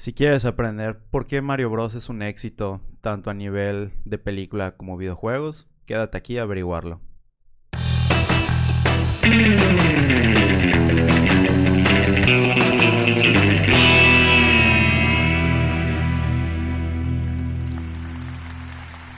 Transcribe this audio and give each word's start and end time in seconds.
Si 0.00 0.14
quieres 0.14 0.46
aprender 0.46 0.98
por 1.10 1.26
qué 1.26 1.42
Mario 1.42 1.68
Bros 1.68 1.94
es 1.94 2.08
un 2.08 2.22
éxito 2.22 2.80
tanto 3.02 3.28
a 3.28 3.34
nivel 3.34 3.92
de 4.06 4.16
película 4.16 4.74
como 4.74 4.96
videojuegos, 4.96 5.68
quédate 5.84 6.16
aquí 6.16 6.38
a 6.38 6.44
averiguarlo. 6.44 7.02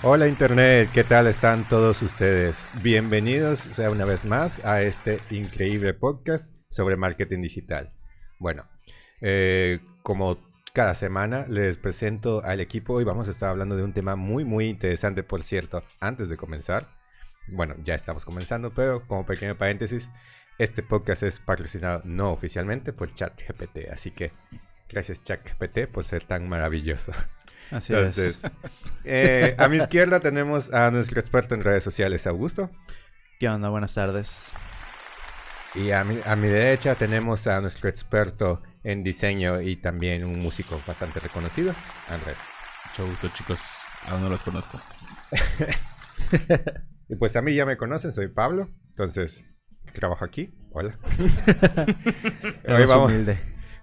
Hola 0.02 0.26
Internet, 0.26 0.90
¿qué 0.92 1.04
tal 1.04 1.28
están 1.28 1.62
todos 1.68 2.02
ustedes? 2.02 2.66
Bienvenidos 2.82 3.60
sea 3.60 3.88
una 3.88 4.04
vez 4.04 4.24
más 4.24 4.64
a 4.64 4.82
este 4.82 5.20
increíble 5.30 5.94
podcast 5.94 6.52
sobre 6.70 6.96
marketing 6.96 7.42
digital. 7.42 7.92
Bueno, 8.40 8.64
eh, 9.20 9.78
como 10.02 10.51
cada 10.72 10.94
semana 10.94 11.44
les 11.48 11.76
presento 11.76 12.42
al 12.44 12.60
equipo 12.60 13.00
y 13.00 13.04
vamos 13.04 13.28
a 13.28 13.30
estar 13.30 13.50
hablando 13.50 13.76
de 13.76 13.82
un 13.82 13.92
tema 13.92 14.16
muy 14.16 14.44
muy 14.44 14.68
interesante, 14.68 15.22
por 15.22 15.42
cierto, 15.42 15.84
antes 16.00 16.28
de 16.28 16.36
comenzar. 16.36 16.88
Bueno, 17.48 17.74
ya 17.82 17.94
estamos 17.94 18.24
comenzando, 18.24 18.72
pero 18.72 19.06
como 19.06 19.26
pequeño 19.26 19.56
paréntesis, 19.56 20.10
este 20.58 20.82
podcast 20.82 21.24
es 21.24 21.40
patrocinado 21.40 22.00
no 22.04 22.30
oficialmente 22.30 22.92
por 22.92 23.12
ChatGPT, 23.12 23.88
así 23.92 24.10
que 24.10 24.32
gracias 24.88 25.22
ChatGPT 25.22 25.88
por 25.88 26.04
ser 26.04 26.24
tan 26.24 26.48
maravilloso. 26.48 27.12
Así 27.70 27.92
Entonces, 27.92 28.42
eh, 29.04 29.54
a 29.58 29.68
mi 29.68 29.76
izquierda 29.76 30.20
tenemos 30.20 30.72
a 30.72 30.90
nuestro 30.90 31.20
experto 31.20 31.54
en 31.54 31.64
redes 31.64 31.84
sociales, 31.84 32.26
Augusto. 32.26 32.70
¿Qué 33.38 33.48
onda? 33.48 33.68
Buenas 33.68 33.94
tardes. 33.94 34.52
Y 35.74 35.90
a 35.90 36.04
mi, 36.04 36.18
a 36.24 36.36
mi 36.36 36.48
derecha 36.48 36.94
tenemos 36.94 37.46
a 37.46 37.60
nuestro 37.60 37.88
experto 37.88 38.62
en 38.84 39.02
diseño 39.02 39.60
y 39.60 39.76
también 39.76 40.24
un 40.24 40.38
músico 40.40 40.80
bastante 40.86 41.20
reconocido, 41.20 41.74
Andrés. 42.08 42.38
Mucho 42.90 43.06
gusto, 43.06 43.28
chicos. 43.28 43.62
Aún 44.06 44.22
no 44.22 44.28
los 44.28 44.42
conozco. 44.42 44.80
y 47.08 47.16
pues 47.16 47.36
a 47.36 47.42
mí 47.42 47.54
ya 47.54 47.64
me 47.64 47.76
conocen, 47.76 48.12
soy 48.12 48.28
Pablo. 48.28 48.68
Entonces, 48.90 49.44
trabajo 49.94 50.24
aquí. 50.24 50.54
Hola. 50.72 50.98
hoy, 52.68 52.86
vamos, 52.86 53.12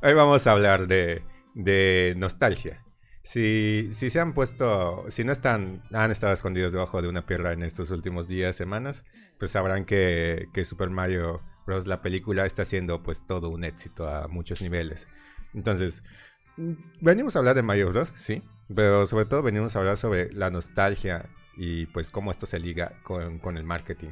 hoy, 0.02 0.14
vamos, 0.14 0.48
a 0.48 0.52
hablar 0.52 0.88
de, 0.88 1.24
de 1.56 2.14
nostalgia. 2.18 2.84
Si, 3.22 3.90
si, 3.92 4.10
se 4.10 4.20
han 4.20 4.34
puesto, 4.34 5.06
si 5.10 5.24
no 5.24 5.32
están, 5.32 5.84
han 5.92 6.12
estado 6.12 6.34
escondidos 6.34 6.72
debajo 6.72 7.02
de 7.02 7.10
una 7.10 7.26
piedra 7.26 7.54
en 7.54 7.64
estos 7.64 7.92
últimos 7.92 8.28
días, 8.28 8.56
semanas, 8.56 9.06
pues 9.38 9.52
sabrán 9.52 9.86
que, 9.86 10.48
que 10.54 10.66
Super 10.66 10.90
Mario 10.90 11.42
la 11.88 12.02
película 12.02 12.46
está 12.46 12.66
siendo 12.66 13.04
pues 13.04 13.26
todo 13.26 13.50
un 13.50 13.64
éxito 13.64 14.08
a 14.08 14.28
muchos 14.28 14.62
niveles. 14.62 15.08
Entonces, 15.54 16.04
mm, 16.58 16.74
venimos 17.02 17.36
a 17.36 17.40
hablar 17.40 17.56
de 17.56 17.64
Mario 17.64 17.90
Bros, 17.90 18.12
sí, 18.16 18.44
pero 18.74 19.08
sobre 19.08 19.26
todo 19.26 19.42
venimos 19.42 19.76
a 19.76 19.80
hablar 19.80 19.98
sobre 19.98 20.32
la 20.34 20.50
nostalgia 20.50 21.30
y 21.56 21.88
pues 21.88 22.10
cómo 22.10 22.32
esto 22.32 22.46
se 22.46 22.60
liga 22.60 22.94
con, 23.04 23.58
el 23.58 23.64
marketing. 23.64 24.12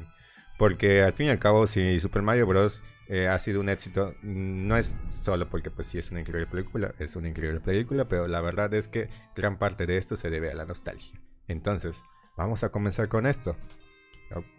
Porque 0.58 1.02
al 1.02 1.12
fin 1.12 1.26
y 1.26 1.30
al 1.30 1.38
cabo, 1.38 1.66
si 1.66 2.00
Super 2.00 2.22
Mario 2.22 2.46
Bros. 2.46 2.82
Eh, 3.10 3.26
ha 3.26 3.38
sido 3.38 3.60
un 3.62 3.70
éxito, 3.70 4.14
no 4.20 4.76
es 4.76 4.94
solo 5.08 5.48
porque 5.48 5.70
pues 5.70 5.86
sí 5.86 5.96
es 5.96 6.10
una 6.10 6.20
increíble 6.20 6.46
película, 6.46 6.94
es 6.98 7.16
una 7.16 7.30
increíble 7.30 7.58
película, 7.58 8.06
pero 8.06 8.28
la 8.28 8.42
verdad 8.42 8.74
es 8.74 8.86
que 8.86 9.08
gran 9.34 9.56
parte 9.56 9.86
de 9.86 9.96
esto 9.96 10.14
se 10.14 10.28
debe 10.28 10.50
a 10.50 10.54
la 10.54 10.66
nostalgia. 10.66 11.18
Entonces, 11.46 12.02
vamos 12.36 12.64
a 12.64 12.68
comenzar 12.68 13.08
con 13.08 13.26
esto. 13.26 13.56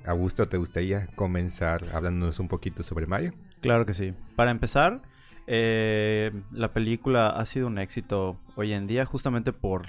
Augusto, 0.05 0.47
¿te 0.47 0.57
gustaría 0.57 1.07
comenzar 1.15 1.83
hablándonos 1.93 2.39
un 2.39 2.47
poquito 2.47 2.83
sobre 2.83 3.07
Mario? 3.07 3.33
Claro 3.61 3.85
que 3.85 3.93
sí. 3.93 4.13
Para 4.35 4.51
empezar, 4.51 5.01
eh, 5.47 6.31
la 6.51 6.73
película 6.73 7.29
ha 7.29 7.45
sido 7.45 7.67
un 7.67 7.77
éxito 7.77 8.39
hoy 8.55 8.73
en 8.73 8.87
día 8.87 9.05
justamente 9.05 9.53
por 9.53 9.87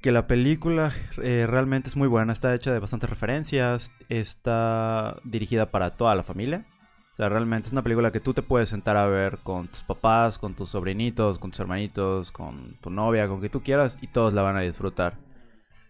que 0.00 0.12
la 0.12 0.26
película 0.26 0.92
eh, 1.22 1.46
realmente 1.48 1.88
es 1.88 1.96
muy 1.96 2.08
buena, 2.08 2.32
está 2.32 2.54
hecha 2.54 2.72
de 2.72 2.78
bastantes 2.78 3.10
referencias, 3.10 3.92
está 4.08 5.20
dirigida 5.24 5.70
para 5.70 5.90
toda 5.90 6.14
la 6.14 6.22
familia. 6.22 6.66
O 7.12 7.16
sea, 7.16 7.28
realmente 7.28 7.66
es 7.66 7.72
una 7.72 7.82
película 7.82 8.12
que 8.12 8.20
tú 8.20 8.32
te 8.32 8.40
puedes 8.40 8.70
sentar 8.70 8.96
a 8.96 9.06
ver 9.06 9.38
con 9.42 9.68
tus 9.68 9.82
papás, 9.82 10.38
con 10.38 10.54
tus 10.54 10.70
sobrinitos, 10.70 11.38
con 11.38 11.50
tus 11.50 11.60
hermanitos, 11.60 12.32
con 12.32 12.78
tu 12.80 12.88
novia, 12.88 13.28
con 13.28 13.40
quien 13.40 13.52
tú 13.52 13.62
quieras 13.62 13.98
y 14.00 14.06
todos 14.06 14.32
la 14.32 14.40
van 14.40 14.56
a 14.56 14.60
disfrutar. 14.60 15.18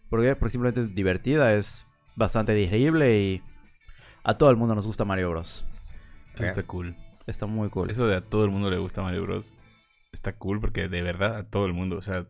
Porque, 0.09 0.35
porque 0.35 0.53
simplemente 0.53 0.81
es 0.81 0.93
divertida, 0.93 1.55
es 1.55 1.87
bastante 2.21 2.55
digerible 2.55 3.19
y 3.19 3.43
a 4.23 4.35
todo 4.35 4.51
el 4.51 4.57
mundo 4.57 4.77
nos 4.77 4.87
gusta 4.87 5.05
Mario 5.05 5.31
Bros. 5.31 5.65
está 6.39 6.63
cool. 6.63 6.95
Está 7.27 7.47
muy 7.47 7.71
cool. 7.71 7.91
Eso 7.91 8.07
de 8.07 8.17
a 8.17 8.21
todo 8.21 8.45
el 8.45 8.51
mundo 8.51 8.71
le 8.71 8.79
gusta 8.79 9.03
Mario 9.03 9.23
Bros. 9.23 9.57
Está 10.13 10.37
cool 10.37 10.61
porque 10.61 10.89
de 10.89 11.03
verdad 11.03 11.37
a 11.37 11.51
todo 11.51 11.67
el 11.67 11.73
mundo, 11.73 11.97
o 11.97 12.03
sea, 12.03 12.29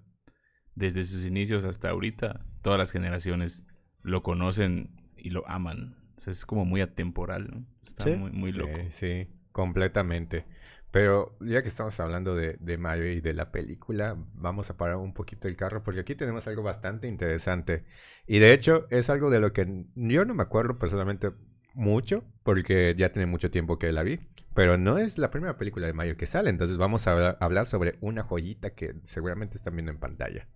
desde 0.74 1.04
sus 1.04 1.24
inicios 1.24 1.64
hasta 1.64 1.90
ahorita, 1.90 2.46
todas 2.62 2.78
las 2.78 2.92
generaciones 2.92 3.66
lo 4.02 4.22
conocen 4.22 5.12
y 5.16 5.30
lo 5.30 5.46
aman. 5.48 5.96
O 6.16 6.20
sea, 6.20 6.30
es 6.30 6.46
como 6.46 6.64
muy 6.64 6.80
atemporal, 6.80 7.50
¿no? 7.50 7.66
Está 7.84 8.06
muy, 8.16 8.30
muy 8.30 8.52
loco. 8.52 8.78
Sí, 8.90 9.26
completamente. 9.52 10.46
Pero 10.90 11.36
ya 11.40 11.62
que 11.62 11.68
estamos 11.68 11.98
hablando 12.00 12.34
de, 12.34 12.56
de, 12.58 12.76
Mario 12.76 13.12
y 13.12 13.20
de 13.20 13.32
la 13.32 13.52
película, 13.52 14.16
vamos 14.34 14.70
a 14.70 14.76
parar 14.76 14.96
un 14.96 15.14
poquito 15.14 15.46
el 15.46 15.56
carro 15.56 15.84
porque 15.84 16.00
aquí 16.00 16.16
tenemos 16.16 16.48
algo 16.48 16.62
bastante 16.62 17.06
interesante. 17.06 17.84
Y 18.26 18.40
de 18.40 18.52
hecho 18.52 18.86
es 18.90 19.08
algo 19.08 19.30
de 19.30 19.40
lo 19.40 19.52
que 19.52 19.84
yo 19.94 20.24
no 20.24 20.34
me 20.34 20.42
acuerdo 20.42 20.78
personalmente 20.78 21.30
mucho 21.74 22.24
porque 22.42 22.94
ya 22.96 23.12
tiene 23.12 23.26
mucho 23.26 23.50
tiempo 23.50 23.78
que 23.78 23.92
la 23.92 24.02
vi. 24.02 24.20
Pero 24.54 24.76
no 24.76 24.98
es 24.98 25.16
la 25.16 25.30
primera 25.30 25.56
película 25.56 25.86
de 25.86 25.92
Mario 25.92 26.16
que 26.16 26.26
sale, 26.26 26.50
entonces 26.50 26.76
vamos 26.76 27.06
a 27.06 27.30
hablar 27.30 27.66
sobre 27.66 27.96
una 28.00 28.24
joyita 28.24 28.70
que 28.70 28.94
seguramente 29.04 29.56
están 29.56 29.74
viendo 29.74 29.92
en 29.92 30.00
pantalla. 30.00 30.48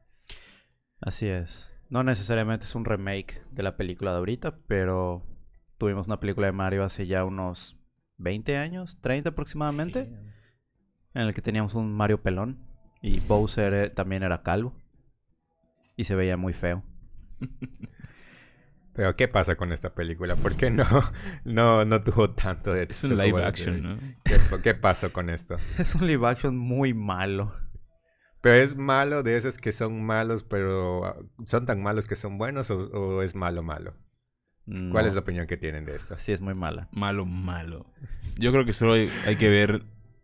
Así 1.01 1.29
es. 1.29 1.77
No 1.91 2.03
necesariamente 2.03 2.67
es 2.67 2.75
un 2.75 2.85
remake 2.85 3.43
de 3.53 3.63
la 3.63 3.77
película 3.77 4.11
de 4.11 4.19
ahorita, 4.19 4.59
pero 4.67 5.23
tuvimos 5.79 6.09
una 6.09 6.19
película 6.19 6.47
de 6.47 6.53
Mario 6.53 6.83
hace 6.83 7.07
ya 7.07 7.25
unos 7.25 7.79
20 8.19 8.57
años, 8.57 8.99
30 9.01 9.31
aproximadamente, 9.31 10.11
en 11.15 11.23
el 11.23 11.35
que 11.35 11.43
teníamos 11.43 11.75
un 11.75 11.93
Mario 11.93 12.23
pelón 12.23 12.59
y 13.03 13.21
Bowser 13.21 13.75
eh, 13.75 13.91
también 13.91 14.23
era 14.23 14.43
calvo 14.43 14.75
y 15.97 16.05
se 16.05 16.15
veía 16.15 16.37
muy 16.37 16.53
feo. 16.53 16.83
Pero 18.95 19.17
¿qué 19.17 19.27
pasa 19.27 19.57
con 19.57 19.73
esta 19.73 19.93
película? 19.93 20.37
¿Por 20.37 20.57
qué 20.57 20.71
no, 20.71 20.87
no, 21.45 21.85
no 21.85 22.03
tuvo 22.03 22.31
tanto 22.31 22.73
de... 22.73 22.87
Es 22.89 23.03
un 23.03 23.19
live 23.19 23.45
action, 23.45 23.83
¿no? 23.83 23.99
¿Qué, 24.63 24.75
pasó 24.75 25.13
con 25.13 25.31
esto? 25.31 25.57
Es 25.79 25.95
un 25.97 26.07
live 26.07 26.27
action 26.27 26.57
muy 26.57 26.95
malo. 26.95 27.53
Pero 28.41 28.57
es 28.57 28.77
malo 28.77 29.23
de 29.23 29.37
esos 29.37 29.59
que 29.59 29.73
son 29.73 30.05
malos, 30.05 30.45
pero 30.45 31.07
ah, 31.07 31.17
son 31.47 31.67
tan 31.67 31.83
malos 31.83 32.07
que 32.07 32.15
son 32.15 32.39
buenos 32.39 32.71
o 32.71 33.23
es 33.23 33.35
malo 33.35 33.63
malo. 33.63 33.95
¿Cuál 34.67 35.07
es 35.07 35.15
la 35.15 35.21
opinión 35.21 35.47
que 35.47 35.57
tienen 35.57 35.85
de 35.85 35.95
esto? 35.95 36.17
Sí, 36.19 36.33
es 36.33 36.41
muy 36.41 36.55
mala. 36.55 36.89
Malo, 36.93 37.27
malo. 37.27 37.87
Yo 38.39 38.51
creo 38.51 38.65
que 38.65 38.73
solo 38.73 38.95
hay, 38.95 39.37
que 39.37 39.49
ver 39.51 39.83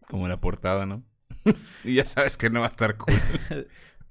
como 0.08 0.28
la 0.28 0.40
portada, 0.40 0.86
¿no? 0.86 1.04
y 1.84 1.94
ya 1.94 2.06
sabes 2.06 2.36
que 2.36 2.48
no 2.48 2.60
va 2.60 2.66
a 2.66 2.70
estar 2.70 2.96
cool. 2.96 3.14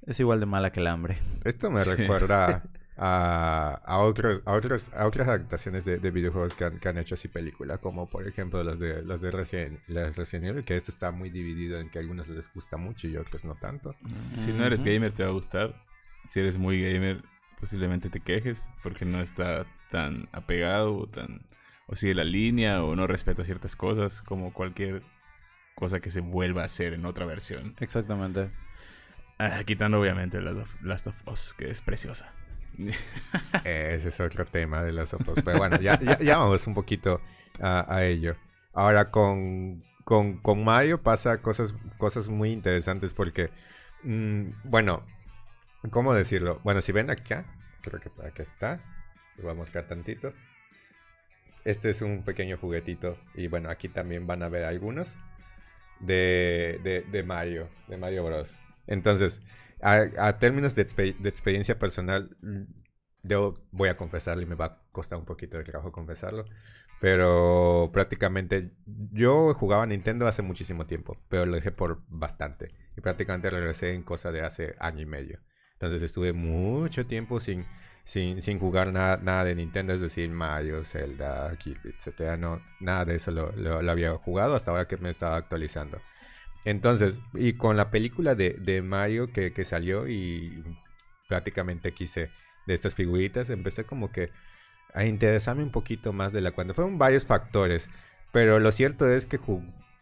es 0.06 0.20
igual 0.20 0.40
de 0.40 0.46
mala 0.46 0.72
que 0.72 0.82
el 0.82 0.88
hambre. 0.88 1.18
Esto 1.44 1.72
me 1.72 1.84
recuerda 1.84 2.64
a, 2.98 3.82
a, 3.84 3.98
otros, 4.00 4.44
a, 4.46 4.54
otros, 4.54 4.92
a 4.96 5.08
otras 5.08 5.28
adaptaciones 5.28 5.84
de, 5.84 5.98
videojuegos 5.98 6.54
que 6.54 6.66
han, 6.66 6.98
hecho 7.00 7.16
así 7.16 7.28
película, 7.28 7.80
como 7.80 8.08
por 8.08 8.28
ejemplo 8.28 8.62
las 8.64 8.78
de 8.78 9.02
las 9.04 9.22
de 9.22 9.32
Resident, 9.32 9.80
Evil, 9.90 10.64
que 10.64 10.76
esto 10.76 10.92
está 10.92 11.10
muy 11.12 11.32
dividido 11.32 11.80
en 11.80 11.90
que 11.90 11.98
a 11.98 12.02
algunos 12.02 12.28
les 12.28 12.54
gusta 12.54 12.78
mucho 12.78 13.08
y 13.08 13.18
otros 13.18 13.46
no 13.46 13.56
tanto. 13.56 13.96
Si 14.38 14.54
no 14.54 14.64
eres 14.64 14.84
gamer 14.84 15.12
te 15.12 15.24
va 15.24 15.30
a 15.30 15.34
gustar. 15.34 15.74
Si 16.28 16.40
eres 16.40 16.60
muy 16.60 16.84
gamer 16.84 17.24
posiblemente 17.60 18.10
te 18.10 18.20
quejes 18.20 18.70
porque 18.84 19.06
no 19.06 19.20
está 19.20 19.66
tan 19.90 20.30
apegado 20.32 20.98
o 20.98 21.08
tan 21.08 21.48
o 21.88 21.96
sigue 21.96 22.14
la 22.14 22.24
línea 22.24 22.84
o 22.84 22.96
no 22.96 23.08
respeta 23.08 23.44
ciertas 23.44 23.76
cosas 23.76 24.22
como 24.22 24.54
cualquier 24.54 25.02
cosa 25.76 26.00
que 26.00 26.12
se 26.12 26.20
vuelva 26.20 26.62
a 26.62 26.66
hacer 26.66 26.94
en 26.94 27.06
otra 27.06 27.26
versión. 27.26 27.76
Exactamente. 27.80 28.52
Ah, 29.40 29.64
quitando 29.66 30.00
obviamente 30.00 30.40
Last 30.42 31.08
of, 31.08 31.28
Us, 31.28 31.56
que 31.58 31.72
es 31.72 31.82
preciosa. 31.82 32.32
Ese 33.64 34.10
es 34.10 34.20
otro 34.20 34.46
tema 34.46 34.84
de 34.84 34.92
Last 34.92 35.16
of 35.16 35.28
Us. 35.30 35.42
Pero 35.44 35.58
bueno, 35.58 35.80
ya, 35.80 35.98
ya, 36.20 36.38
vamos 36.38 36.68
un 36.68 36.74
poquito 36.76 37.22
a, 37.60 38.04
ello. 38.04 38.36
Ahora 38.74 39.10
con, 39.10 39.84
con, 40.04 40.38
con, 40.38 40.64
Mario 40.64 41.02
pasa 41.02 41.42
cosas, 41.42 41.74
cosas 41.98 42.28
muy 42.28 42.52
interesantes 42.52 43.14
porque, 43.14 43.50
mm, 44.04 44.50
bueno, 44.66 45.06
¿cómo 45.90 46.14
decirlo? 46.14 46.60
Bueno, 46.64 46.82
si 46.82 46.92
ven 46.92 47.10
acá, 47.10 47.46
creo 47.82 48.00
que 48.00 48.10
acá 48.22 48.44
está. 48.44 48.82
Lo 49.40 49.46
voy 49.46 49.52
a 49.54 49.56
mostrar 49.56 49.88
tantito. 49.88 50.34
Este 51.66 51.90
es 51.90 52.02
un 52.02 52.24
pequeño 52.24 52.58
juguetito. 52.58 53.18
Y 53.34 53.48
bueno, 53.48 53.70
aquí 53.70 53.90
también 53.90 54.28
van 54.28 54.44
a 54.44 54.50
ver 54.50 54.66
algunos 54.66 55.18
de, 56.00 56.80
de, 56.84 57.02
de 57.02 57.24
Mario, 57.24 57.70
de 57.88 57.98
Mario 57.98 58.24
Bros. 58.24 58.58
Entonces, 58.88 59.42
a, 59.82 60.40
términos 60.40 60.76
de, 60.76 60.82
experiencia 60.82 61.80
personal, 61.80 62.36
yo 63.24 63.54
voy 63.72 63.90
a 63.90 63.98
confesarlo 63.98 64.44
y 64.44 64.46
me 64.46 64.56
va 64.56 64.66
a 64.66 64.82
costar 64.92 65.20
un 65.20 65.26
poquito 65.26 65.58
de 65.58 65.64
trabajo 65.64 65.92
confesarlo. 65.92 66.46
Pero 67.00 67.92
prácticamente 67.94 68.72
yo 68.86 69.54
jugaba 69.54 69.86
Nintendo 69.86 70.28
hace 70.28 70.42
muchísimo 70.42 70.86
tiempo, 70.86 71.18
pero 71.30 71.46
lo 71.46 71.56
dejé 71.56 71.72
por 71.72 72.04
bastante. 72.10 72.74
Y 72.98 73.02
prácticamente 73.02 73.50
regresé 73.50 73.94
en 73.94 74.04
cosa 74.04 74.32
de 74.32 74.42
hace 74.42 74.76
año 74.80 75.02
y 75.02 75.06
medio. 75.06 75.40
Entonces 75.74 76.02
estuve 76.02 76.34
mucho 76.34 77.06
tiempo 77.06 77.40
sin, 77.40 77.66
sin, 78.10 78.42
sin 78.42 78.58
jugar 78.58 78.92
nada, 78.92 79.20
nada 79.22 79.46
de 79.46 79.54
Nintendo, 79.54 79.94
es 79.94 80.02
decir, 80.02 80.32
Mario, 80.32 80.84
Zelda, 80.84 81.56
Kirby, 81.58 81.90
etc. 81.90 82.40
No, 82.40 82.60
nada 82.80 83.06
de 83.06 83.18
eso 83.18 83.30
lo, 83.30 83.52
lo, 83.52 83.92
había 83.92 84.16
jugado 84.16 84.56
hasta 84.56 84.72
ahora 84.72 84.88
que 84.88 84.98
me 84.98 85.12
estaba 85.12 85.36
actualizando. 85.38 86.02
Entonces, 86.66 87.22
y 87.36 87.54
con 87.54 87.78
la 87.78 87.92
película 87.92 88.34
de, 88.34 88.56
de 88.60 88.82
Mario 88.82 89.32
que, 89.32 89.54
que, 89.54 89.64
salió 89.64 90.08
y 90.08 90.64
prácticamente 91.28 91.94
quise 91.94 92.32
de 92.66 92.74
estas 92.74 92.96
figuritas, 92.96 93.52
empecé 93.52 93.84
como 93.84 94.12
que 94.12 94.32
a 94.96 95.06
interesarme 95.06 95.62
un 95.62 95.72
poquito 95.72 96.12
más 96.12 96.34
de 96.34 96.42
la 96.42 96.52
cuenta. 96.52 96.74
Fueron 96.74 96.98
varios 96.98 97.28
factores, 97.28 97.92
pero 98.32 98.60
lo 98.60 98.72
cierto 98.72 99.08
es 99.08 99.28
que 99.28 99.40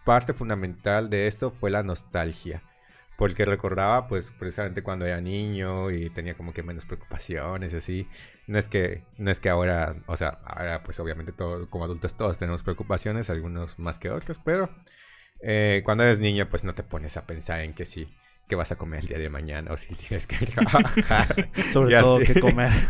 parte 0.05 0.33
fundamental 0.33 1.09
de 1.09 1.27
esto 1.27 1.51
fue 1.51 1.71
la 1.71 1.83
nostalgia. 1.83 2.63
Porque 3.17 3.45
recordaba, 3.45 4.07
pues, 4.07 4.31
precisamente 4.31 4.83
cuando 4.83 5.05
era 5.05 5.19
niño 5.19 5.91
y 5.91 6.09
tenía 6.11 6.35
como 6.35 6.53
que 6.53 6.63
menos 6.63 6.85
preocupaciones 6.85 7.73
y 7.73 7.77
así. 7.77 8.07
No 8.47 8.57
es 8.59 8.67
que, 8.67 9.03
no 9.17 9.31
es 9.31 9.39
que 9.39 9.49
ahora, 9.49 9.95
o 10.05 10.15
sea, 10.15 10.39
ahora, 10.45 10.83
pues, 10.83 10.99
obviamente, 10.99 11.31
todo, 11.31 11.69
como 11.69 11.85
adultos 11.85 12.15
todos 12.15 12.37
tenemos 12.37 12.63
preocupaciones, 12.63 13.29
algunos 13.29 13.79
más 13.79 13.99
que 13.99 14.11
otros, 14.11 14.39
pero 14.45 14.69
eh, 15.41 15.81
cuando 15.83 16.03
eres 16.03 16.19
niño, 16.19 16.47
pues, 16.49 16.63
no 16.63 16.75
te 16.75 16.83
pones 16.83 17.17
a 17.17 17.25
pensar 17.25 17.61
en 17.61 17.73
que 17.73 17.85
sí 17.85 18.07
qué 18.47 18.55
vas 18.55 18.71
a 18.71 18.77
comer 18.77 19.01
el 19.01 19.07
día 19.07 19.19
de 19.19 19.29
mañana 19.29 19.71
o 19.71 19.77
si 19.77 19.93
tienes 19.95 20.27
que 20.27 20.45
trabajar. 20.45 21.49
Sobre 21.71 21.99
todo 21.99 22.19
qué 22.19 22.39
comer. 22.39 22.71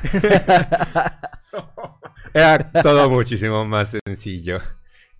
Era 2.33 2.71
todo 2.83 3.09
muchísimo 3.09 3.65
más 3.65 3.97
sencillo. 4.05 4.59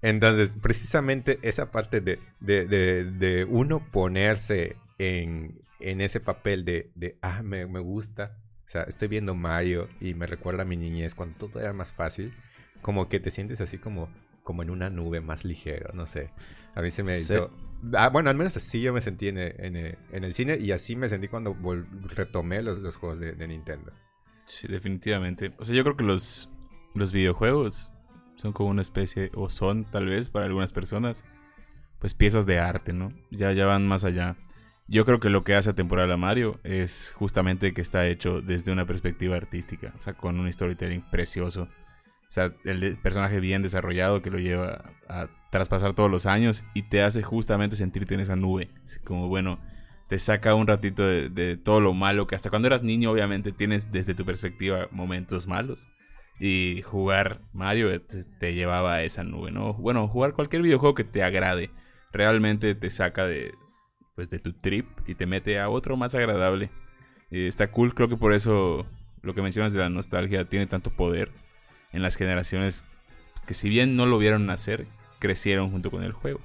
Entonces, 0.02 0.58
precisamente 0.62 1.40
esa 1.42 1.72
parte 1.72 2.02
de, 2.02 2.20
de, 2.40 3.48
uno 3.50 3.90
ponerse 3.92 4.76
en, 4.98 5.62
en, 5.80 6.02
ese 6.02 6.20
papel 6.20 6.66
de, 6.66 6.92
de 6.96 7.18
ah, 7.22 7.42
me, 7.44 7.66
me, 7.68 7.80
gusta. 7.80 8.38
O 8.66 8.70
sea, 8.70 8.84
estoy 8.84 9.08
viendo 9.08 9.36
Mario 9.36 9.88
y 10.02 10.14
me 10.14 10.28
recuerda 10.28 10.64
a 10.64 10.66
mi 10.66 10.78
niñez 10.78 11.16
cuando 11.16 11.38
todo 11.38 11.60
era 11.60 11.74
más 11.74 11.94
fácil. 11.94 12.34
Como 12.82 13.10
que 13.10 13.20
te 13.20 13.32
sientes 13.32 13.62
así 13.62 13.78
como, 13.78 14.10
como 14.44 14.62
en 14.64 14.70
una 14.70 14.90
nube 14.90 15.22
más 15.22 15.46
ligero, 15.46 15.92
no 15.94 16.06
sé. 16.06 16.32
A 16.76 16.82
mí 16.82 16.92
se 16.92 17.04
me 17.04 17.18
hizo... 17.18 17.52
Ah, 17.94 18.10
bueno, 18.10 18.30
al 18.30 18.36
menos 18.36 18.58
así 18.58 18.82
yo 18.82 18.92
me 18.92 19.02
sentí 19.02 19.28
en 19.28 19.38
el, 19.38 19.98
en 20.12 20.24
el, 20.24 20.34
cine 20.34 20.58
y 20.60 20.72
así 20.72 20.96
me 20.96 21.10
sentí 21.10 21.28
cuando 21.28 21.56
retomé 22.16 22.64
los, 22.64 22.80
los 22.80 22.96
juegos 22.96 23.20
de, 23.20 23.48
Nintendo. 23.48 23.92
Sí, 24.46 24.68
definitivamente. 24.68 25.54
O 25.60 25.66
sea, 25.66 25.76
yo 25.76 25.84
creo 25.84 25.96
que 25.96 26.04
los, 26.04 26.50
los 26.96 27.12
videojuegos 27.12 27.94
son 28.38 28.54
como 28.54 28.70
una 28.70 28.82
especie, 28.82 29.32
o 29.36 29.50
son 29.50 29.86
tal 29.86 30.06
vez 30.08 30.30
para 30.30 30.46
algunas 30.46 30.72
personas, 30.72 31.24
pues 32.00 32.14
piezas 32.14 32.46
de 32.46 32.60
arte, 32.60 32.94
¿no? 32.94 33.12
Ya, 33.32 33.52
ya 33.52 33.66
van 33.66 33.88
más 33.88 34.04
allá. 34.04 34.38
Yo 34.90 35.04
creo 35.04 35.20
que 35.20 35.30
lo 35.30 35.44
que 35.44 35.56
hace 35.56 35.72
a 35.72 35.76
temporada 35.76 36.16
Mario 36.16 36.60
es 36.64 37.14
justamente 37.16 37.74
que 37.74 37.82
está 37.82 38.08
hecho 38.08 38.42
desde 38.42 38.72
una 38.72 38.86
perspectiva 38.86 39.36
artística, 39.36 39.94
o 39.98 40.02
sea, 40.02 40.14
con 40.14 40.40
un 40.40 40.52
storytelling 40.52 41.02
precioso. 41.12 41.64
O 41.64 42.32
sea, 42.32 42.54
el 42.64 42.98
personaje 42.98 43.40
bien 43.40 43.62
desarrollado 43.62 44.22
que 44.22 44.32
lo 44.32 44.40
lleva 44.40 44.92
a 45.08 45.28
traspasar 45.50 45.94
todos 45.94 46.12
los 46.12 46.26
años 46.26 46.64
y 46.74 46.84
te 46.84 47.02
hace 47.02 47.24
justamente 47.24 47.76
sentirte 47.76 48.14
en 48.16 48.22
esa 48.22 48.36
nube. 48.36 48.70
como, 49.04 49.28
bueno, 49.28 49.60
te 50.08 50.20
saca 50.20 50.56
un 50.56 50.68
ratito 50.68 51.06
de, 51.06 51.58
todo 51.58 51.82
lo 51.82 51.94
malo 51.94 52.28
que 52.28 52.36
hasta 52.36 52.50
cuando 52.50 52.68
eras 52.68 52.84
niño, 52.84 53.12
obviamente, 53.12 53.52
tienes 53.52 53.92
desde 53.92 54.14
tu 54.14 54.26
perspectiva 54.26 54.88
momentos 54.92 55.48
malos. 55.48 55.90
Y 56.40 56.82
jugar 56.84 57.42
Mario 57.52 58.02
te, 58.02 58.54
llevaba 58.54 58.96
a 58.96 59.04
esa 59.04 59.24
nube, 59.24 59.52
¿no? 59.52 59.74
Bueno, 59.74 60.08
jugar 60.08 60.34
cualquier 60.34 60.62
videojuego 60.62 60.96
que 60.96 61.04
te 61.04 61.24
agrade. 61.24 61.72
Realmente 62.14 62.76
te 62.76 62.90
saca 62.90 63.26
de, 63.26 63.54
pues, 64.18 64.32
de 64.32 64.40
tu 64.40 64.52
trip 64.52 64.88
y 65.06 65.14
te 65.14 65.28
mete 65.28 65.60
a 65.60 65.70
otro 65.70 65.96
más 65.96 66.16
agradable. 66.16 66.72
está 67.30 67.70
cool, 67.70 67.94
creo 67.94 68.10
que 68.10 68.18
por 68.18 68.34
eso 68.34 68.88
lo 69.22 69.36
que 69.36 69.44
mencionas 69.44 69.74
de 69.74 69.80
la 69.80 69.90
nostalgia 69.90 70.44
tiene 70.46 70.66
tanto 70.66 70.90
poder 70.90 71.32
en 71.94 72.02
las 72.02 72.16
generaciones 72.16 72.84
que 73.46 73.54
si 73.54 73.70
bien 73.70 73.96
no 73.96 74.08
lo 74.08 74.18
vieron 74.18 74.48
nacer, 74.48 74.88
crecieron 75.20 75.70
junto 75.70 75.92
con 75.92 76.04
el 76.04 76.14
juego. 76.14 76.42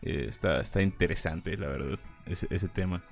Eh, 0.00 0.26
está, 0.30 0.62
está 0.62 0.80
interesante, 0.80 1.58
la 1.58 1.68
verdad, 1.68 1.98
ese, 2.24 2.68
tema. 2.68 3.02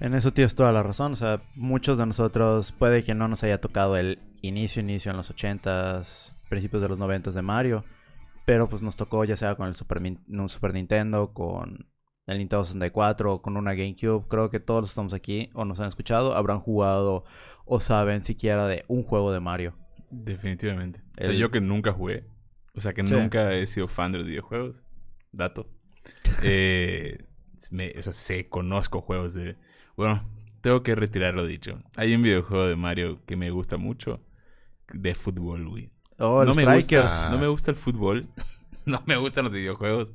En 0.00 0.12
eso 0.12 0.34
tienes 0.34 0.54
toda 0.54 0.70
la 0.70 0.82
razón. 0.82 1.12
O 1.12 1.16
sea, 1.16 1.42
muchos 1.54 1.96
de 1.96 2.04
nosotros 2.04 2.72
puede 2.72 3.02
que 3.02 3.14
no 3.14 3.26
nos 3.26 3.42
haya 3.42 3.58
tocado 3.58 3.96
el 3.96 4.18
inicio, 4.42 4.82
inicio 4.82 5.10
en 5.10 5.16
los 5.16 5.34
80s, 5.34 6.34
principios 6.50 6.82
de 6.82 6.88
los 6.88 6.98
90s 6.98 7.32
de 7.32 7.42
Mario. 7.42 7.84
Pero 8.44 8.68
pues 8.68 8.82
nos 8.82 8.96
tocó 8.96 9.24
ya 9.24 9.36
sea 9.36 9.54
con 9.54 9.68
el 9.68 9.74
Super, 9.74 10.02
un 10.02 10.48
Super 10.48 10.74
Nintendo, 10.74 11.32
con 11.32 11.88
el 12.26 12.38
Nintendo 12.38 12.64
64, 12.64 13.42
con 13.42 13.56
una 13.56 13.74
GameCube. 13.74 14.26
Creo 14.28 14.50
que 14.50 14.60
todos 14.60 14.82
los 14.82 14.90
que 14.90 14.92
estamos 14.92 15.14
aquí 15.14 15.50
o 15.54 15.64
nos 15.64 15.80
han 15.80 15.88
escuchado 15.88 16.34
habrán 16.34 16.60
jugado 16.60 17.24
o 17.64 17.80
saben 17.80 18.22
siquiera 18.22 18.66
de 18.66 18.84
un 18.88 19.02
juego 19.02 19.32
de 19.32 19.40
Mario. 19.40 19.76
Definitivamente. 20.10 21.02
O 21.20 21.24
sea, 21.24 21.32
yo 21.32 21.50
que 21.50 21.60
nunca 21.60 21.92
jugué. 21.92 22.26
O 22.74 22.80
sea, 22.80 22.92
que 22.92 23.02
nunca 23.02 23.52
he 23.52 23.66
sido 23.66 23.88
fan 23.88 24.12
de 24.12 24.18
los 24.18 24.26
videojuegos. 24.26 24.82
Dato. 25.32 25.68
Eh, 26.42 27.24
o 27.98 28.02
sea, 28.02 28.12
sé, 28.12 28.50
conozco 28.50 29.00
juegos 29.00 29.32
de... 29.32 29.56
Bueno, 29.96 30.20
tengo 30.60 30.82
que 30.82 30.94
retirar 30.94 31.32
lo 31.32 31.46
dicho. 31.46 31.82
Hay 31.96 32.14
un 32.14 32.22
videojuego 32.22 32.66
de 32.66 32.76
Mario 32.76 33.24
que 33.24 33.36
me 33.36 33.50
gusta 33.50 33.78
mucho. 33.78 34.20
De 34.92 35.14
fútbol, 35.14 35.66
güey. 35.66 35.93
Oh, 36.18 36.44
no, 36.44 36.54
me 36.54 36.64
gusta, 36.76 37.28
no 37.30 37.38
me 37.38 37.48
gusta 37.48 37.70
el 37.70 37.76
fútbol. 37.76 38.28
no 38.84 39.02
me 39.06 39.16
gustan 39.16 39.44
los 39.44 39.52
videojuegos. 39.52 40.12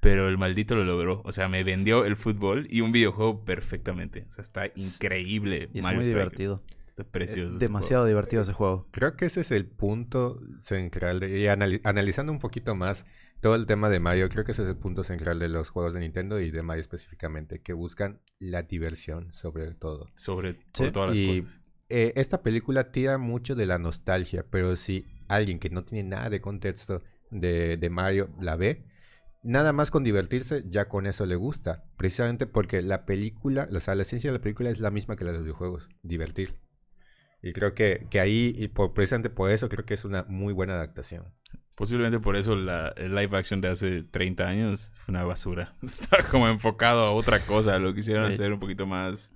Pero 0.00 0.28
el 0.28 0.36
maldito 0.36 0.74
lo 0.74 0.84
logró. 0.84 1.22
O 1.24 1.32
sea, 1.32 1.48
me 1.48 1.64
vendió 1.64 2.04
el 2.04 2.16
fútbol 2.16 2.66
y 2.70 2.82
un 2.82 2.92
videojuego 2.92 3.44
perfectamente. 3.44 4.26
O 4.28 4.30
sea, 4.30 4.42
está 4.42 4.66
increíble. 4.76 5.70
Y 5.72 5.78
es 5.78 5.84
muy 5.84 6.04
divertido. 6.04 6.62
Está 6.86 7.02
precioso. 7.02 7.58
demasiado 7.58 8.06
divertido 8.06 8.42
ese 8.42 8.52
juego. 8.52 8.86
Creo 8.92 9.16
que 9.16 9.24
ese 9.24 9.40
es 9.40 9.50
el 9.50 9.66
punto 9.66 10.40
central. 10.60 11.18
De, 11.18 11.40
y 11.40 11.48
analizando 11.48 12.30
un 12.30 12.38
poquito 12.38 12.76
más 12.76 13.04
todo 13.40 13.56
el 13.56 13.66
tema 13.66 13.88
de 13.88 13.98
Mario, 13.98 14.28
creo 14.28 14.44
que 14.44 14.52
ese 14.52 14.62
es 14.62 14.68
el 14.68 14.76
punto 14.76 15.02
central 15.02 15.40
de 15.40 15.48
los 15.48 15.70
juegos 15.70 15.92
de 15.92 16.00
Nintendo 16.00 16.38
y 16.38 16.52
de 16.52 16.62
Mario 16.62 16.82
específicamente, 16.82 17.62
que 17.62 17.72
buscan 17.72 18.20
la 18.38 18.62
diversión 18.62 19.32
sobre 19.34 19.72
todo. 19.72 20.08
Sobre 20.14 20.54
todas 20.54 21.10
las 21.10 21.18
y, 21.18 21.44
eh, 21.96 22.12
esta 22.16 22.42
película 22.42 22.90
tira 22.90 23.18
mucho 23.18 23.54
de 23.54 23.66
la 23.66 23.78
nostalgia, 23.78 24.44
pero 24.50 24.74
si 24.74 25.06
alguien 25.28 25.60
que 25.60 25.70
no 25.70 25.84
tiene 25.84 26.08
nada 26.08 26.28
de 26.28 26.40
contexto 26.40 27.02
de, 27.30 27.76
de 27.76 27.88
Mario 27.88 28.30
la 28.40 28.56
ve, 28.56 28.84
nada 29.44 29.72
más 29.72 29.92
con 29.92 30.02
divertirse, 30.02 30.64
ya 30.66 30.88
con 30.88 31.06
eso 31.06 31.24
le 31.24 31.36
gusta. 31.36 31.84
Precisamente 31.96 32.48
porque 32.48 32.82
la 32.82 33.06
película, 33.06 33.68
o 33.72 33.78
sea, 33.78 33.94
la 33.94 34.02
esencia 34.02 34.32
de 34.32 34.38
la 34.38 34.42
película 34.42 34.70
es 34.70 34.80
la 34.80 34.90
misma 34.90 35.14
que 35.14 35.22
la 35.22 35.30
de 35.30 35.36
los 35.36 35.44
videojuegos, 35.44 35.88
divertir. 36.02 36.58
Y 37.40 37.52
creo 37.52 37.74
que, 37.74 38.08
que 38.10 38.18
ahí, 38.18 38.52
y 38.58 38.66
por, 38.66 38.92
precisamente 38.92 39.30
por 39.30 39.52
eso, 39.52 39.68
creo 39.68 39.84
que 39.84 39.94
es 39.94 40.04
una 40.04 40.24
muy 40.24 40.52
buena 40.52 40.74
adaptación. 40.74 41.32
Posiblemente 41.76 42.18
por 42.18 42.34
eso 42.34 42.56
la, 42.56 42.88
el 42.96 43.14
live 43.14 43.38
action 43.38 43.60
de 43.60 43.68
hace 43.68 44.02
30 44.02 44.48
años 44.48 44.90
fue 44.96 45.12
una 45.12 45.22
basura. 45.22 45.76
Estaba 45.82 46.24
como 46.24 46.48
enfocado 46.48 47.04
a 47.04 47.12
otra 47.12 47.38
cosa. 47.38 47.78
Lo 47.78 47.94
quisieron 47.94 48.24
hacer 48.24 48.52
un 48.52 48.58
poquito 48.58 48.84
más, 48.84 49.32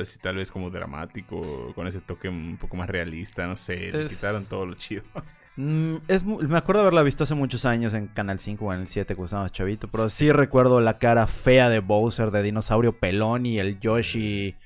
pues, 0.00 0.18
tal 0.18 0.36
vez 0.36 0.50
como 0.50 0.70
dramático, 0.70 1.72
con 1.74 1.86
ese 1.86 2.00
toque 2.00 2.28
un 2.28 2.56
poco 2.58 2.74
más 2.74 2.88
realista, 2.88 3.46
no 3.46 3.54
sé. 3.54 3.92
quitaron 4.08 4.42
todo 4.48 4.64
lo 4.64 4.74
chido. 4.74 5.02
Mm, 5.56 5.96
es, 6.08 6.24
me 6.24 6.56
acuerdo 6.56 6.80
haberla 6.80 7.02
visto 7.02 7.24
hace 7.24 7.34
muchos 7.34 7.66
años 7.66 7.92
en 7.92 8.06
Canal 8.06 8.38
5 8.38 8.64
o 8.64 8.72
en 8.72 8.80
el 8.80 8.86
7 8.86 9.14
cuando 9.14 9.26
estaba 9.26 9.50
chavito, 9.50 9.88
pero 9.88 10.08
sí 10.08 10.32
recuerdo 10.32 10.80
la 10.80 10.98
cara 10.98 11.26
fea 11.26 11.68
de 11.68 11.80
Bowser, 11.80 12.30
de 12.30 12.42
dinosaurio 12.42 12.98
pelón 12.98 13.44
y 13.44 13.58
el 13.58 13.78
Yoshi 13.78 14.56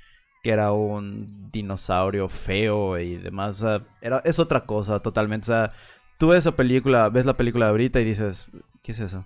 que 0.45 0.51
era 0.51 0.71
un 0.73 1.51
dinosaurio 1.51 2.29
feo 2.29 2.99
y 2.99 3.17
demás. 3.17 3.63
O 3.63 3.67
sea, 3.67 3.87
era, 4.03 4.21
es 4.25 4.39
otra 4.39 4.67
cosa 4.67 5.01
totalmente. 5.01 5.47
O 5.47 5.53
sea, 5.55 5.73
tú 6.19 6.29
ves 6.29 6.41
esa 6.41 6.55
película, 6.55 7.09
ves 7.09 7.27
la 7.27 7.37
película 7.37 7.65
de 7.65 7.71
ahorita 7.71 8.01
y 8.01 8.05
dices, 8.05 8.49
¿qué 8.83 8.93
es 8.93 9.01
eso? 9.01 9.25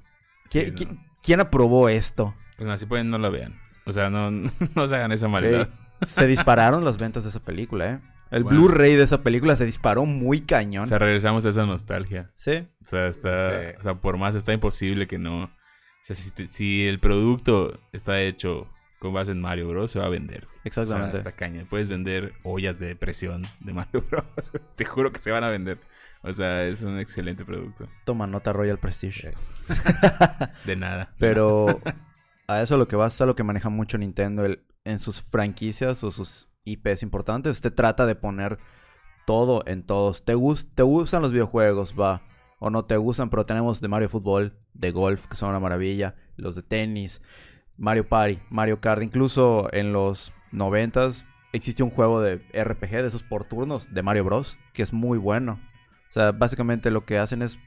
¿Quién 0.48 1.40
aprobó 1.40 1.88
esto? 1.88 2.34
Pues 2.56 2.70
así 2.70 2.86
pueden 2.86 3.10
no 3.10 3.18
la 3.18 3.28
vean. 3.28 3.60
O 3.84 3.92
sea, 3.92 4.10
no, 4.10 4.30
no 4.74 4.86
se 4.86 4.96
hagan 4.96 5.10
esa 5.10 5.28
maldad. 5.28 5.68
Se 6.02 6.26
dispararon 6.26 6.84
las 6.84 6.98
ventas 6.98 7.24
de 7.24 7.30
esa 7.30 7.40
película, 7.40 7.90
¿eh? 7.92 8.00
El 8.30 8.44
Blu-ray 8.44 8.96
de 8.96 9.04
esa 9.04 9.22
película 9.22 9.56
se 9.56 9.64
disparó 9.64 10.04
muy 10.04 10.42
cañón. 10.42 10.82
O 10.82 10.86
sea, 10.86 10.98
regresamos 10.98 11.46
a 11.46 11.48
esa 11.48 11.64
nostalgia. 11.64 12.30
Sí. 12.34 12.66
O 12.82 12.84
sea, 12.84 13.06
está, 13.06 13.74
o 13.78 13.82
sea 13.82 13.94
por 13.94 14.18
más 14.18 14.34
está 14.34 14.52
imposible 14.52 15.06
que 15.06 15.18
no. 15.18 15.44
O 15.44 15.50
sea, 16.02 16.14
si, 16.14 16.30
si, 16.50 16.86
el 16.86 17.00
producto 17.00 17.80
está 17.92 18.20
hecho 18.20 18.68
con 18.98 19.14
base 19.14 19.32
en 19.32 19.40
Mario 19.40 19.68
Bros. 19.68 19.90
se 19.90 19.98
va 19.98 20.06
a 20.06 20.10
vender. 20.10 20.46
Exactamente. 20.64 21.16
esta 21.16 21.32
caña. 21.32 21.64
Puedes 21.68 21.88
vender 21.88 22.34
ollas 22.42 22.78
de 22.78 22.94
presión 22.96 23.42
de 23.60 23.72
Mario 23.72 24.04
Bros. 24.10 24.24
Te 24.76 24.84
juro 24.84 25.12
que 25.12 25.20
se 25.20 25.30
van 25.30 25.44
a 25.44 25.48
vender. 25.48 25.78
O 26.22 26.32
sea, 26.32 26.64
es 26.64 26.82
un 26.82 26.98
excelente 26.98 27.44
producto. 27.44 27.88
Toma 28.04 28.26
nota 28.26 28.52
Royal 28.52 28.78
Prestige. 28.78 29.32
de 30.64 30.76
nada. 30.76 31.14
Pero 31.18 31.80
a 32.46 32.62
eso 32.62 32.76
lo 32.76 32.88
que 32.88 32.96
va 32.96 33.06
a 33.06 33.24
lo 33.24 33.36
que 33.36 33.44
maneja 33.44 33.68
mucho 33.68 33.98
Nintendo 33.98 34.44
en 34.88 34.98
sus 34.98 35.22
franquicias 35.22 36.02
o 36.02 36.10
sus 36.10 36.48
IPs 36.64 37.02
importantes. 37.02 37.60
Te 37.60 37.70
trata 37.70 38.06
de 38.06 38.14
poner 38.14 38.58
todo 39.26 39.62
en 39.66 39.84
todos. 39.84 40.24
¿Te, 40.24 40.34
te 40.74 40.82
gustan 40.82 41.22
los 41.22 41.32
videojuegos? 41.32 41.94
Va. 41.98 42.22
O 42.58 42.70
no 42.70 42.86
te 42.86 42.96
gustan, 42.96 43.30
pero 43.30 43.46
tenemos 43.46 43.80
de 43.80 43.88
Mario 43.88 44.08
Fútbol, 44.08 44.58
de 44.72 44.90
golf, 44.90 45.26
que 45.26 45.36
son 45.36 45.50
una 45.50 45.60
maravilla, 45.60 46.16
los 46.36 46.56
de 46.56 46.62
tenis, 46.62 47.22
Mario 47.76 48.08
Party, 48.08 48.40
Mario 48.50 48.80
Kart. 48.80 49.02
Incluso 49.02 49.68
en 49.72 49.92
los 49.92 50.32
noventas 50.50 51.26
existió 51.52 51.84
un 51.84 51.90
juego 51.90 52.20
de 52.20 52.38
RPG 52.52 52.90
de 52.90 53.06
esos 53.06 53.22
por 53.22 53.44
turnos 53.44 53.92
de 53.92 54.02
Mario 54.02 54.24
Bros. 54.24 54.58
que 54.72 54.82
es 54.82 54.92
muy 54.92 55.18
bueno. 55.18 55.60
O 56.08 56.12
sea, 56.12 56.32
básicamente 56.32 56.90
lo 56.90 57.04
que 57.04 57.18
hacen 57.18 57.42
es. 57.42 57.58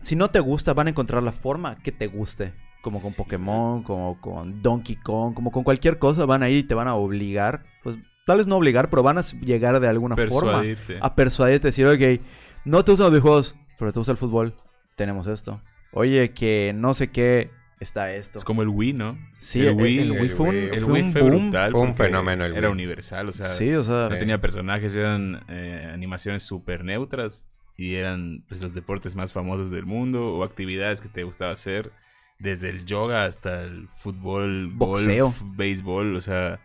Si 0.00 0.16
no 0.16 0.30
te 0.30 0.40
gusta, 0.40 0.74
van 0.74 0.88
a 0.88 0.90
encontrar 0.90 1.22
la 1.22 1.32
forma 1.32 1.76
que 1.76 1.92
te 1.92 2.08
guste. 2.08 2.54
Como 2.80 3.00
con 3.02 3.12
Pokémon, 3.14 3.82
como 3.82 4.20
con 4.20 4.62
Donkey 4.62 4.96
Kong, 4.96 5.34
como 5.34 5.50
con 5.50 5.64
cualquier 5.64 5.98
cosa, 5.98 6.24
van 6.24 6.42
a 6.42 6.48
ir 6.48 6.58
y 6.58 6.62
te 6.62 6.74
van 6.74 6.88
a 6.88 6.94
obligar. 6.94 7.64
Pues 7.82 7.96
tal 8.24 8.38
vez 8.38 8.46
no 8.46 8.56
obligar, 8.56 8.90
pero 8.90 9.02
van 9.02 9.18
a 9.18 9.22
llegar 9.22 9.80
de 9.80 9.88
alguna 9.88 10.16
forma 10.16 10.62
a 11.00 11.14
persuadirte, 11.14 11.68
decir, 11.68 11.86
ok, 11.86 12.22
no 12.64 12.84
te 12.84 12.92
gustan 12.92 13.06
los 13.06 13.12
videojuegos, 13.12 13.56
pero 13.78 13.92
te 13.92 14.00
gusta 14.00 14.12
el 14.12 14.18
fútbol, 14.18 14.54
tenemos 14.96 15.26
esto. 15.26 15.60
Oye, 15.92 16.32
que 16.32 16.72
no 16.74 16.94
sé 16.94 17.10
qué, 17.10 17.50
está 17.80 18.14
esto. 18.14 18.38
Es 18.38 18.44
como 18.44 18.62
el 18.62 18.68
Wii, 18.68 18.92
¿no? 18.92 19.18
Sí, 19.38 19.66
el 19.66 19.74
Wii, 19.74 20.28
fue 20.28 20.48
un, 20.48 20.54
el 20.54 20.84
Wii 20.84 21.12
fue, 21.12 21.22
brutal. 21.22 21.72
Fue 21.72 21.80
un 21.80 21.94
fenómeno. 21.94 22.44
El 22.44 22.54
era 22.54 22.70
universal, 22.70 23.28
o 23.28 23.32
sea, 23.32 23.46
sí, 23.46 23.74
o 23.74 23.82
sea, 23.82 24.08
no 24.10 24.18
tenía 24.18 24.40
personajes, 24.40 24.94
eran 24.94 25.42
eh, 25.48 25.90
animaciones 25.92 26.42
súper 26.42 26.84
neutras 26.84 27.46
y 27.76 27.94
eran 27.94 28.44
pues, 28.46 28.60
los 28.60 28.74
deportes 28.74 29.16
más 29.16 29.32
famosos 29.32 29.70
del 29.70 29.86
mundo 29.86 30.34
o 30.34 30.44
actividades 30.44 31.00
que 31.00 31.08
te 31.08 31.24
gustaba 31.24 31.52
hacer, 31.52 31.92
desde 32.40 32.70
el 32.70 32.84
yoga 32.84 33.24
hasta 33.24 33.62
el 33.62 33.88
fútbol, 33.94 34.72
Boxeo. 34.74 35.26
golf, 35.26 35.42
béisbol, 35.56 36.16
o 36.16 36.20
sea, 36.20 36.60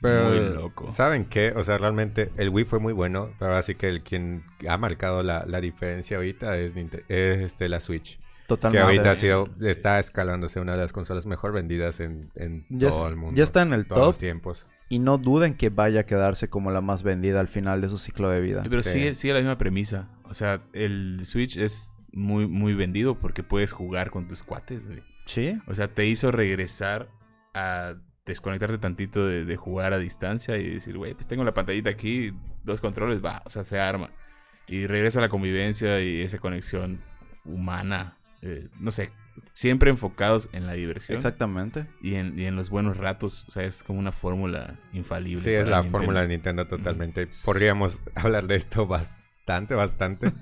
muy 0.00 0.54
loco. 0.54 0.90
¿Saben 0.90 1.24
qué? 1.26 1.52
O 1.56 1.64
sea, 1.64 1.78
realmente 1.78 2.30
el 2.36 2.50
Wii 2.50 2.64
fue 2.64 2.78
muy 2.78 2.92
bueno, 2.92 3.30
pero 3.38 3.56
así 3.56 3.74
que 3.74 3.88
el 3.88 4.02
quien 4.02 4.44
ha 4.68 4.78
marcado 4.78 5.22
la, 5.22 5.44
la 5.46 5.60
diferencia 5.60 6.16
ahorita 6.16 6.56
es, 6.58 6.72
es 7.08 7.40
este, 7.40 7.68
la 7.68 7.80
Switch. 7.80 8.18
Totalmente. 8.46 8.78
Que 8.78 8.82
ahorita 8.82 9.10
ha 9.10 9.14
sido, 9.14 9.48
está 9.60 9.98
escalándose 9.98 10.58
una 10.58 10.72
de 10.72 10.78
las 10.78 10.92
consolas 10.92 11.26
mejor 11.26 11.52
vendidas 11.52 12.00
en, 12.00 12.30
todo 12.80 13.08
el 13.08 13.16
mundo. 13.16 13.36
Ya 13.36 13.44
está 13.44 13.60
en 13.60 13.74
el 13.74 13.86
top. 13.86 14.16
tiempos. 14.16 14.66
Y 14.88 15.00
no 15.00 15.18
duden 15.18 15.54
que 15.54 15.68
vaya 15.68 16.00
a 16.00 16.06
quedarse 16.06 16.48
como 16.48 16.70
la 16.70 16.80
más 16.80 17.02
vendida 17.02 17.40
al 17.40 17.48
final 17.48 17.82
de 17.82 17.90
su 17.90 17.98
ciclo 17.98 18.30
de 18.30 18.40
vida. 18.40 18.62
Pero 18.66 18.82
sigue, 18.82 19.14
sigue 19.14 19.34
la 19.34 19.40
misma 19.40 19.58
premisa. 19.58 20.08
O 20.24 20.32
sea, 20.32 20.62
el 20.72 21.20
Switch 21.26 21.58
es 21.58 21.90
muy, 22.12 22.46
muy 22.46 22.74
vendido 22.74 23.18
porque 23.18 23.42
puedes 23.42 23.72
jugar 23.72 24.10
con 24.10 24.28
tus 24.28 24.42
cuates, 24.42 24.86
güey. 24.86 25.02
Sí. 25.26 25.60
O 25.66 25.74
sea, 25.74 25.88
te 25.88 26.06
hizo 26.06 26.30
regresar 26.30 27.08
a 27.54 27.94
desconectarte 28.24 28.78
tantito 28.78 29.26
de, 29.26 29.44
de 29.44 29.56
jugar 29.56 29.92
a 29.92 29.98
distancia 29.98 30.56
y 30.58 30.68
decir, 30.68 30.96
güey, 30.96 31.14
pues 31.14 31.26
tengo 31.26 31.44
la 31.44 31.54
pantallita 31.54 31.90
aquí, 31.90 32.32
dos 32.64 32.80
controles, 32.80 33.24
va, 33.24 33.42
o 33.44 33.48
sea, 33.48 33.64
se 33.64 33.80
arma. 33.80 34.10
Y 34.66 34.86
regresa 34.86 35.20
la 35.20 35.28
convivencia 35.28 36.00
y 36.02 36.20
esa 36.20 36.38
conexión 36.38 37.00
humana 37.44 38.18
eh, 38.42 38.68
no 38.78 38.90
sé, 38.90 39.10
siempre 39.52 39.90
enfocados 39.90 40.48
en 40.52 40.66
la 40.66 40.74
diversión. 40.74 41.16
Exactamente. 41.16 41.86
Y 42.00 42.14
en, 42.14 42.38
y 42.38 42.44
en 42.44 42.56
los 42.56 42.70
buenos 42.70 42.96
ratos, 42.96 43.44
o 43.48 43.50
sea, 43.50 43.64
es 43.64 43.82
como 43.82 43.98
una 43.98 44.12
fórmula 44.12 44.78
infalible. 44.92 45.42
Sí, 45.42 45.50
es 45.50 45.68
la 45.68 45.82
fórmula 45.82 46.22
de 46.22 46.28
Nintendo 46.28 46.66
totalmente. 46.66 47.28
Podríamos 47.44 48.00
hablar 48.14 48.46
de 48.46 48.56
esto 48.56 48.86
bastante, 48.86 49.17
bastante. 49.74 50.32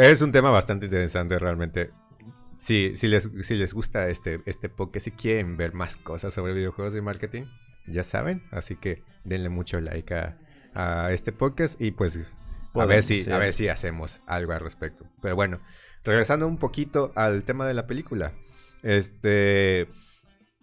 es 0.00 0.22
un 0.22 0.32
tema 0.32 0.50
bastante 0.50 0.86
interesante 0.86 1.38
realmente. 1.38 1.90
Sí, 2.58 2.92
si 2.96 3.06
les, 3.06 3.28
si 3.42 3.54
les 3.54 3.72
gusta 3.72 4.08
este, 4.08 4.40
este 4.46 4.68
podcast, 4.68 5.04
si 5.04 5.10
quieren 5.12 5.56
ver 5.56 5.74
más 5.74 5.96
cosas 5.96 6.34
sobre 6.34 6.52
videojuegos 6.54 6.94
y 6.96 7.00
marketing, 7.00 7.44
ya 7.86 8.02
saben. 8.02 8.42
Así 8.50 8.76
que 8.76 9.02
denle 9.24 9.48
mucho 9.48 9.80
like 9.80 10.14
a, 10.14 10.38
a 10.74 11.12
este 11.12 11.32
podcast 11.32 11.80
y 11.80 11.92
pues 11.92 12.18
a 12.74 12.84
ver, 12.84 13.02
si, 13.02 13.30
a 13.30 13.38
ver 13.38 13.52
si 13.52 13.68
hacemos 13.68 14.20
algo 14.26 14.52
al 14.52 14.60
respecto. 14.60 15.06
Pero 15.20 15.36
bueno, 15.36 15.60
regresando 16.04 16.46
un 16.46 16.58
poquito 16.58 17.12
al 17.16 17.44
tema 17.44 17.66
de 17.66 17.74
la 17.74 17.86
película. 17.86 18.32
Este. 18.82 19.88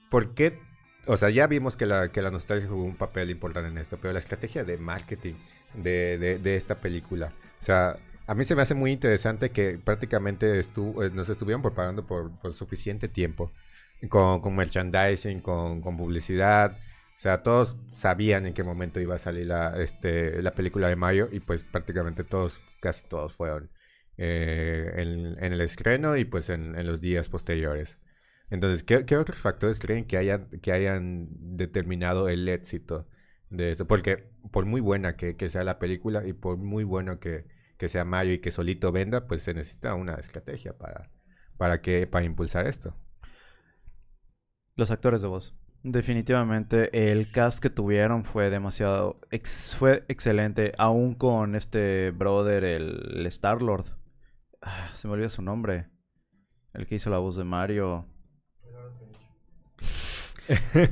¿Por 0.09 0.33
qué? 0.33 0.59
O 1.07 1.17
sea, 1.17 1.29
ya 1.29 1.47
vimos 1.47 1.77
que 1.77 1.85
la, 1.85 2.11
que 2.11 2.21
la 2.21 2.31
nostalgia 2.31 2.67
jugó 2.67 2.83
un 2.83 2.95
papel 2.95 3.29
importante 3.29 3.69
en 3.69 3.77
esto, 3.77 3.97
pero 4.01 4.13
la 4.13 4.19
estrategia 4.19 4.63
de 4.63 4.77
marketing 4.77 5.35
de, 5.73 6.39
de, 6.41 6.55
esta 6.55 6.79
película. 6.79 7.33
O 7.59 7.63
sea, 7.63 7.97
a 8.27 8.35
mí 8.35 8.43
se 8.43 8.55
me 8.55 8.61
hace 8.63 8.73
muy 8.73 8.91
interesante 8.91 9.51
que 9.51 9.77
prácticamente 9.77 10.57
estuvo, 10.57 11.03
eh, 11.03 11.11
nos 11.11 11.29
estuvieron 11.29 11.61
propagando 11.61 12.05
por, 12.05 12.31
por 12.39 12.53
suficiente 12.53 13.07
tiempo. 13.07 13.51
Con, 14.09 14.41
con 14.41 14.55
merchandising, 14.55 15.39
con, 15.39 15.81
con, 15.81 15.97
publicidad. 15.97 16.77
O 17.15 17.17
sea, 17.19 17.43
todos 17.43 17.77
sabían 17.93 18.45
en 18.45 18.53
qué 18.53 18.63
momento 18.63 18.99
iba 18.99 19.15
a 19.15 19.17
salir 19.17 19.47
la, 19.47 19.81
este, 19.81 20.41
la 20.43 20.51
película 20.51 20.89
de 20.89 20.95
Mario 20.97 21.29
y 21.31 21.39
pues 21.39 21.63
prácticamente 21.63 22.23
todos, 22.23 22.59
casi 22.81 23.07
todos 23.07 23.33
fueron 23.33 23.71
eh, 24.17 24.91
en, 24.95 25.53
el 25.53 25.61
estreno 25.61 26.17
y 26.17 26.25
pues 26.25 26.49
en, 26.49 26.85
los 26.85 27.01
días 27.01 27.29
posteriores. 27.29 27.97
Entonces, 28.49 28.83
¿qué, 28.83 29.17
otros 29.17 29.39
factores 29.39 29.79
creen 29.79 30.05
que 30.05 30.17
hayan, 30.17 30.47
que 30.61 30.71
hayan 30.71 31.27
determinado 31.57 32.29
el 32.29 32.47
éxito 32.47 33.07
de 33.49 33.71
esto? 33.71 33.87
Porque 33.87 34.29
por 34.51 34.65
muy 34.65 34.81
buena 34.81 35.15
que, 35.15 35.35
sea 35.49 35.63
la 35.63 35.79
película 35.79 36.25
y 36.25 36.33
por 36.33 36.57
muy 36.57 36.83
bueno 36.83 37.19
que, 37.19 37.45
sea 37.87 38.05
Mayo 38.05 38.33
y 38.33 38.39
que 38.39 38.51
solito 38.51 38.91
venda, 38.91 39.27
pues 39.27 39.43
se 39.43 39.53
necesita 39.53 39.95
una 39.95 40.15
estrategia 40.15 40.77
para, 40.77 41.11
para, 41.57 41.81
que, 41.81 42.07
para 42.07 42.25
impulsar 42.25 42.67
esto. 42.67 42.95
Los 44.75 44.91
actores 44.91 45.21
de 45.21 45.27
voz. 45.27 45.55
Definitivamente 45.83 47.11
el 47.11 47.31
cast 47.31 47.59
que 47.59 47.69
tuvieron 47.69 48.23
fue 48.23 48.49
demasiado 48.49 49.19
fue 49.77 50.03
excelente, 50.07 50.73
aún 50.79 51.13
con 51.13 51.55
este 51.55 52.09
brother 52.09 52.63
el 52.63 53.25
Star 53.27 53.61
Lord. 53.61 53.85
Ah, 54.65 54.89
se 54.95 55.07
me 55.07 55.13
olvida 55.13 55.29
su 55.29 55.43
nombre. 55.43 55.87
El 56.73 56.87
que 56.87 56.95
hizo 56.95 57.11
la 57.11 57.19
voz 57.19 57.35
de 57.35 57.43
Mario. 57.43 58.07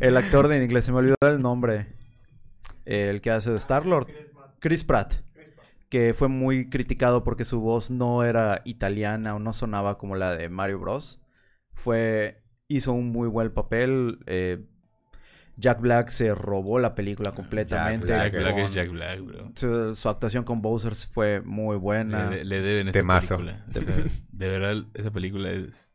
El 0.01 0.17
actor 0.17 0.47
de 0.47 0.63
inglés, 0.63 0.85
se 0.85 0.91
me 0.91 0.99
olvidó 0.99 1.15
el 1.21 1.41
nombre. 1.41 1.87
El 2.85 3.21
que 3.21 3.31
hace 3.31 3.51
de 3.51 3.57
Star-Lord. 3.57 4.07
Chris 4.59 4.83
Pratt. 4.83 5.15
Que 5.89 6.13
fue 6.13 6.27
muy 6.27 6.69
criticado 6.69 7.23
porque 7.23 7.45
su 7.45 7.61
voz 7.61 7.91
no 7.91 8.23
era 8.23 8.61
italiana 8.65 9.35
o 9.35 9.39
no 9.39 9.53
sonaba 9.53 9.97
como 9.97 10.15
la 10.15 10.35
de 10.35 10.49
Mario 10.49 10.79
Bros. 10.79 11.21
Fue. 11.73 12.43
Hizo 12.67 12.93
un 12.93 13.11
muy 13.11 13.27
buen 13.27 13.53
papel. 13.53 14.19
Eh, 14.25 14.65
Jack 15.55 15.81
Black 15.81 16.07
se 16.07 16.33
robó 16.33 16.79
la 16.79 16.95
película 16.95 17.29
ah, 17.31 17.35
completamente. 17.35 18.07
Jack, 18.07 18.33
Black 18.33 18.57
es 18.57 18.73
Jack 18.73 18.89
Black, 18.89 19.21
bro. 19.21 19.95
Su, 19.95 20.09
actuación 20.09 20.43
con 20.43 20.61
Bowser 20.61 20.95
fue 20.95 21.41
muy 21.41 21.77
buena. 21.77 22.31
Le, 22.31 22.61
deben 22.61 22.87
esa 22.87 23.03
película. 23.03 23.63
De, 24.31 24.47
verdad, 24.47 24.85
esa 24.95 25.11
película 25.11 25.51
es, 25.51 25.92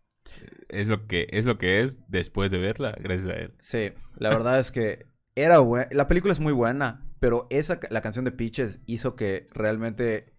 es, 0.68 0.88
lo 0.88 1.07
que, 1.07 1.26
es 1.30 1.47
lo 1.47 1.59
que 1.59 1.83
es 1.83 2.09
después 2.09 2.50
de 2.50 2.59
verla, 2.59 2.97
gracias 2.99 3.28
a 3.28 3.38
él. 3.38 3.54
Sí, 3.59 3.92
la 4.16 4.30
verdad 4.30 4.59
es 4.59 4.71
que 4.71 5.07
era 5.35 5.59
buena. 5.59 5.88
La 5.92 6.09
película 6.09 6.33
es 6.33 6.40
muy 6.40 6.52
buena, 6.52 7.07
pero 7.21 7.47
esa, 7.50 7.80
la 7.90 8.00
canción 8.00 8.25
de 8.25 8.33
Peaches 8.33 8.80
hizo 8.87 9.16
que 9.16 9.49
realmente 9.52 10.35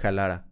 jalara. 0.00 0.46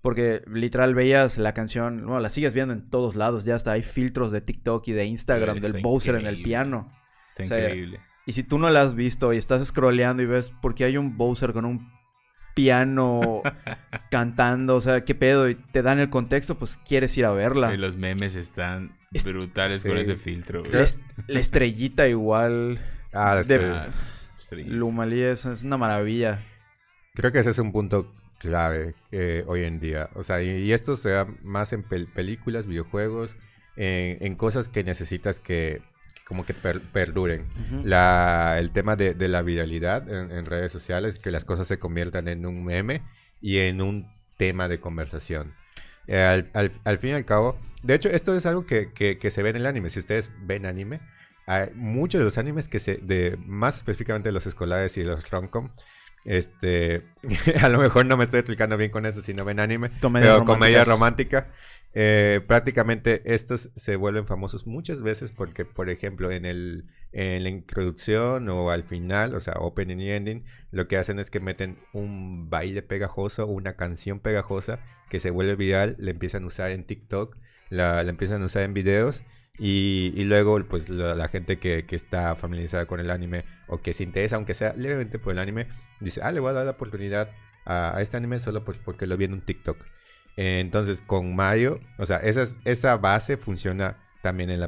Porque 0.00 0.42
literal 0.46 0.94
veías 0.94 1.38
la 1.38 1.54
canción, 1.54 2.04
bueno, 2.04 2.20
la 2.20 2.28
sigues 2.28 2.52
viendo 2.52 2.74
en 2.74 2.84
todos 2.84 3.16
lados, 3.16 3.44
ya 3.44 3.54
hasta 3.54 3.72
hay 3.72 3.82
filtros 3.82 4.32
de 4.32 4.42
TikTok 4.42 4.86
y 4.88 4.92
de 4.92 5.06
Instagram 5.06 5.60
del 5.60 5.80
Bowser 5.80 6.16
en 6.16 6.26
el 6.26 6.42
piano. 6.42 6.92
Está 7.38 7.58
increíble. 7.58 8.00
Y 8.26 8.32
si 8.32 8.42
tú 8.42 8.58
no 8.58 8.68
la 8.70 8.82
has 8.82 8.94
visto 8.94 9.32
y 9.32 9.38
estás 9.38 9.64
scrolleando 9.66 10.22
y 10.22 10.26
ves 10.26 10.50
por 10.62 10.74
qué 10.74 10.84
hay 10.84 10.96
un 10.96 11.16
Bowser 11.16 11.52
con 11.52 11.64
un 11.64 11.90
piano 12.54 13.42
cantando, 14.10 14.76
o 14.76 14.80
sea, 14.80 15.02
qué 15.02 15.14
pedo, 15.14 15.48
y 15.48 15.54
te 15.56 15.82
dan 15.82 15.98
el 15.98 16.08
contexto, 16.08 16.56
pues 16.56 16.78
quieres 16.78 17.16
ir 17.18 17.24
a 17.24 17.32
verla. 17.32 17.74
Y 17.74 17.76
los 17.76 17.96
memes 17.96 18.36
están 18.36 18.96
brutales 19.24 19.82
con 19.82 19.96
ese 19.96 20.16
filtro. 20.16 20.62
La, 20.64 20.84
estrellita 21.40 22.08
igual. 22.08 22.78
Ah, 23.12 23.34
la 23.34 23.40
estrella. 23.40 23.88
Lumalí 24.66 25.22
es, 25.22 25.44
una 25.64 25.76
maravilla. 25.76 26.42
Creo 27.14 27.32
que 27.32 27.38
ese 27.38 27.50
es 27.50 27.58
un 27.58 27.72
punto 27.72 28.12
clave 28.38 28.94
eh, 29.12 29.44
hoy 29.46 29.64
en 29.64 29.80
día. 29.80 30.10
O 30.14 30.22
sea, 30.22 30.42
y, 30.42 30.72
esto 30.72 30.96
se 30.96 31.10
da 31.10 31.26
más 31.42 31.72
en 31.72 31.82
películas, 31.82 32.66
videojuegos, 32.66 33.36
en 33.76 34.34
cosas 34.36 34.68
que 34.68 34.84
necesitas 34.84 35.40
que 35.40 35.82
como 36.24 36.44
que 36.46 36.54
perduren. 36.54 37.46
la, 37.84 38.56
el 38.58 38.72
tema 38.72 38.96
de, 38.96 39.14
de 39.14 39.28
la 39.28 39.42
viralidad 39.42 40.08
en, 40.08 40.46
redes 40.46 40.72
sociales, 40.72 41.18
que 41.18 41.30
las 41.30 41.44
cosas 41.44 41.68
se 41.68 41.78
conviertan 41.78 42.28
en 42.28 42.46
un 42.46 42.64
meme 42.64 43.02
y 43.40 43.58
en 43.58 43.80
un 43.80 44.10
tema 44.36 44.68
de 44.68 44.80
conversación. 44.80 45.54
Eh, 46.06 46.20
al, 46.20 46.72
al, 46.84 46.98
fin 46.98 47.10
y 47.10 47.12
al 47.14 47.24
cabo, 47.24 47.58
de 47.82 47.94
hecho, 47.94 48.08
esto 48.08 48.34
es 48.36 48.46
algo 48.46 48.66
que, 48.66 48.92
que, 48.92 49.30
se 49.30 49.42
ve 49.42 49.50
en 49.50 49.56
el 49.56 49.66
anime. 49.66 49.90
Si 49.90 49.98
ustedes 49.98 50.30
ven 50.42 50.66
anime, 50.66 51.00
hay 51.46 51.70
muchos 51.74 52.18
de 52.18 52.24
los 52.24 52.38
animes 52.38 52.68
que 52.68 52.80
se, 52.80 52.96
de, 52.96 53.38
más 53.44 53.76
específicamente 53.76 54.32
los 54.32 54.46
escolares 54.46 54.96
y 54.96 55.02
los 55.02 55.30
romcom, 55.30 55.70
este, 56.24 57.04
a 57.60 57.68
lo 57.68 57.78
mejor 57.78 58.06
no 58.06 58.16
me 58.16 58.24
estoy 58.24 58.40
explicando 58.40 58.78
bien 58.78 58.90
con 58.90 59.04
eso 59.04 59.20
si 59.20 59.34
no 59.34 59.44
ven 59.44 59.60
anime, 59.60 59.90
pero 60.00 60.44
comedia 60.44 60.84
romántica. 60.84 61.50
Eh, 61.96 62.40
prácticamente 62.46 63.22
estos 63.24 63.70
se 63.76 63.94
vuelven 63.94 64.26
famosos 64.26 64.66
muchas 64.66 65.00
veces 65.00 65.30
porque, 65.30 65.64
por 65.64 65.88
ejemplo, 65.88 66.32
en 66.32 66.44
el, 66.44 66.86
en 67.12 67.44
la 67.44 67.50
introducción 67.50 68.48
o 68.48 68.70
al 68.70 68.82
final, 68.82 69.34
o 69.34 69.40
sea, 69.40 69.54
opening 69.54 69.98
y 69.98 70.10
ending, 70.10 70.44
lo 70.72 70.88
que 70.88 70.96
hacen 70.96 71.20
es 71.20 71.30
que 71.30 71.38
meten 71.38 71.78
un 71.92 72.50
baile 72.50 72.82
pegajoso, 72.82 73.46
una 73.46 73.76
canción 73.76 74.18
pegajosa 74.18 74.80
que 75.08 75.20
se 75.20 75.30
vuelve 75.30 75.54
viral, 75.54 75.94
le 76.00 76.10
empiezan 76.10 76.42
a 76.42 76.46
usar 76.48 76.72
en 76.72 76.84
TikTok, 76.84 77.36
la, 77.70 78.00
empiezan 78.00 78.42
a 78.42 78.46
usar 78.46 78.64
en 78.64 78.74
videos 78.74 79.22
y, 79.56 80.24
luego 80.24 80.60
pues 80.68 80.88
la, 80.88 81.28
gente 81.28 81.58
que, 81.58 81.84
está 81.90 82.34
familiarizada 82.34 82.86
con 82.86 82.98
el 82.98 83.10
anime 83.10 83.44
o 83.68 83.78
que 83.78 83.92
se 83.92 84.02
interesa, 84.02 84.34
aunque 84.34 84.54
sea 84.54 84.74
levemente 84.74 85.20
por 85.20 85.32
el 85.32 85.38
anime, 85.38 85.68
dice, 86.00 86.20
ah, 86.24 86.32
le 86.32 86.40
voy 86.40 86.50
a 86.50 86.54
dar 86.54 86.64
la 86.64 86.72
oportunidad 86.72 87.30
a, 87.64 87.96
este 88.00 88.16
anime 88.16 88.40
solo 88.40 88.64
pues 88.64 88.78
porque 88.78 89.06
lo 89.06 89.16
vi 89.16 89.26
en 89.26 89.34
un 89.34 89.42
TikTok. 89.42 89.78
Entonces 90.36 91.02
con 91.02 91.34
Mario, 91.34 91.80
o 91.98 92.06
sea, 92.06 92.18
esa, 92.18 92.44
esa 92.64 92.96
base 92.96 93.36
funciona 93.36 93.98
también 94.24 94.48
en, 94.48 94.58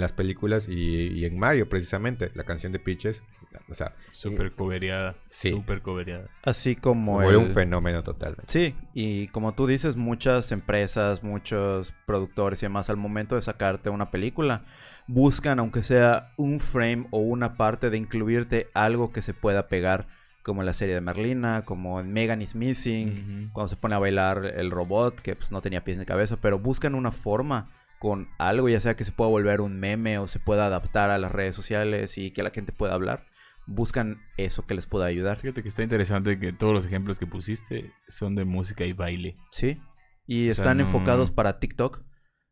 las 0.00 0.12
películas 0.12 0.68
y, 0.68 1.24
en 1.24 1.38
Mario 1.38 1.66
precisamente, 1.66 2.30
la 2.34 2.44
canción 2.44 2.72
de 2.72 2.78
Peaches, 2.78 3.22
o 3.70 3.72
sea... 3.72 3.90
Súper 4.10 4.52
coveriada, 4.52 5.16
sí. 5.28 5.48
súper 5.48 5.80
coveriada. 5.80 6.28
Así 6.42 6.76
como... 6.76 7.22
Fue 7.22 7.38
un 7.38 7.52
fenómeno 7.52 8.02
total. 8.02 8.36
Sí, 8.46 8.74
y 8.92 9.28
como 9.28 9.54
tú 9.54 9.66
dices, 9.66 9.96
muchas 9.96 10.52
empresas, 10.52 11.22
muchos 11.22 11.94
productores 12.04 12.62
y 12.62 12.66
demás, 12.66 12.90
al 12.90 12.98
momento 12.98 13.34
de 13.34 13.40
sacarte 13.40 13.88
una 13.88 14.10
película, 14.10 14.66
buscan, 15.06 15.58
aunque 15.58 15.82
sea 15.82 16.34
un 16.36 16.60
frame 16.60 17.06
o 17.12 17.18
una 17.20 17.56
parte, 17.56 17.88
de 17.88 17.96
incluirte 17.96 18.68
algo 18.74 19.10
que 19.10 19.22
se 19.22 19.32
pueda 19.32 19.68
pegar 19.68 20.06
como 20.42 20.62
en 20.62 20.66
la 20.66 20.72
serie 20.72 20.94
de 20.94 21.00
Merlina, 21.00 21.64
como 21.64 22.00
en 22.00 22.12
Megan 22.12 22.42
is 22.42 22.54
Missing, 22.54 23.50
cuando 23.52 23.68
se 23.68 23.76
pone 23.76 23.94
a 23.94 23.98
bailar 23.98 24.44
el 24.44 24.70
robot, 24.70 25.20
que 25.20 25.36
pues 25.36 25.52
no 25.52 25.60
tenía 25.60 25.84
pies 25.84 25.98
ni 25.98 26.04
cabeza, 26.04 26.40
pero 26.40 26.58
buscan 26.58 26.94
una 26.94 27.12
forma 27.12 27.70
con 27.98 28.28
algo, 28.38 28.68
ya 28.68 28.80
sea 28.80 28.96
que 28.96 29.04
se 29.04 29.12
pueda 29.12 29.30
volver 29.30 29.60
un 29.60 29.78
meme 29.78 30.18
o 30.18 30.26
se 30.26 30.40
pueda 30.40 30.66
adaptar 30.66 31.10
a 31.10 31.18
las 31.18 31.30
redes 31.30 31.54
sociales 31.54 32.18
y 32.18 32.32
que 32.32 32.42
la 32.42 32.50
gente 32.50 32.72
pueda 32.72 32.94
hablar, 32.94 33.26
buscan 33.66 34.20
eso 34.36 34.66
que 34.66 34.74
les 34.74 34.86
pueda 34.86 35.06
ayudar. 35.06 35.38
Fíjate 35.38 35.62
que 35.62 35.68
está 35.68 35.84
interesante 35.84 36.38
que 36.40 36.52
todos 36.52 36.74
los 36.74 36.84
ejemplos 36.84 37.20
que 37.20 37.28
pusiste 37.28 37.92
son 38.08 38.34
de 38.34 38.44
música 38.44 38.84
y 38.84 38.92
baile. 38.92 39.36
Sí. 39.52 39.80
Y 40.26 40.48
están 40.48 40.80
enfocados 40.80 41.30
para 41.30 41.60
TikTok. 41.60 42.02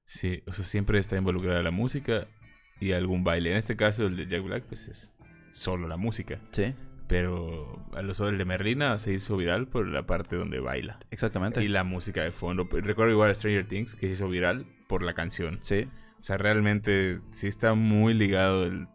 Sí, 0.05 0.43
o 0.47 0.53
sea, 0.53 0.65
siempre 0.65 0.99
está 0.99 1.17
involucrada 1.17 1.63
la 1.63 1.71
música 1.71 2.29
y 2.81 2.93
algún 2.93 3.25
baile. 3.25 3.51
En 3.51 3.57
este 3.57 3.77
caso, 3.77 4.07
el 4.07 4.17
de 4.17 4.27
Jack 4.27 4.43
Black, 4.43 4.65
pues 4.65 4.89
es 4.89 5.13
solo 5.53 5.89
la 5.89 5.97
música. 5.97 6.41
Sí. 6.53 6.75
Pero 7.11 7.85
a 7.93 8.03
lo 8.03 8.13
el 8.29 8.39
de 8.39 8.45
Merlina 8.45 8.97
se 8.97 9.13
hizo 9.13 9.37
viral 9.37 9.67
por 9.67 9.85
la 9.89 10.07
parte 10.07 10.37
donde 10.37 10.61
baila. 10.61 11.01
Exactamente. 11.11 11.61
Y 11.61 11.67
la 11.67 11.83
música 11.83 12.23
de 12.23 12.31
fondo. 12.31 12.69
Recuerdo 12.71 13.11
igual 13.11 13.31
a 13.31 13.35
Stranger 13.35 13.67
Things 13.67 13.97
que 13.97 14.07
se 14.07 14.13
hizo 14.13 14.29
viral 14.29 14.65
por 14.87 15.03
la 15.03 15.13
canción. 15.13 15.59
Sí. 15.61 15.89
O 16.21 16.23
sea, 16.23 16.39
realmente 16.39 17.21
sí 17.33 17.49
está 17.49 17.75
muy 17.75 18.15
ligado 18.15 18.65
el, 18.65 18.87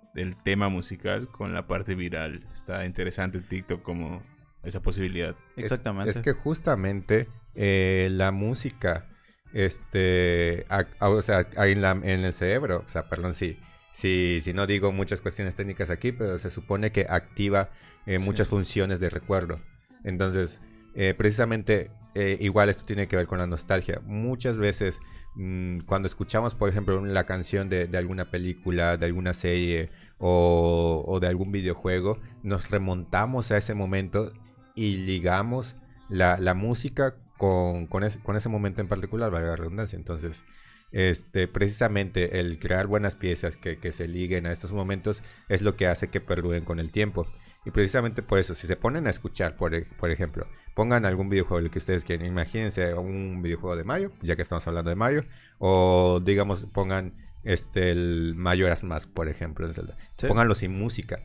tema 0.45 0.69
musical 0.69 1.27
con 1.27 1.53
la 1.53 1.67
parte 1.67 1.93
viral. 1.93 2.48
Está 2.53 2.86
interesante 2.86 3.41
TikTok 3.41 3.81
como 3.81 4.24
esa 4.63 4.81
posibilidad. 4.81 5.36
Exactamente. 5.57 6.12
Es, 6.12 6.19
que 6.19 6.31
justamente 6.31 7.27
eh, 7.53 8.07
la 8.12 8.31
música, 8.31 9.10
este, 9.51 10.65
o 11.01 11.22
sea, 11.22 11.50
en, 11.57 11.81
la, 11.81 11.91
en 11.91 12.24
el 12.24 12.31
cerebro, 12.31 12.86
o 12.86 12.89
sea, 12.89 13.10
perdón, 13.10 13.34
sí. 13.34 13.60
Si, 13.96 14.42
si 14.42 14.52
no 14.52 14.68
digo 14.68 14.92
muchas 14.92 15.22
cuestiones 15.22 15.56
técnicas 15.56 15.90
aquí, 15.90 16.12
pero 16.12 16.38
se 16.38 16.50
supone 16.50 16.92
que 16.92 17.06
activa 17.10 17.70
eh, 18.06 18.20
muchas 18.20 18.50
funciones 18.50 19.00
de 19.00 19.10
recuerdo. 19.10 19.62
Entonces, 20.04 20.60
eh, 20.96 21.14
precisamente, 21.14 21.92
eh, 22.14 22.38
igual 22.42 22.68
esto 22.68 22.84
tiene 22.84 23.08
que 23.08 23.16
ver 23.16 23.25
con 23.25 23.40
la 23.40 23.48
nostalgia. 23.48 24.02
Muchas 24.04 24.58
veces, 24.58 25.00
mm, 25.36 25.80
cuando 25.86 26.10
escuchamos, 26.10 26.56
por 26.56 26.68
ejemplo, 26.68 27.06
la 27.06 27.25
canción 27.25 27.70
de, 27.70 27.90
alguna 27.98 28.30
película, 28.32 28.98
de 28.98 29.06
alguna 29.06 29.32
serie 29.32 29.92
o, 30.18 31.18
de 31.22 31.28
algún 31.28 31.54
videojuego, 31.54 32.20
nos 32.44 32.72
remontamos 32.72 33.50
a 33.52 33.58
ese 33.58 33.75
momento 33.75 34.34
y 34.75 34.98
ligamos 35.06 35.78
la, 36.10 36.54
música 36.54 37.16
con, 37.38 37.88
con, 37.88 38.04
ese 38.04 38.50
momento 38.50 38.82
en 38.82 38.90
particular, 38.90 39.32
valga 39.32 39.52
la 39.52 39.56
redundancia. 39.56 39.96
Entonces, 39.96 40.44
este, 40.92 41.48
precisamente 41.48 42.39
el 42.39 42.60
crear 42.60 42.88
buenas 42.88 43.15
piezas 43.15 43.58
que, 43.58 43.77
que, 43.77 43.92
se 43.92 44.08
liguen 44.08 44.46
a 44.46 44.51
estos 44.51 44.72
momentos 44.72 45.24
es 45.50 45.62
lo 45.62 45.75
que 45.75 45.88
hace 45.88 46.09
que 46.09 46.22
perduren 46.22 46.64
con 46.64 46.79
el 46.79 46.92
tiempo. 46.92 47.27
Y 47.66 47.72
precisamente 47.72 48.22
por 48.22 48.38
eso, 48.38 48.53
si 48.53 48.68
se 48.68 48.75
ponen 48.75 49.07
a 49.07 49.09
escuchar, 49.09 49.57
por, 49.57 49.72
por 49.98 50.12
ejemplo, 50.12 50.48
pongan 50.75 51.05
algún 51.05 51.29
videojuego 51.29 51.66
el 51.66 51.72
que 51.72 51.79
ustedes 51.79 52.05
quieran, 52.05 52.27
imagínense 52.27 52.94
un 52.94 53.42
videojuego 53.42 53.75
de 53.75 53.83
Mario, 53.83 54.12
ya 54.22 54.36
que 54.36 54.44
estamos 54.44 54.66
hablando 54.68 54.90
de 54.90 54.96
Mario, 54.96 55.25
o 55.57 56.22
digamos, 56.24 56.66
pongan 56.66 57.14
este 57.44 57.92
el 57.92 58.36
Majora's 58.36 58.83
Mask, 58.83 59.09
por 59.09 59.27
ejemplo, 59.27 59.66
en 59.66 59.74
Zelda. 59.74 59.98
Pónganlo 60.27 60.53
sin 60.53 60.77
música. 60.77 61.20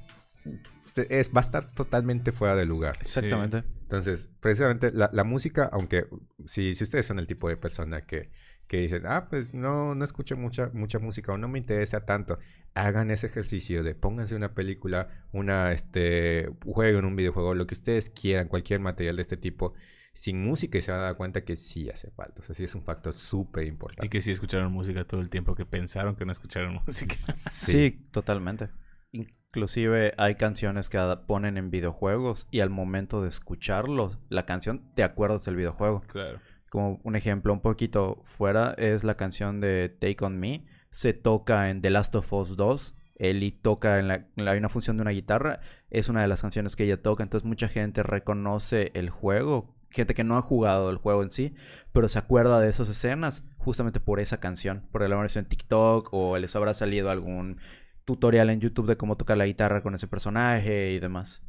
Este, 0.82 1.20
es, 1.20 1.28
va 1.28 1.38
a 1.38 1.40
estar 1.40 1.70
totalmente 1.70 2.32
fuera 2.32 2.54
de 2.56 2.64
lugar. 2.64 2.96
Exactamente. 3.00 3.64
Entonces, 3.82 4.30
precisamente 4.40 4.92
la, 4.92 5.10
la 5.12 5.24
música, 5.24 5.68
aunque 5.70 6.06
si, 6.46 6.74
si 6.74 6.84
ustedes 6.84 7.04
son 7.04 7.18
el 7.18 7.26
tipo 7.26 7.48
de 7.48 7.56
persona 7.56 8.02
que 8.02 8.30
que 8.70 8.78
dicen, 8.78 9.02
ah, 9.04 9.26
pues 9.28 9.52
no, 9.52 9.96
no 9.96 10.04
escucho 10.04 10.36
mucha, 10.36 10.70
mucha 10.72 11.00
música 11.00 11.32
o 11.32 11.36
no 11.36 11.48
me 11.48 11.58
interesa 11.58 12.06
tanto. 12.06 12.38
Hagan 12.74 13.10
ese 13.10 13.26
ejercicio 13.26 13.82
de 13.82 13.96
pónganse 13.96 14.36
una 14.36 14.54
película, 14.54 15.08
una, 15.32 15.72
este, 15.72 16.48
juego 16.64 17.00
en 17.00 17.04
un 17.04 17.16
videojuego, 17.16 17.56
lo 17.56 17.66
que 17.66 17.74
ustedes 17.74 18.10
quieran, 18.10 18.46
cualquier 18.46 18.78
material 18.78 19.16
de 19.16 19.22
este 19.22 19.36
tipo, 19.36 19.74
sin 20.12 20.44
música 20.44 20.78
y 20.78 20.82
se 20.82 20.92
van 20.92 21.00
a 21.00 21.02
dar 21.02 21.16
cuenta 21.16 21.44
que 21.44 21.56
sí 21.56 21.90
hace 21.90 22.12
falta. 22.12 22.42
O 22.42 22.44
sea, 22.44 22.54
sí 22.54 22.62
es 22.62 22.76
un 22.76 22.84
factor 22.84 23.12
súper 23.12 23.66
importante. 23.66 24.06
Y 24.06 24.08
que 24.08 24.22
sí 24.22 24.30
escucharon 24.30 24.72
música 24.72 25.04
todo 25.04 25.20
el 25.20 25.30
tiempo, 25.30 25.56
que 25.56 25.66
pensaron 25.66 26.14
que 26.14 26.24
no 26.24 26.30
escucharon 26.30 26.74
música. 26.86 27.16
sí, 27.34 28.06
totalmente. 28.12 28.68
Inclusive 29.10 30.14
hay 30.16 30.36
canciones 30.36 30.90
que 30.90 31.18
ponen 31.26 31.58
en 31.58 31.72
videojuegos 31.72 32.46
y 32.52 32.60
al 32.60 32.70
momento 32.70 33.20
de 33.20 33.30
escucharlos, 33.30 34.20
la 34.28 34.46
canción 34.46 34.94
te 34.94 35.02
acuerdas 35.02 35.44
del 35.44 35.56
videojuego. 35.56 36.02
Claro 36.02 36.38
como 36.70 37.00
un 37.04 37.16
ejemplo 37.16 37.52
un 37.52 37.60
poquito 37.60 38.20
fuera, 38.22 38.74
es 38.78 39.04
la 39.04 39.16
canción 39.16 39.60
de 39.60 39.88
Take 39.90 40.24
On 40.24 40.38
Me. 40.38 40.64
Se 40.90 41.12
toca 41.12 41.68
en 41.68 41.82
The 41.82 41.90
Last 41.90 42.14
of 42.14 42.32
Us 42.32 42.56
2. 42.56 42.96
Ellie 43.16 43.52
toca 43.52 43.98
en 43.98 44.08
la, 44.08 44.26
hay 44.36 44.58
una 44.58 44.70
función 44.70 44.96
de 44.96 45.02
una 45.02 45.10
guitarra. 45.10 45.60
Es 45.90 46.08
una 46.08 46.22
de 46.22 46.28
las 46.28 46.40
canciones 46.40 46.76
que 46.76 46.84
ella 46.84 47.02
toca. 47.02 47.22
Entonces 47.22 47.46
mucha 47.46 47.68
gente 47.68 48.02
reconoce 48.02 48.92
el 48.94 49.10
juego. 49.10 49.76
Gente 49.90 50.14
que 50.14 50.24
no 50.24 50.38
ha 50.38 50.42
jugado 50.42 50.88
el 50.88 50.98
juego 50.98 51.24
en 51.24 51.32
sí, 51.32 51.52
pero 51.92 52.06
se 52.06 52.20
acuerda 52.20 52.60
de 52.60 52.70
esas 52.70 52.88
escenas 52.88 53.44
justamente 53.58 53.98
por 53.98 54.20
esa 54.20 54.38
canción. 54.38 54.86
Por 54.92 55.02
el 55.02 55.12
haber 55.12 55.36
en 55.36 55.46
TikTok 55.46 56.08
o 56.12 56.38
les 56.38 56.54
habrá 56.54 56.74
salido 56.74 57.10
algún 57.10 57.58
tutorial 58.04 58.50
en 58.50 58.60
YouTube 58.60 58.86
de 58.86 58.96
cómo 58.96 59.16
tocar 59.16 59.36
la 59.36 59.46
guitarra 59.46 59.82
con 59.82 59.96
ese 59.96 60.06
personaje 60.06 60.92
y 60.92 61.00
demás. 61.00 61.42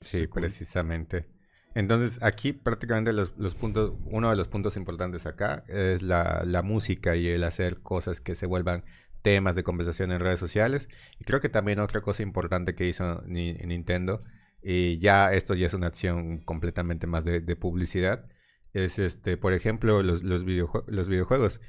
Sí, 0.00 0.26
precisamente. 0.26 1.37
Entonces, 1.78 2.18
aquí 2.22 2.52
prácticamente 2.52 3.12
los, 3.12 3.30
puntos, 3.54 3.92
uno 4.06 4.30
de 4.30 4.34
los 4.34 4.48
puntos 4.48 4.76
importantes 4.76 5.26
acá 5.26 5.62
es 5.68 6.02
la, 6.02 6.60
música 6.64 7.14
y 7.14 7.28
el 7.28 7.44
hacer 7.44 7.78
cosas 7.82 8.20
que 8.20 8.34
se 8.34 8.46
vuelvan 8.46 8.82
temas 9.22 9.54
de 9.54 9.62
conversación 9.62 10.10
en 10.10 10.18
redes 10.18 10.40
sociales. 10.40 10.88
Y 11.20 11.24
creo 11.24 11.40
que 11.40 11.48
también 11.48 11.78
otra 11.78 12.00
cosa 12.00 12.24
importante 12.24 12.74
que 12.74 12.88
hizo 12.88 13.22
Nintendo, 13.28 14.24
y 14.60 14.98
ya 14.98 15.32
esto 15.32 15.54
ya 15.54 15.66
es 15.66 15.74
una 15.74 15.86
acción 15.86 16.38
completamente 16.38 17.06
más 17.06 17.24
de, 17.24 17.40
publicidad, 17.54 18.26
es 18.72 18.98
este, 18.98 19.36
por 19.36 19.52
ejemplo, 19.52 20.02
los, 20.02 20.24
los, 20.24 20.42
los 20.88 21.08
videojuegos 21.08 21.60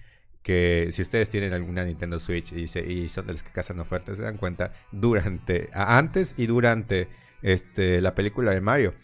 que 0.42 0.88
si 0.92 1.04
ustedes 1.04 1.30
tienen 1.30 1.54
alguna 1.54 1.86
Nintendo 1.86 2.18
Switch 2.18 2.52
y, 2.54 2.64
y 2.64 3.10
son 3.10 3.28
de 3.28 3.34
los 3.34 3.44
que 3.44 3.52
cazan 3.52 3.80
ofertas, 3.80 4.18
se 4.18 4.24
dan 4.24 4.38
cuenta 4.38 4.74
durante, 4.92 5.70
antes 5.72 6.34
y 6.36 6.48
durante 6.48 7.10
este, 7.44 8.02
la 8.02 8.16
película 8.16 8.54
de 8.54 8.62
Mario 8.62 8.96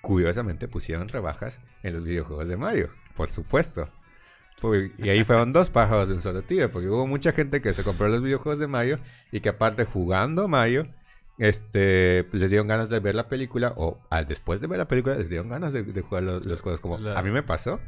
curiosamente 0.00 0.68
pusieron 0.68 1.08
rebajas 1.08 1.60
en 1.82 1.94
los 1.94 2.04
videojuegos 2.04 2.48
de 2.48 2.56
Mario, 2.56 2.90
por 3.14 3.28
supuesto. 3.28 3.88
Y 4.98 5.08
ahí 5.08 5.24
fueron 5.24 5.52
dos 5.52 5.70
pájaros 5.70 6.08
de 6.08 6.14
un 6.14 6.22
solo 6.22 6.42
tiro, 6.42 6.70
porque 6.70 6.88
hubo 6.88 7.06
mucha 7.06 7.32
gente 7.32 7.60
que 7.60 7.74
se 7.74 7.82
compró 7.82 8.08
los 8.08 8.22
videojuegos 8.22 8.60
de 8.60 8.68
Mario 8.68 9.00
y 9.32 9.40
que 9.40 9.48
aparte 9.48 9.84
jugando 9.84 10.46
Mario, 10.46 10.86
este, 11.38 12.28
les 12.32 12.50
dieron 12.50 12.68
ganas 12.68 12.88
de 12.88 13.00
ver 13.00 13.16
la 13.16 13.28
película 13.28 13.72
o 13.76 14.00
al 14.10 14.28
después 14.28 14.60
de 14.60 14.68
ver 14.68 14.78
la 14.78 14.86
película 14.86 15.16
les 15.16 15.28
dieron 15.28 15.48
ganas 15.48 15.72
de, 15.72 15.82
jugar 16.02 16.22
los, 16.22 16.60
juegos 16.60 16.80
como 16.80 16.96
a 16.96 17.22
mí 17.22 17.30
me 17.30 17.42
pasó 17.42 17.80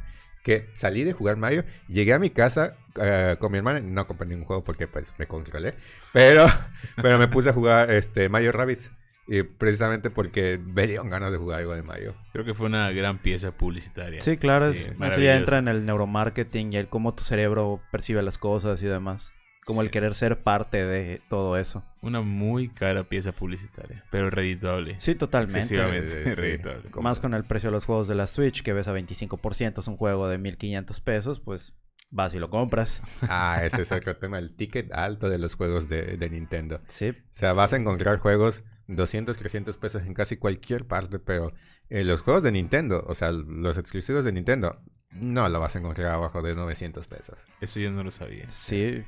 que 0.45 0.71
salí 0.75 1.05
de 1.05 1.15
jugar 1.15 1.37
Mario, 1.37 1.65
llegué 1.89 2.13
a 2.13 2.19
mi 2.19 2.31
casa 2.31 2.77
eh, 3.01 3.37
con 3.41 3.51
mi 3.51 3.59
hermana, 3.59 3.81
no 3.81 4.07
compré 4.07 4.29
ningún 4.29 4.45
juego 4.45 4.63
porque 4.63 4.87
pues 4.87 5.13
me 5.19 5.27
controlé, 5.27 5.75
pero, 6.13 6.47
pero 7.03 7.19
me 7.19 7.29
puse 7.29 7.49
a 7.49 7.53
jugar 7.53 7.91
este 7.91 8.29
Mario 8.29 8.53
Rabbits. 8.53 8.93
Y 9.27 9.43
precisamente 9.43 10.11
porque 10.11 10.59
me 10.65 10.87
dieron 10.87 11.11
ganas 11.11 11.33
de 11.33 11.39
jugar 11.39 11.61
algo 11.61 11.75
de 11.75 11.83
Mario. 11.83 12.15
Creo 12.33 12.45
que 12.45 12.55
fue 12.55 12.67
una 12.67 12.91
gran 12.91 13.19
pieza 13.19 13.53
publicitaria. 13.53 14.21
Sí, 14.21 14.37
claro, 14.37 14.69
eso 14.69 14.93
ya 15.21 15.37
entra 15.37 15.59
en 15.59 15.69
el 15.69 15.85
neuromarketing 15.87 16.73
y 16.73 16.77
el 16.77 16.89
cómo 16.89 17.15
tu 17.15 17.23
cerebro 17.23 17.81
percibe 17.91 18.23
las 18.23 18.39
cosas 18.39 18.83
y 18.83 18.87
demás. 18.87 19.33
Como 19.65 19.81
el 19.81 19.91
querer 19.91 20.13
ser 20.13 20.43
parte 20.43 20.85
de 20.85 21.23
todo 21.31 21.57
eso. 21.57 21.83
Una 22.03 22.21
muy 22.21 22.69
cara 22.69 23.09
pieza 23.09 23.33
publicitaria, 23.33 24.05
pero 24.11 24.29
redituable. 24.29 25.01
Sí, 25.01 25.15
totalmente. 25.15 26.35
redituable. 26.35 26.91
Más 27.01 27.19
con 27.19 27.33
el 27.33 27.45
precio 27.45 27.71
de 27.71 27.73
los 27.73 27.87
juegos 27.87 28.07
de 28.07 28.15
la 28.15 28.27
Switch, 28.27 28.63
que 28.63 28.75
ves 28.75 28.89
a 28.89 28.95
25%, 28.95 29.79
es 29.79 29.89
un 29.89 29.97
juego 29.97 30.29
de 30.29 30.37
1500 30.37 31.01
pesos, 31.01 31.41
pues 31.41 31.75
vas 32.11 32.35
y 32.35 32.39
lo 32.39 32.51
compras. 32.51 33.03
Ah, 33.29 33.61
ese 33.65 33.83
es 33.83 33.93
otro 33.93 34.17
tema, 34.17 34.39
el 34.39 34.55
ticket 34.55 34.93
alto 34.93 35.31
de 35.31 35.39
los 35.39 35.55
juegos 35.55 35.89
de, 35.89 36.19
de, 36.19 36.31
Nintendo. 36.31 36.83
Sí. 36.87 37.11
O 37.11 37.15
sea, 37.31 37.55
vas 37.55 37.73
a 37.73 37.77
encontrar 37.77 38.19
juegos 38.19 38.65
200, 38.89 39.37
300 39.37 39.77
pesos 39.79 40.03
en 40.03 40.15
casi 40.15 40.37
cualquier 40.37 40.87
parte, 40.87 41.19
pero 41.19 41.53
eh, 41.91 42.05
los 42.05 42.23
juegos 42.23 42.43
de 42.43 42.53
Nintendo, 42.53 43.05
o 43.07 43.15
sea, 43.15 43.33
los 43.33 43.79
exclusivos 43.79 44.25
de 44.25 44.33
Nintendo, 44.33 44.81
no 45.13 45.49
lo 45.49 45.61
vas 45.61 45.77
a 45.77 45.79
encontrar 45.79 46.13
abajo 46.13 46.43
de 46.43 46.55
900 46.55 47.07
pesos. 47.07 47.47
Eso 47.61 47.81
yo 47.81 47.91
no 47.91 48.03
lo 48.03 48.11
sabía. 48.11 48.51
Sí. 48.51 49.05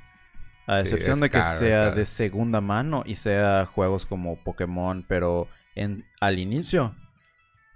A 0.66 0.80
excepción 0.80 1.20
de 1.20 1.30
que 1.30 1.42
sea 1.42 1.90
de 1.90 2.04
segunda 2.06 2.60
mano 2.60 3.04
y 3.06 3.14
sea 3.14 3.66
juegos 3.66 4.04
como 4.04 4.42
Pokémon, 4.42 5.04
pero 5.06 5.48
en, 5.76 6.04
al 6.20 6.40
inicio, 6.40 6.94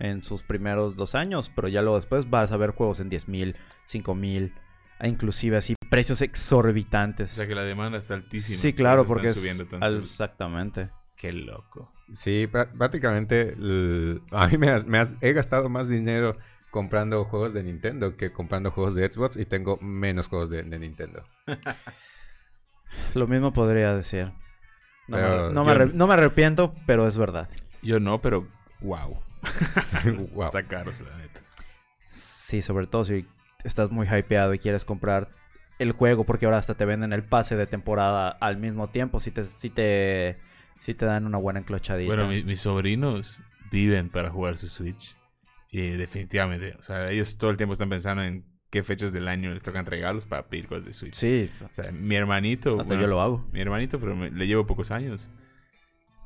en 0.00 0.24
sus 0.24 0.42
primeros 0.42 0.96
dos 0.96 1.14
años, 1.14 1.52
pero 1.54 1.68
ya 1.68 1.82
luego 1.82 1.96
después 1.96 2.28
vas 2.28 2.50
a 2.50 2.56
ver 2.56 2.70
juegos 2.70 2.98
en 2.98 3.08
10 3.08 3.28
mil, 3.28 3.56
5 3.86 4.14
mil, 4.16 4.54
inclusive 5.02 5.56
así 5.56 5.76
precios 5.88 6.20
exorbitantes. 6.22 7.32
O 7.32 7.36
sea 7.36 7.46
que 7.46 7.54
la 7.54 7.62
demanda 7.62 7.98
está 7.98 8.14
altísima. 8.14 8.58
Sí, 8.58 8.72
claro, 8.72 9.04
porque 9.04 9.28
es 9.28 9.44
exactamente. 9.98 10.90
Qué 11.20 11.32
loco. 11.32 11.92
Sí, 12.14 12.48
prácticamente 12.50 13.54
a 14.30 14.48
mí 14.48 14.56
me, 14.56 15.02
he 15.20 15.32
gastado 15.34 15.68
más 15.68 15.86
dinero 15.86 16.38
comprando 16.70 17.22
juegos 17.26 17.52
de 17.52 17.62
Nintendo 17.62 18.16
que 18.16 18.32
comprando 18.32 18.70
juegos 18.70 18.94
de 18.94 19.12
Xbox 19.12 19.36
y 19.36 19.44
tengo 19.44 19.76
menos 19.82 20.28
juegos 20.28 20.48
de, 20.48 20.64
Nintendo. 20.64 21.26
Lo 23.14 23.26
mismo 23.26 23.52
podría 23.52 23.94
decir. 23.94 24.32
No, 25.08 25.62
me, 25.62 26.14
arrepiento, 26.14 26.74
pero 26.86 27.06
es 27.06 27.18
verdad. 27.18 27.50
Yo 27.82 28.00
no, 28.00 28.22
pero 28.22 28.48
wow. 28.80 29.18
wow. 30.32 30.46
Está 30.46 30.62
caro, 30.62 30.90
la 30.90 31.18
neta. 31.18 31.40
Sí, 32.06 32.62
sobre 32.62 32.86
todo 32.86 33.04
si 33.04 33.26
estás 33.62 33.90
muy 33.90 34.06
hypeado 34.08 34.54
y 34.54 34.58
quieres 34.58 34.86
comprar 34.86 35.28
el 35.78 35.92
juego 35.92 36.24
porque 36.24 36.46
ahora 36.46 36.56
hasta 36.56 36.76
te 36.76 36.86
venden 36.86 37.12
el 37.12 37.24
pase 37.24 37.56
de 37.56 37.66
temporada 37.66 38.30
al 38.30 38.56
mismo 38.56 38.88
tiempo 38.88 39.20
si 39.20 39.30
te 39.30 39.44
si 39.44 39.68
te 39.68 40.38
si 40.80 40.94
te 40.94 41.04
dan 41.04 41.26
una 41.26 41.38
buena 41.38 41.60
enclochadita. 41.60 42.12
Bueno, 42.12 42.28
mis 42.28 42.60
sobrinos 42.60 43.42
viven 43.70 44.08
para 44.08 44.30
jugar 44.30 44.56
su 44.56 44.68
Switch 44.68 45.16
y 45.70 45.90
definitivamente, 45.90 46.74
o 46.78 46.82
sea, 46.82 47.10
ellos 47.10 47.38
todo 47.38 47.50
el 47.50 47.56
tiempo 47.56 47.74
están 47.74 47.88
pensando 47.88 48.22
en 48.24 48.44
qué 48.70 48.82
fechas 48.82 49.12
del 49.12 49.28
año 49.28 49.52
les 49.52 49.62
tocan 49.62 49.86
regalos 49.86 50.24
para 50.24 50.48
pedir 50.48 50.66
cosas 50.66 50.86
de 50.86 50.92
Switch. 50.92 51.14
Sí. 51.14 51.50
O 51.62 51.72
sea, 51.72 51.92
mi 51.92 52.16
hermanito, 52.16 52.80
hasta 52.80 53.00
yo 53.00 53.06
lo 53.06 53.20
hago. 53.20 53.46
Mi 53.52 53.60
hermanito, 53.60 54.00
pero 54.00 54.14
le 54.16 54.46
llevo 54.46 54.66
pocos 54.66 54.90
años. 54.90 55.30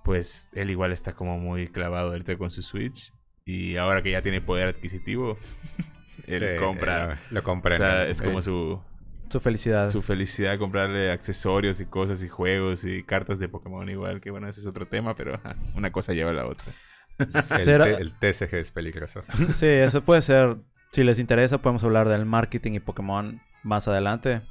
Pues 0.04 0.50
él 0.52 0.70
igual 0.70 0.92
está 0.92 1.14
como 1.14 1.38
muy 1.38 1.68
clavado 1.68 2.10
ahorita 2.10 2.36
con 2.36 2.50
su 2.50 2.62
Switch 2.62 3.12
y 3.46 3.76
ahora 3.76 4.02
que 4.02 4.10
ya 4.10 4.22
tiene 4.22 4.40
poder 4.40 4.68
adquisitivo 4.68 5.38
él 6.26 6.56
compra. 6.58 7.14
Eh, 7.14 7.16
lo 7.30 7.42
compra. 7.42 7.74
O 7.74 7.78
sea, 7.78 8.06
es 8.06 8.22
como 8.22 8.40
su... 8.42 8.80
Su 9.28 9.40
felicidad. 9.40 9.90
Su 9.90 10.02
felicidad 10.02 10.58
comprarle 10.58 11.10
accesorios 11.10 11.80
y 11.80 11.86
cosas 11.86 12.22
y 12.22 12.28
juegos 12.28 12.84
y 12.84 13.02
cartas 13.02 13.38
de 13.38 13.48
Pokémon 13.48 13.88
igual, 13.88 14.20
que 14.20 14.30
bueno, 14.30 14.48
ese 14.48 14.60
es 14.60 14.66
otro 14.66 14.86
tema, 14.86 15.14
pero 15.14 15.40
una 15.74 15.90
cosa 15.92 16.12
lleva 16.12 16.30
a 16.30 16.34
la 16.34 16.46
otra. 16.46 16.72
el, 17.18 18.12
TCG 18.18 18.54
es 18.54 18.70
peligroso. 18.70 19.22
Sí, 19.54 19.66
eso 19.66 20.02
puede 20.02 20.22
ser. 20.22 20.56
Si 20.92 21.02
les 21.02 21.18
interesa, 21.18 21.58
podemos 21.58 21.82
hablar 21.84 22.08
del 22.08 22.24
marketing 22.24 22.72
y 22.72 22.80
Pokémon 22.80 23.40
más 23.62 23.88
adelante. 23.88 24.42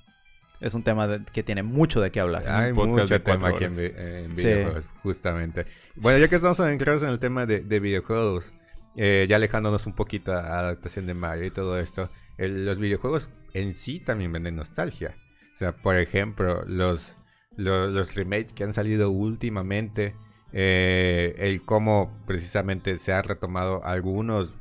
Es 0.59 0.73
un 0.73 0.83
tema 0.83 1.23
que 1.31 1.43
tiene 1.43 1.63
mucho 1.63 1.99
de 2.01 2.11
qué 2.11 2.19
hablar. 2.19 2.47
Hay 2.47 2.73
mucho 2.73 3.21
tema 3.21 3.49
aquí 3.49 3.65
en, 3.65 3.75
videojuegos, 3.75 4.85
justamente. 5.01 5.65
Bueno, 5.95 6.19
ya 6.19 6.27
que 6.27 6.35
estamos 6.35 6.59
entrados 6.61 7.03
en 7.03 7.09
el 7.09 7.19
tema 7.19 7.45
de 7.45 7.79
videojuegos, 7.79 8.53
eh, 8.95 9.25
ya 9.27 9.37
alejándonos 9.37 9.87
un 9.87 9.93
poquito 9.93 10.31
a 10.31 10.43
la 10.43 10.59
adaptación 10.59 11.07
de 11.07 11.15
Mario 11.15 11.45
y 11.45 11.51
todo 11.51 11.79
esto, 11.79 12.09
los 12.37 12.79
videojuegos 12.79 13.29
en 13.53 13.73
sí 13.73 13.99
también 13.99 14.31
venden 14.31 14.55
nostalgia. 14.55 15.15
O 15.53 15.57
sea, 15.57 15.75
por 15.75 15.97
ejemplo, 15.97 16.63
los, 16.65 17.15
los, 17.55 18.15
remakes 18.15 18.53
que 18.53 18.63
han 18.63 18.73
salido 18.73 19.11
últimamente, 19.11 20.15
eh, 20.51 21.35
el 21.37 21.63
cómo 21.63 22.23
precisamente 22.25 22.97
se 22.97 23.13
han 23.13 23.23
retomado 23.23 23.83
algunos, 23.85 24.55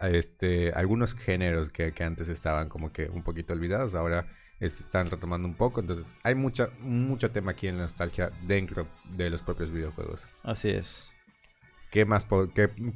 este, 0.00 0.72
algunos 0.72 1.14
géneros 1.14 1.70
que, 1.70 1.92
antes 2.00 2.28
estaban 2.28 2.68
como 2.68 2.92
que 2.92 3.08
un 3.08 3.22
poquito 3.22 3.52
olvidados, 3.52 3.94
ahora 3.94 4.28
están 4.60 5.10
retomando 5.10 5.48
un 5.48 5.54
poco. 5.54 5.80
Entonces, 5.80 6.14
hay 6.22 6.34
mucha, 6.34 6.70
mucho 6.80 7.30
tema 7.30 7.52
aquí 7.52 7.66
en 7.66 7.78
nostalgia 7.78 8.30
dentro 8.46 8.86
de 9.16 9.30
los 9.30 9.42
propios 9.42 9.72
videojuegos. 9.72 10.26
Así 10.44 10.70
es. 10.70 11.12
¿Qué 11.90 12.04
más, 12.04 12.26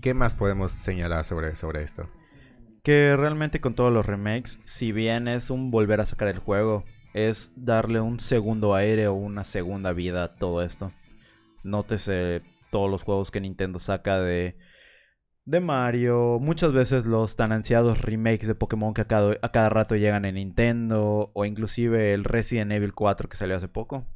qué, 0.01 0.15
más 0.15 0.35
podemos 0.35 0.73
señalar 0.73 1.25
sobre, 1.25 1.55
sobre 1.55 1.83
esto? 1.83 2.09
Que 2.83 3.17
realmente 3.17 3.61
con 3.61 3.75
todos 3.75 3.93
los 3.93 4.07
remakes, 4.07 4.61
si 4.65 4.93
bien 4.93 5.29
es 5.29 5.51
un 5.51 5.71
volver 5.71 6.01
a 6.01 6.07
sacar 6.07 6.29
el 6.29 6.39
juego, 6.39 6.85
es 7.13 7.53
darle 7.57 8.01
un 8.01 8.21
segundo 8.21 8.75
aire 8.75 9.07
o 9.09 9.15
una 9.15 9.45
segunda 9.45 9.93
vida 9.93 10.25
a 10.25 10.37
todo 10.37 10.63
esto. 10.63 10.93
Nótese 11.63 12.43
todos 12.71 12.91
los 12.91 13.03
juegos 13.03 13.31
que 13.31 13.41
Nintendo 13.41 13.79
saca 13.79 14.21
de, 14.21 14.57
de 15.45 15.61
Mario, 15.61 16.39
muchas 16.41 16.73
veces 16.73 17.05
los 17.05 17.37
tan 17.37 17.53
ansiados 17.53 18.01
remakes 18.01 18.47
de 18.47 18.55
Pokémon 18.55 18.95
que 18.95 19.03
a 19.03 19.09
cada, 19.09 19.37
a 19.43 19.51
cada 19.51 19.69
rato 19.69 19.97
llegan 19.97 20.25
en 20.25 20.37
Nintendo, 20.37 21.31
o 21.35 21.45
inclusive 21.45 22.15
el 22.15 22.25
Resident 22.25 22.73
Evil 22.73 22.95
4 22.95 23.29
que 23.29 23.37
salió 23.37 23.57
hace 23.57 23.69
poco. 23.69 24.07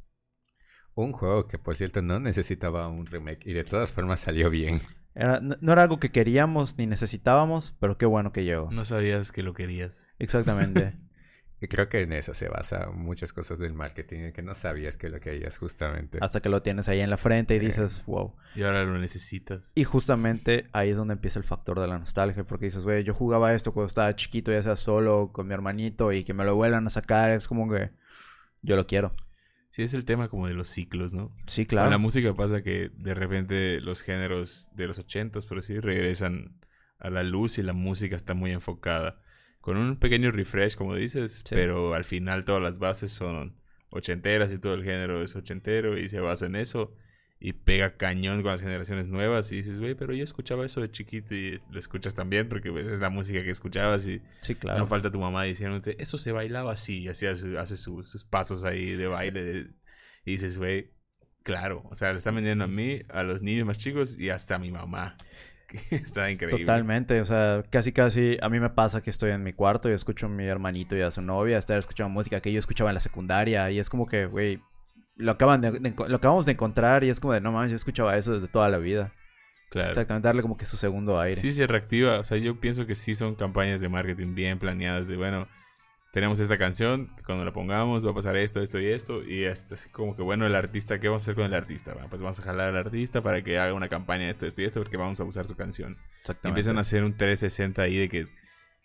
Un 0.94 1.12
juego 1.12 1.48
que, 1.48 1.59
por 1.59 1.74
cierto, 1.77 2.03
no 2.03 2.20
necesitaba 2.20 2.88
un 2.88 3.07
remake 3.07 3.46
y 3.46 3.53
de 3.53 3.64
todas 3.64 3.90
formas 3.90 4.20
salió 4.20 4.48
bien. 4.48 4.81
No, 5.14 5.72
era 5.72 5.83
algo 5.83 6.00
que 6.00 6.11
queríamos 6.11 6.77
ni 6.77 6.87
necesitábamos, 6.87 7.74
pero 7.79 7.96
qué 7.96 8.07
bueno 8.07 8.33
que 8.33 8.44
llegó. 8.44 8.68
No 8.70 8.85
sabías 8.85 9.33
que 9.33 9.42
lo 9.42 9.55
querías. 9.55 10.07
Exactamente. 10.18 10.94
y 11.61 11.68
creo 11.68 11.88
que 11.88 12.00
en 12.00 12.12
eso 12.12 12.35
se 12.35 12.48
basa 12.48 12.90
muchas 12.90 13.33
cosas 13.33 13.59
del 13.59 13.74
marketing, 13.74 14.33
que 14.33 14.42
no 14.42 14.55
sabías 14.55 14.96
que 14.96 15.09
lo 15.09 15.20
querías 15.20 15.57
justamente. 15.57 16.18
Hasta 16.20 16.40
que 16.40 16.48
lo 16.48 16.62
tienes 16.62 16.88
ahí 16.88 17.00
en 17.00 17.11
la 17.11 17.16
frente 17.16 17.55
y 17.55 17.59
dices, 17.61 18.05
wow. 18.07 18.35
Y 18.57 18.62
ahora 18.62 18.85
lo 18.85 18.98
necesitas. 18.98 19.70
Y 19.74 19.85
justamente 19.85 20.66
ahí 20.72 20.90
es 20.90 20.96
donde 20.96 21.14
empieza 21.14 21.38
el 21.38 21.44
factor 21.44 21.81
de 21.81 21.87
la 21.87 21.98
nostalgia, 21.98 22.44
porque 22.44 22.66
dices, 22.66 22.83
güey, 22.83 23.05
yo 23.05 23.14
jugaba 23.14 23.55
esto 23.55 23.72
cuando 23.72 23.87
estaba 23.87 24.14
chiquito, 24.16 24.50
ya 24.50 24.62
sea 24.62 24.77
solo, 24.77 25.31
con 25.33 25.46
mi 25.46 25.55
hermanito, 25.55 26.12
y 26.12 26.24
que 26.24 26.35
me 26.35 26.44
lo 26.44 26.57
vuelvan 26.57 26.87
a 26.87 26.90
sacar, 26.90 27.31
es 27.31 27.46
como 27.46 27.70
que 27.70 27.90
yo 28.62 28.74
lo 28.74 28.87
quiero. 28.87 29.14
Sí, 29.74 29.82
es 29.82 29.92
el 29.92 30.04
tema 30.04 30.28
como 30.28 30.46
de 30.46 30.54
los 30.54 30.68
ciclos, 30.68 31.14
¿no? 31.14 31.34
Sí, 31.48 31.66
claro. 31.66 31.87
Con 31.87 31.90
la 31.90 31.98
música 31.98 32.32
pasa 32.32 32.62
que 32.62 32.92
de 32.94 33.12
repente 33.12 33.80
los 33.80 34.02
géneros 34.02 34.70
de 34.72 34.87
los 34.87 35.00
ochentas, 35.00 35.46
pero 35.46 35.62
sí, 35.62 35.80
regresan 35.80 36.60
a 37.00 37.10
la 37.10 37.24
luz 37.24 37.58
y 37.58 37.64
la 37.64 37.72
música 37.72 38.14
está 38.14 38.34
muy 38.34 38.52
enfocada. 38.52 39.20
Con 39.60 39.76
un 39.76 39.96
pequeño 39.96 40.30
refresh, 40.30 40.76
como 40.76 40.94
dices, 40.94 41.42
pero 41.50 41.94
al 41.94 42.04
final 42.04 42.44
todas 42.44 42.62
las 42.62 42.78
bases 42.78 43.10
son 43.10 43.56
ochenteras 43.90 44.52
y 44.52 44.58
todo 44.58 44.74
el 44.74 44.84
género 44.84 45.20
es 45.24 45.34
ochentero 45.34 45.98
y 45.98 46.08
se 46.08 46.20
basa 46.20 46.46
en 46.46 46.54
eso 46.54 46.94
y 47.44 47.52
pega 47.52 47.98
cañón 47.98 48.40
con 48.40 48.52
las 48.52 48.62
generaciones 48.62 49.09
nuevas 49.09 49.52
y 49.52 49.57
dices, 49.57 49.78
güey, 49.78 49.94
pero 49.94 50.14
yo 50.14 50.24
escuchaba 50.24 50.64
eso 50.64 50.80
de 50.80 50.90
chiquito 50.90 51.35
y 51.35 51.61
lo 51.70 51.78
escuchas 51.78 52.14
también 52.14 52.48
porque 52.48 52.72
pues, 52.72 52.88
es 52.88 53.00
la 53.00 53.11
música 53.11 53.44
que 53.44 53.50
escuchabas 53.50 54.09
y 54.09 54.22
sí, 54.40 54.54
claro. 54.54 54.78
no 54.78 54.87
falta 54.87 55.11
tu 55.11 55.18
mamá 55.20 55.42
diciéndote, 55.42 56.02
eso 56.02 56.16
se 56.16 56.33
bailaba 56.33 56.72
así 56.72 57.00
y 57.00 57.09
así 57.09 57.26
hace, 57.26 57.76
sus, 57.76 58.24
pasos 58.24 58.64
ahí 58.64 58.92
de 58.92 59.09
baile 59.09 59.66
y 60.24 60.30
dices, 60.33 60.57
güey, 60.57 60.94
claro, 61.42 61.83
o 61.90 61.94
sea, 61.94 62.12
le 62.12 62.18
están 62.18 62.35
vendiendo 62.35 62.64
a 62.64 62.66
mí, 62.66 63.02
a 63.11 63.22
los 63.22 63.42
niños 63.42 63.66
más 63.66 63.76
chicos 63.76 64.18
y 64.18 64.30
hasta 64.30 64.54
a 64.54 64.59
mi 64.59 64.70
mamá. 64.70 65.18
Está 65.90 66.30
increíble. 66.30 66.64
Totalmente, 66.64 67.20
o 67.20 67.26
sea, 67.26 67.62
casi 67.68 67.92
casi 67.92 68.38
a 68.40 68.48
mí 68.48 68.59
me 68.59 68.70
pasa 68.70 69.02
que 69.02 69.11
estoy 69.11 69.33
en 69.33 69.42
mi 69.42 69.52
cuarto 69.52 69.90
y 69.90 69.92
escucho 69.92 70.26
a 70.26 70.28
mi 70.30 70.46
hermanito 70.46 70.96
y 70.96 71.02
a 71.02 71.11
su 71.11 71.20
novia 71.20 71.59
estar 71.59 71.78
escuchando 71.78 72.09
música 72.09 72.40
que 72.40 72.50
yo 72.50 72.59
escuchaba 72.59 72.88
en 72.88 72.94
la 72.94 73.00
secundaria 73.00 73.70
y 73.70 73.78
es 73.78 73.90
como 73.90 74.07
que, 74.07 74.24
güey, 74.24 74.62
lo, 75.16 75.33
acaban 75.33 75.61
de, 75.61 75.94
lo 76.09 76.16
acabamos 76.16 76.46
de 76.46 76.53
encontrar 76.53 77.05
y 77.05 77.11
es 77.11 77.20
como 77.20 77.33
de, 77.33 77.40
no 77.40 77.53
mames, 77.53 77.70
yo 77.70 77.77
escuchaba 77.77 78.16
eso 78.16 78.35
desde 78.35 78.48
toda 78.48 78.68
la 78.68 78.79
vida. 78.79 79.12
Claro. 79.70 79.88
Exactamente, 79.88 80.29
darle 80.29 80.42
como 80.42 80.57
que 80.57 80.66
su 80.66 80.77
segundo 80.77 81.18
aire. 81.18 81.40
Sí, 81.40 81.53
se 81.53 81.66
reactiva. 81.66 82.20
O 82.20 82.24
sea, 82.24 82.38
yo 82.38 82.61
pienso 82.61 82.87
que 82.87 82.94
sí 82.94 83.14
son 83.14 83.35
campañas 83.35 83.81
de 83.81 83.88
marketing 83.88 84.35
bien 84.35 84.59
planeadas 84.59 85.09
de, 85.09 85.16
bueno, 85.16 85.48
tenemos 86.12 86.38
esta 86.38 86.57
canción, 86.57 87.11
cuando 87.27 87.44
la 87.44 87.53
pongamos 87.53 88.07
va 88.07 88.12
a 88.12 88.14
pasar 88.14 88.37
esto, 88.37 88.61
esto 88.61 88.79
y 88.79 88.87
esto. 88.87 89.24
Y 89.24 89.42
es 89.42 89.72
así 89.72 89.88
como 89.90 90.14
que, 90.14 90.22
bueno, 90.22 90.46
el 90.46 90.55
artista, 90.55 91.00
¿qué 91.00 91.09
vamos 91.09 91.22
a 91.22 91.24
hacer 91.24 91.35
con 91.35 91.44
el 91.44 91.55
artista? 91.55 91.92
Bueno, 91.92 92.09
pues 92.09 92.22
vamos 92.22 92.38
a 92.38 92.42
jalar 92.44 92.68
al 92.68 92.77
artista 92.77 93.20
para 93.20 93.42
que 93.42 93.59
haga 93.59 93.74
una 93.74 93.88
campaña 93.88 94.27
de 94.27 94.31
esto, 94.31 94.46
esto 94.46 94.62
y 94.62 94.64
esto, 94.64 94.81
porque 94.81 94.96
vamos 94.96 95.18
a 95.18 95.24
usar 95.24 95.46
su 95.46 95.57
canción. 95.57 95.98
Exactamente. 96.20 96.46
Y 96.46 96.48
empiezan 96.50 96.79
a 96.79 96.83
hacer 96.83 97.03
un 97.03 97.16
360 97.16 97.83
ahí 97.83 97.96
de 97.96 98.09
que, 98.09 98.29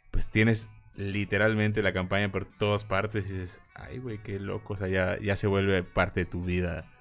pues 0.10 0.28
tienes 0.28 0.72
literalmente 1.00 1.82
la 1.82 1.94
campaña 1.94 2.30
por 2.30 2.46
todas 2.46 2.84
partes 2.84 3.30
y 3.30 3.34
dices, 3.34 3.62
ay, 3.74 4.00
güey, 4.00 4.18
qué 4.18 4.38
loco. 4.38 4.74
O 4.74 4.76
sea, 4.78 4.90
ya, 4.90 5.18
ya 5.20 5.38
se 5.38 5.48
vuelve 5.48 5.82
parte 5.82 6.22
de 6.22 6.26
tu 6.26 6.44
vida 6.44 6.92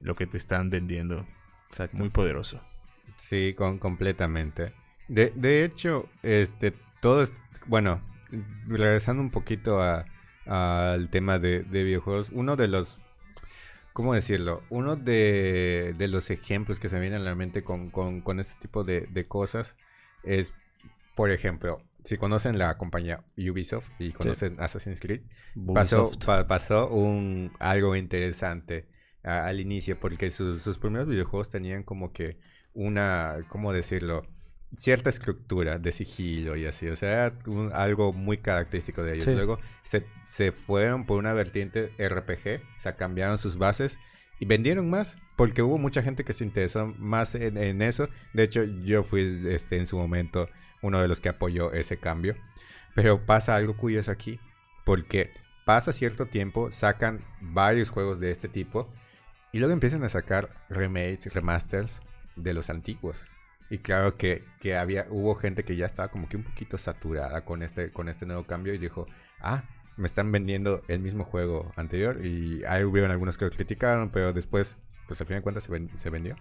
lo 0.00 0.16
que 0.16 0.26
te 0.26 0.36
están 0.36 0.70
vendiendo. 0.70 1.24
Exacto. 1.68 1.98
Muy 1.98 2.10
poderoso. 2.10 2.60
Sí, 3.16 3.54
con, 3.56 3.78
completamente. 3.78 4.72
De, 5.06 5.32
de 5.36 5.64
hecho, 5.64 6.08
este, 6.24 6.72
todo 7.00 7.22
es, 7.22 7.32
bueno, 7.66 8.02
regresando 8.66 9.22
un 9.22 9.30
poquito 9.30 9.80
al 9.80 11.10
tema 11.10 11.38
de, 11.38 11.62
videojuegos, 11.62 12.30
uno 12.32 12.56
de 12.56 12.66
los, 12.66 13.00
¿cómo 13.92 14.14
decirlo? 14.14 14.64
Uno 14.68 14.96
de, 14.96 15.94
de, 15.96 16.08
los 16.08 16.28
ejemplos 16.30 16.80
que 16.80 16.88
se 16.88 16.98
vienen 16.98 17.20
a 17.20 17.24
la 17.24 17.36
mente 17.36 17.62
con, 17.62 17.90
con, 17.90 18.20
con 18.20 18.40
este 18.40 18.54
tipo 18.60 18.82
de, 18.82 19.02
de 19.02 19.24
cosas 19.26 19.76
es, 20.24 20.54
por 21.14 21.30
ejemplo, 21.30 21.80
si 22.04 22.16
conocen 22.18 22.58
la 22.58 22.76
compañía 22.76 23.24
Ubisoft 23.36 23.90
y 23.98 24.12
conocen 24.12 24.56
Assassin's 24.60 25.00
Creed, 25.00 25.22
pasó, 25.72 26.10
pasó 26.46 26.88
un, 26.88 27.52
algo 27.58 27.96
interesante 27.96 28.88
al 29.22 29.58
inicio 29.58 29.98
porque 29.98 30.30
sus, 30.30 30.62
sus 30.62 30.78
primeros 30.78 31.08
videojuegos 31.08 31.48
tenían 31.48 31.82
como 31.82 32.12
que 32.12 32.38
una, 32.74 33.38
¿cómo 33.48 33.72
decirlo? 33.72 34.22
cierta 34.76 35.10
estructura 35.10 35.78
de 35.78 35.92
sigilo 35.92 36.56
y 36.56 36.66
así, 36.66 36.88
o 36.88 36.96
sea, 36.96 37.32
algo 37.72 38.12
muy 38.12 38.38
característico 38.38 39.02
de 39.02 39.14
ellos. 39.14 39.26
Luego 39.28 39.58
se, 39.82 40.04
se, 40.26 40.52
fueron 40.52 41.06
por 41.06 41.18
una 41.18 41.32
vertiente 41.32 41.92
RPG, 41.98 42.62
o 42.76 42.80
sea, 42.80 42.96
cambiaron 42.96 43.38
sus 43.38 43.56
bases 43.56 43.98
y 44.40 44.46
vendieron 44.46 44.90
más 44.90 45.16
porque 45.36 45.62
hubo 45.62 45.78
mucha 45.78 46.02
gente 46.02 46.24
que 46.24 46.32
se 46.32 46.44
interesó 46.44 46.86
más 46.98 47.34
en, 47.34 47.56
en 47.56 47.82
eso. 47.82 48.08
De 48.32 48.42
hecho, 48.42 48.64
yo 48.64 49.04
fui 49.04 49.44
este, 49.48 49.76
en 49.76 49.86
su 49.86 49.96
momento 49.96 50.48
uno 50.84 51.00
de 51.00 51.08
los 51.08 51.20
que 51.20 51.30
apoyó 51.30 51.72
ese 51.72 51.96
cambio. 51.96 52.36
Pero 52.94 53.24
pasa 53.26 53.56
algo 53.56 53.76
curioso 53.76 54.12
aquí, 54.12 54.38
porque 54.84 55.32
pasa 55.64 55.92
cierto 55.92 56.26
tiempo, 56.26 56.70
sacan 56.70 57.24
varios 57.40 57.90
juegos 57.90 58.20
de 58.20 58.30
este 58.30 58.48
tipo 58.48 58.88
y 59.50 59.58
luego 59.58 59.72
empiezan 59.72 60.04
a 60.04 60.08
sacar 60.08 60.50
remakes, 60.68 61.32
remasters 61.32 62.00
de 62.36 62.54
los 62.54 62.70
antiguos. 62.70 63.24
Y 63.70 63.78
claro 63.78 64.16
que, 64.16 64.44
que, 64.60 64.76
había, 64.76 65.06
hubo 65.08 65.34
gente 65.34 65.64
que 65.64 65.74
ya 65.74 65.86
estaba 65.86 66.08
como 66.08 66.28
que 66.28 66.36
un 66.36 66.44
poquito 66.44 66.76
saturada 66.76 67.44
con 67.44 67.62
este, 67.62 67.90
con 67.90 68.08
este 68.08 68.26
nuevo 68.26 68.44
cambio 68.44 68.74
y 68.74 68.78
dijo, 68.78 69.06
ah, 69.40 69.64
me 69.96 70.06
están 70.06 70.30
vendiendo 70.30 70.82
el 70.86 71.00
mismo 71.00 71.24
juego 71.24 71.72
anterior. 71.76 72.24
Y 72.24 72.62
ahí 72.66 72.84
hubieron 72.84 73.10
algunos 73.10 73.38
que 73.38 73.46
lo 73.46 73.50
criticaron, 73.50 74.10
pero 74.10 74.32
después, 74.34 74.76
pues 75.08 75.20
al 75.20 75.26
fin 75.26 75.36
de 75.36 75.42
cuentas 75.42 75.64
se, 75.64 75.98
se 75.98 76.10
vendió 76.10 76.36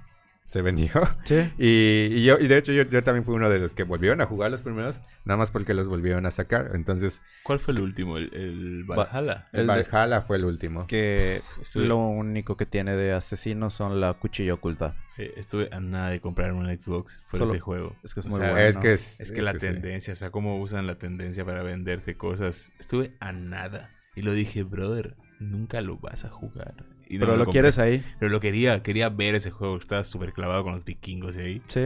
se 0.54 0.62
vendió. 0.62 0.92
Sí. 1.24 1.52
Y, 1.58 2.24
yo, 2.24 2.38
y 2.40 2.48
de 2.48 2.58
hecho 2.58 2.72
yo, 2.72 2.88
también 3.04 3.24
fui 3.24 3.34
uno 3.34 3.50
de 3.50 3.60
los 3.60 3.74
que 3.74 3.84
volvieron 3.84 4.22
a 4.22 4.26
jugar 4.26 4.52
los 4.52 4.62
primeros, 4.62 5.02
nada 5.26 5.38
más 5.38 5.50
porque 5.50 5.74
los 5.74 5.88
volvieron 5.88 6.26
a 6.26 6.32
sacar. 6.32 6.72
Entonces. 6.74 7.22
¿Cuál 7.44 7.60
fue 7.60 7.74
el 7.74 7.82
último? 7.82 8.18
¿El, 8.18 8.84
Valhalla? 8.84 9.48
El, 9.52 9.66
Valhalla 9.66 10.22
fue 10.22 10.38
el 10.38 10.46
último. 10.46 10.86
Que 10.88 11.42
lo 11.74 11.98
único 11.98 12.56
que 12.58 12.66
tiene 12.66 12.96
de 12.96 13.14
asesino 13.14 13.70
son 13.70 14.00
la 14.00 14.14
cuchilla 14.14 14.54
oculta. 14.54 14.96
Eh, 15.18 15.34
estuve 15.38 15.70
a 15.72 15.80
nada 15.80 16.10
de 16.10 16.22
comprar 16.22 16.54
un 16.54 16.66
Xbox 16.66 17.24
por 17.32 17.42
ese 17.42 17.60
juego. 17.60 17.96
Es 18.04 18.14
que 18.14 18.20
es 18.20 18.28
muy 18.28 18.40
bueno. 18.40 18.58
Es 18.58 18.78
que, 18.78 18.94
es, 18.94 19.32
que 19.32 19.42
la 19.42 19.54
tendencia, 19.54 20.14
o 20.14 20.16
sea, 20.16 20.30
cómo 20.30 20.62
usan 20.62 20.86
la 20.86 21.00
tendencia 21.00 21.44
para 21.46 21.64
venderte 21.64 22.16
cosas. 22.16 22.72
Estuve 22.80 23.16
a 23.20 23.32
nada. 23.32 23.90
Y 24.16 24.22
lo 24.22 24.34
dije, 24.34 24.64
brother, 24.64 25.16
nunca 25.40 25.82
lo 25.82 25.98
vas 25.98 26.26
a 26.26 26.30
jugar 26.30 26.93
pero 27.10 27.38
lo, 27.38 27.46
quieres 27.48 27.80
ahí. 27.80 28.04
Pero 28.20 28.32
lo 28.32 28.40
quería, 28.40 28.84
quería 28.84 29.10
ver 29.10 29.36
ese 29.36 29.52
juego. 29.52 29.78
Estaba 29.78 30.04
súper 30.04 30.34
clavado 30.34 30.64
con 30.64 30.74
los 30.74 30.86
vikingos 30.86 31.36
ahí. 31.38 31.62
Sí. 31.68 31.86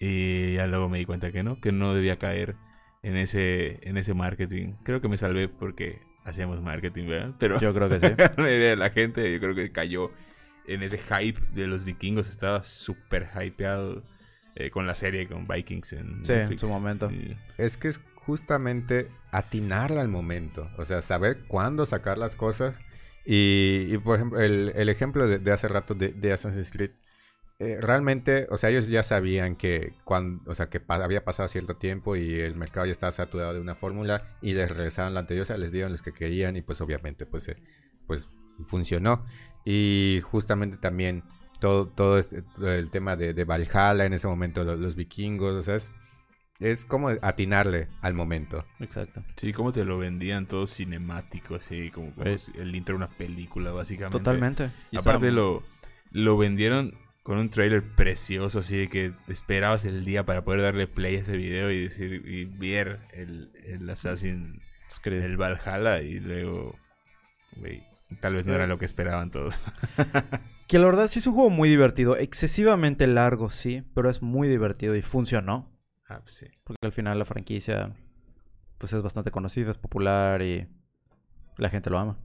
Y 0.00 0.54
ya 0.54 0.66
luego 0.66 0.88
me 0.88 0.98
di 0.98 1.04
cuenta 1.04 1.30
que 1.30 1.42
no, 1.42 1.60
que 1.60 1.72
no 1.72 1.94
debía 1.94 2.18
caer 2.18 2.56
en 3.02 3.16
ese, 3.16 3.78
en 3.82 3.96
ese 3.96 4.14
marketing. 4.14 4.74
Creo 4.82 5.00
que 5.00 5.08
me 5.08 5.18
salvé 5.18 5.48
porque 5.48 6.00
hacíamos 6.24 6.62
marketing, 6.62 7.06
¿verdad? 7.06 7.34
Pero 7.38 7.60
yo 7.60 7.74
creo 7.74 7.88
que 7.88 8.00
sí. 8.00 8.76
la 8.76 8.90
gente, 8.90 9.32
yo 9.32 9.40
creo 9.40 9.54
que 9.54 9.72
cayó 9.72 10.10
en 10.66 10.82
ese 10.82 10.98
hype 10.98 11.40
de 11.54 11.66
los 11.66 11.84
vikingos. 11.84 12.28
Estaba 12.28 12.64
súper 12.64 13.28
hypeado 13.42 14.02
eh, 14.54 14.70
con 14.70 14.86
la 14.86 14.94
serie, 14.94 15.28
con 15.28 15.46
Vikings 15.46 15.92
en 15.94 16.24
sí, 16.24 16.32
en 16.32 16.58
su 16.58 16.68
momento. 16.68 17.10
Es 17.58 17.76
que 17.76 17.88
es 17.88 18.00
justamente 18.14 19.08
atinarla 19.30 20.00
al 20.00 20.08
momento. 20.08 20.70
O 20.78 20.84
sea, 20.84 21.02
saber 21.02 21.44
cuándo 21.46 21.86
sacar 21.86 22.18
las 22.18 22.36
cosas 22.36 22.78
y, 23.32 23.96
por 23.98 24.16
ejemplo, 24.16 24.40
el, 24.40 24.88
ejemplo 24.88 25.28
de, 25.28 25.52
hace 25.52 25.68
rato 25.68 25.94
de, 25.94 26.32
Assassin's 26.32 26.72
Creed, 26.72 26.90
eh, 27.60 27.78
realmente, 27.80 28.48
o 28.50 28.56
sea, 28.56 28.70
ellos 28.70 28.88
ya 28.88 29.04
sabían 29.04 29.54
que 29.54 29.92
cuando, 30.02 30.50
o 30.50 30.54
sea, 30.56 30.68
que 30.68 30.82
había 30.88 31.24
pasado 31.24 31.46
cierto 31.46 31.76
tiempo 31.76 32.16
y 32.16 32.40
el 32.40 32.56
mercado 32.56 32.86
ya 32.86 32.92
estaba 32.92 33.12
saturado 33.12 33.54
de 33.54 33.60
una 33.60 33.76
fórmula 33.76 34.22
y 34.42 34.54
les 34.54 34.68
regresaron 34.68 35.14
la 35.14 35.20
anterior, 35.20 35.42
o 35.42 35.44
sea, 35.44 35.58
les 35.58 35.70
dieron 35.70 35.92
los 35.92 36.02
que 36.02 36.12
querían 36.12 36.56
y 36.56 36.62
pues 36.62 36.80
obviamente 36.80 37.24
pues, 37.24 37.46
eh, 37.46 37.56
pues 38.08 38.28
funcionó. 38.64 39.24
Y 39.64 40.20
justamente 40.24 40.78
también 40.78 41.22
todo, 41.60 41.86
todo 41.86 42.18
este, 42.18 42.42
el 42.60 42.90
tema 42.90 43.14
de, 43.14 43.32
de 43.32 43.44
Valhalla 43.44 44.06
en 44.06 44.12
ese 44.12 44.26
momento, 44.26 44.64
los, 44.64 44.96
vikingos, 44.96 45.54
o 45.54 45.62
sea, 45.62 45.78
es 46.60 46.84
como 46.84 47.08
atinarle 47.08 47.88
al 48.02 48.14
momento. 48.14 48.64
Exacto. 48.78 49.22
Sí, 49.36 49.52
como 49.52 49.72
te 49.72 49.84
lo 49.84 49.98
vendían 49.98 50.46
todo 50.46 50.66
cinemático, 50.66 51.56
así 51.56 51.90
como, 51.90 52.12
el 52.22 52.76
intro 52.76 52.94
de 52.94 53.04
una 53.04 53.08
película, 53.08 53.72
básicamente. 53.72 54.18
Totalmente. 54.18 54.70
Aparte 54.96 55.32
lo, 55.32 55.62
lo 56.12 56.36
vendieron 56.36 56.94
con 57.22 57.38
un 57.38 57.48
trailer 57.48 57.82
precioso, 57.82 58.60
así 58.60 58.76
de 58.76 58.88
que 58.88 59.12
esperabas 59.28 59.84
el 59.84 60.04
día 60.04 60.24
para 60.24 60.44
poder 60.44 60.62
darle 60.62 60.86
play 60.86 61.16
a 61.16 61.20
ese 61.20 61.36
video 61.36 61.70
y 61.70 61.82
decir 61.82 62.22
y 62.26 62.44
ver 62.44 63.00
el, 63.12 63.50
el 63.66 63.88
Assassin, 63.88 64.60
el 65.04 65.36
Valhalla 65.36 66.02
y 66.02 66.20
luego, 66.20 66.76
güey, 67.56 67.82
tal 68.20 68.34
vez 68.34 68.46
no 68.46 68.54
era 68.54 68.66
lo 68.66 68.78
que 68.78 68.84
esperaban 68.84 69.30
todos. 69.30 69.60
que 70.66 70.78
la 70.78 70.86
verdad 70.86 71.08
sí 71.08 71.20
es 71.20 71.26
un 71.26 71.34
juego 71.34 71.50
muy 71.50 71.68
divertido, 71.68 72.16
excesivamente 72.16 73.06
largo, 73.06 73.50
sí, 73.50 73.82
pero 73.94 74.10
es 74.10 74.22
muy 74.22 74.48
divertido 74.48 74.96
y 74.96 75.02
funcionó. 75.02 75.70
Ah, 76.10 76.20
pues 76.20 76.34
sí. 76.34 76.46
Porque 76.64 76.84
al 76.84 76.92
final 76.92 77.18
la 77.18 77.24
franquicia 77.24 77.94
pues 78.78 78.92
es 78.92 79.02
bastante 79.02 79.30
conocida, 79.30 79.70
es 79.70 79.78
popular 79.78 80.42
y 80.42 80.66
la 81.56 81.70
gente 81.70 81.88
lo 81.88 81.98
ama. 81.98 82.18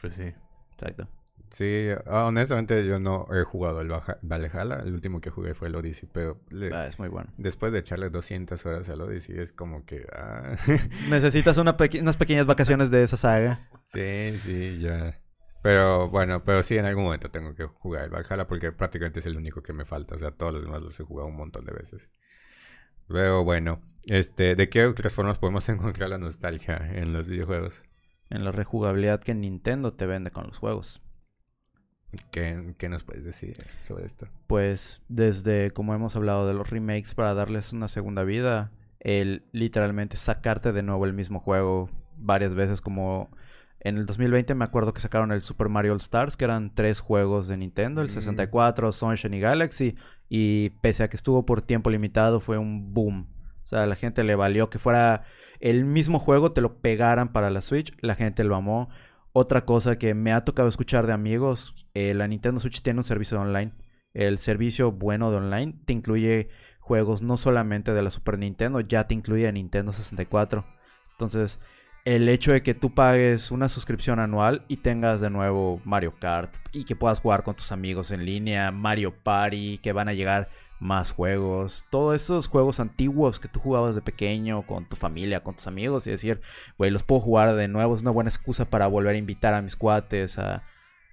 Pues 0.00 0.14
sí. 0.14 0.32
Exacto. 0.72 1.08
Sí, 1.52 1.88
ah, 2.06 2.26
honestamente 2.26 2.84
yo 2.86 2.98
no 2.98 3.26
he 3.32 3.44
jugado 3.44 3.80
el 3.80 3.88
Valhalla, 4.22 4.82
el 4.84 4.94
último 4.94 5.20
que 5.20 5.30
jugué 5.30 5.54
fue 5.54 5.68
el 5.68 5.76
Odyssey, 5.76 6.08
pero 6.12 6.40
ah, 6.72 6.86
es 6.86 6.98
muy 6.98 7.08
bueno. 7.08 7.32
Después 7.36 7.72
de 7.72 7.80
echarle 7.80 8.10
200 8.10 8.64
horas 8.66 8.88
al 8.88 9.00
Odyssey 9.00 9.38
es 9.38 9.52
como 9.52 9.84
que... 9.84 10.06
Ah. 10.12 10.56
Necesitas 11.08 11.56
unas 11.58 11.74
pequeñas 11.74 12.46
vacaciones 12.46 12.90
de 12.90 13.02
esa 13.04 13.16
saga. 13.16 13.68
Sí, 13.92 14.38
sí, 14.42 14.78
ya. 14.78 15.20
Pero 15.62 16.08
bueno, 16.08 16.42
pero 16.42 16.62
sí 16.62 16.78
en 16.78 16.86
algún 16.86 17.04
momento 17.04 17.30
tengo 17.30 17.54
que 17.54 17.66
jugar 17.66 18.04
el 18.04 18.10
Valhalla 18.10 18.46
porque 18.46 18.72
prácticamente 18.72 19.20
es 19.20 19.26
el 19.26 19.36
único 19.36 19.62
que 19.62 19.72
me 19.72 19.84
falta, 19.84 20.14
o 20.14 20.18
sea, 20.18 20.30
todos 20.30 20.54
los 20.54 20.62
demás 20.62 20.82
los 20.82 20.98
he 20.98 21.04
jugado 21.04 21.28
un 21.28 21.36
montón 21.36 21.64
de 21.64 21.72
veces. 21.72 22.10
Pero 23.10 23.44
bueno, 23.44 23.80
este, 24.06 24.54
¿de 24.54 24.68
qué 24.68 24.86
otras 24.86 25.12
formas 25.12 25.38
podemos 25.38 25.68
encontrar 25.68 26.10
la 26.10 26.18
nostalgia 26.18 26.90
en 26.94 27.12
los 27.12 27.28
videojuegos? 27.28 27.82
En 28.30 28.44
la 28.44 28.52
rejugabilidad 28.52 29.20
que 29.20 29.34
Nintendo 29.34 29.92
te 29.94 30.06
vende 30.06 30.30
con 30.30 30.46
los 30.46 30.58
juegos. 30.58 31.02
¿Qué, 32.30 32.74
¿Qué, 32.78 32.88
nos 32.88 33.04
puedes 33.04 33.24
decir 33.24 33.64
sobre 33.82 34.06
esto? 34.06 34.28
Pues 34.46 35.02
desde, 35.08 35.70
como 35.70 35.94
hemos 35.94 36.16
hablado, 36.16 36.46
de 36.46 36.54
los 36.54 36.70
remakes 36.70 37.14
para 37.14 37.34
darles 37.34 37.72
una 37.72 37.88
segunda 37.88 38.24
vida, 38.24 38.72
el 38.98 39.44
literalmente 39.52 40.16
sacarte 40.16 40.72
de 40.72 40.82
nuevo 40.82 41.04
el 41.04 41.12
mismo 41.12 41.38
juego 41.40 41.88
varias 42.16 42.54
veces 42.54 42.80
como 42.80 43.30
en 43.80 43.96
el 43.96 44.06
2020 44.06 44.54
me 44.54 44.64
acuerdo 44.64 44.92
que 44.92 45.00
sacaron 45.00 45.32
el 45.32 45.40
Super 45.40 45.68
Mario 45.68 45.92
All 45.92 46.00
Stars, 46.00 46.36
que 46.36 46.44
eran 46.44 46.74
tres 46.74 47.00
juegos 47.00 47.48
de 47.48 47.56
Nintendo, 47.56 48.02
el 48.02 48.10
64, 48.10 48.88
mm. 48.88 48.92
Sunshine 48.92 49.34
y 49.34 49.40
Galaxy. 49.40 49.96
Y 50.28 50.70
pese 50.80 51.02
a 51.02 51.08
que 51.08 51.16
estuvo 51.16 51.46
por 51.46 51.62
tiempo 51.62 51.90
limitado, 51.90 52.40
fue 52.40 52.58
un 52.58 52.92
boom. 52.92 53.28
O 53.62 53.66
sea, 53.66 53.84
a 53.84 53.86
la 53.86 53.96
gente 53.96 54.22
le 54.22 54.34
valió 54.34 54.68
que 54.68 54.78
fuera 54.78 55.22
el 55.60 55.86
mismo 55.86 56.18
juego, 56.18 56.52
te 56.52 56.60
lo 56.60 56.80
pegaran 56.80 57.32
para 57.32 57.50
la 57.50 57.62
Switch. 57.62 57.96
La 58.00 58.14
gente 58.14 58.44
lo 58.44 58.54
amó. 58.54 58.90
Otra 59.32 59.64
cosa 59.64 59.96
que 59.96 60.12
me 60.12 60.32
ha 60.32 60.44
tocado 60.44 60.68
escuchar 60.68 61.06
de 61.06 61.12
amigos, 61.12 61.86
eh, 61.94 62.14
la 62.14 62.26
Nintendo 62.26 62.60
Switch 62.60 62.82
tiene 62.82 63.00
un 63.00 63.04
servicio 63.04 63.38
de 63.38 63.44
online. 63.44 63.72
El 64.12 64.38
servicio 64.38 64.92
bueno 64.92 65.30
de 65.30 65.38
online 65.38 65.80
te 65.86 65.92
incluye 65.92 66.48
juegos 66.80 67.22
no 67.22 67.36
solamente 67.36 67.94
de 67.94 68.02
la 68.02 68.10
Super 68.10 68.38
Nintendo, 68.38 68.80
ya 68.80 69.06
te 69.06 69.14
incluye 69.14 69.50
Nintendo 69.52 69.92
64. 69.92 70.66
Entonces, 71.12 71.60
el 72.04 72.28
hecho 72.28 72.52
de 72.52 72.62
que 72.62 72.74
tú 72.74 72.94
pagues 72.94 73.50
una 73.50 73.68
suscripción 73.68 74.18
anual 74.18 74.64
y 74.68 74.78
tengas 74.78 75.20
de 75.20 75.30
nuevo 75.30 75.80
Mario 75.84 76.14
Kart 76.18 76.54
y 76.72 76.84
que 76.84 76.96
puedas 76.96 77.20
jugar 77.20 77.42
con 77.42 77.54
tus 77.54 77.72
amigos 77.72 78.10
en 78.10 78.24
línea, 78.24 78.70
Mario 78.70 79.14
Party, 79.22 79.78
que 79.78 79.92
van 79.92 80.08
a 80.08 80.14
llegar 80.14 80.48
más 80.80 81.12
juegos, 81.12 81.84
todos 81.90 82.20
esos 82.20 82.48
juegos 82.48 82.80
antiguos 82.80 83.38
que 83.38 83.48
tú 83.48 83.60
jugabas 83.60 83.94
de 83.94 84.00
pequeño 84.00 84.66
con 84.66 84.88
tu 84.88 84.96
familia, 84.96 85.44
con 85.44 85.54
tus 85.54 85.66
amigos 85.66 86.06
y 86.06 86.10
decir, 86.10 86.40
güey, 86.78 86.90
los 86.90 87.02
puedo 87.02 87.20
jugar 87.20 87.54
de 87.54 87.68
nuevo, 87.68 87.94
es 87.94 88.00
una 88.00 88.10
buena 88.10 88.30
excusa 88.30 88.64
para 88.64 88.86
volver 88.86 89.14
a 89.14 89.18
invitar 89.18 89.52
a 89.52 89.60
mis 89.60 89.76
cuates, 89.76 90.38
a, 90.38 90.62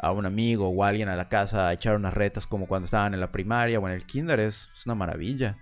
un 0.01 0.25
amigo 0.25 0.69
o 0.69 0.83
a 0.83 0.87
alguien 0.87 1.09
a 1.09 1.15
la 1.15 1.27
casa 1.27 1.67
a 1.67 1.73
echar 1.73 1.95
unas 1.95 2.13
retas 2.13 2.47
como 2.47 2.67
cuando 2.67 2.85
estaban 2.85 3.13
en 3.13 3.19
la 3.19 3.31
primaria 3.31 3.79
o 3.79 3.87
en 3.87 3.93
el 3.93 4.05
kinder, 4.05 4.39
es, 4.39 4.69
una 4.85 4.95
maravilla. 4.95 5.57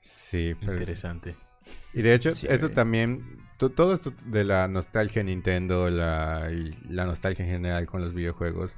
Sí, 0.00 0.54
interesante. 0.62 1.36
Y 1.92 2.02
de 2.02 2.14
hecho, 2.14 2.30
eso 2.30 2.70
también, 2.70 3.38
todo 3.70 3.92
esto 3.92 4.12
de 4.26 4.44
la 4.44 4.68
nostalgia 4.68 5.22
Nintendo 5.22 5.90
la, 5.90 6.50
nostalgia 6.88 7.44
en 7.44 7.50
general 7.50 7.86
con 7.86 8.02
los 8.02 8.14
videojuegos, 8.14 8.76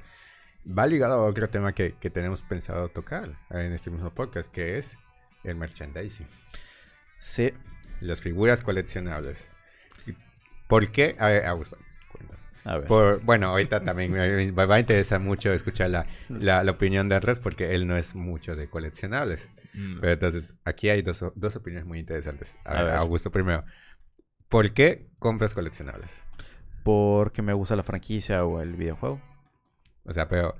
va 0.65 0.87
ligado 0.87 1.13
a 1.15 1.23
otro 1.23 1.49
tema 1.49 1.73
que, 1.73 1.91
tenemos 1.91 2.41
pensado 2.41 2.89
tocar 2.89 3.37
en 3.49 3.73
este 3.73 3.89
mismo 3.89 4.13
podcast, 4.13 4.51
que 4.51 4.77
es 4.77 4.97
el 5.43 5.55
merchandising. 5.55 6.27
Sí. 7.19 7.53
Las 8.01 8.21
figuras 8.21 8.61
coleccionables. 8.61 9.49
¿Por 10.67 10.91
qué? 10.91 11.15
A 11.19 11.29
ver, 11.29 11.45
Augusto, 11.45 11.77
a 12.65 12.79
ver. 12.79 12.87
Por, 12.87 13.23
bueno, 13.23 13.47
ahorita 13.47 13.83
también 13.83 14.11
me 14.11 14.51
va 14.51 14.75
a 14.75 14.79
interesar 14.79 15.19
mucho 15.19 15.53
escuchar 15.53 15.91
la, 15.91 16.07
la, 16.29 16.69
opinión 16.71 17.07
de 17.07 17.15
Andrés 17.15 17.37
porque 17.37 17.75
él 17.75 17.85
no 17.85 17.95
es 17.95 18.15
mucho 18.15 18.55
de 18.55 18.67
coleccionables. 18.67 19.51
Mm. 19.75 19.99
Pero 19.99 20.13
entonces, 20.13 20.57
aquí 20.65 20.89
hay 20.89 21.03
dos, 21.03 21.23
dos 21.35 21.55
opiniones 21.55 21.85
muy 21.85 21.99
interesantes. 21.99 22.57
A, 22.63 22.81
ver, 22.81 22.95
Augusto, 22.95 23.29
primero. 23.29 23.63
¿Por 24.49 24.73
qué 24.73 25.07
compras 25.19 25.53
coleccionables? 25.53 26.23
Porque 26.83 27.41
me 27.41 27.53
gusta 27.53 27.75
la 27.75 27.83
franquicia 27.83 28.45
o 28.45 28.61
el 28.61 28.75
videojuego. 28.75 29.21
O 30.05 30.13
sea, 30.13 30.27
pero 30.27 30.55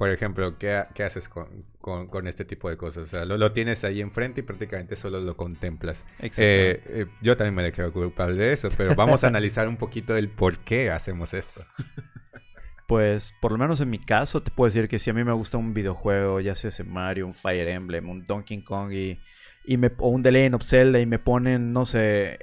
por 0.00 0.08
ejemplo, 0.08 0.56
¿qué, 0.56 0.86
haces 1.04 1.28
con, 1.28 2.26
este 2.26 2.46
tipo 2.46 2.70
de 2.70 2.78
cosas? 2.78 3.02
O 3.02 3.06
sea, 3.06 3.26
lo, 3.26 3.52
tienes 3.52 3.84
ahí 3.84 4.00
enfrente 4.00 4.40
y 4.40 4.44
prácticamente 4.44 4.96
solo 4.96 5.20
lo 5.20 5.36
contemplas. 5.36 6.06
Eh, 6.20 6.82
eh, 6.86 7.06
yo 7.20 7.36
también 7.36 7.54
me 7.54 7.62
dejé 7.62 7.90
culpable 7.90 8.42
de 8.42 8.54
eso, 8.54 8.70
pero 8.78 8.94
vamos 8.94 9.24
a 9.24 9.26
analizar 9.28 9.68
un 9.68 9.76
poquito 9.76 10.16
el 10.16 10.30
por 10.30 10.56
qué 10.60 10.90
hacemos 10.90 11.34
esto. 11.34 11.62
Pues, 12.88 13.34
por 13.42 13.52
lo 13.52 13.58
menos 13.58 13.82
en 13.82 13.90
mi 13.90 13.98
caso, 13.98 14.42
te 14.42 14.50
puedo 14.50 14.70
decir 14.70 14.88
que 14.88 14.98
si 14.98 15.10
a 15.10 15.12
mí 15.12 15.22
me 15.22 15.34
gusta 15.34 15.58
un 15.58 15.74
videojuego, 15.74 16.40
ya 16.40 16.54
sea 16.54 16.70
ese 16.70 16.82
Mario, 16.82 17.26
un 17.26 17.34
Fire 17.34 17.68
Emblem, 17.68 18.08
un 18.08 18.26
Donkey 18.26 18.62
Kong 18.62 18.92
y, 18.92 19.20
y 19.66 19.76
me, 19.76 19.92
o 19.98 20.08
un 20.08 20.22
The 20.22 20.32
Legend 20.32 20.54
of 20.54 20.62
Zelda 20.62 20.98
y 20.98 21.04
me 21.04 21.18
ponen, 21.18 21.74
no 21.74 21.84
sé, 21.84 22.38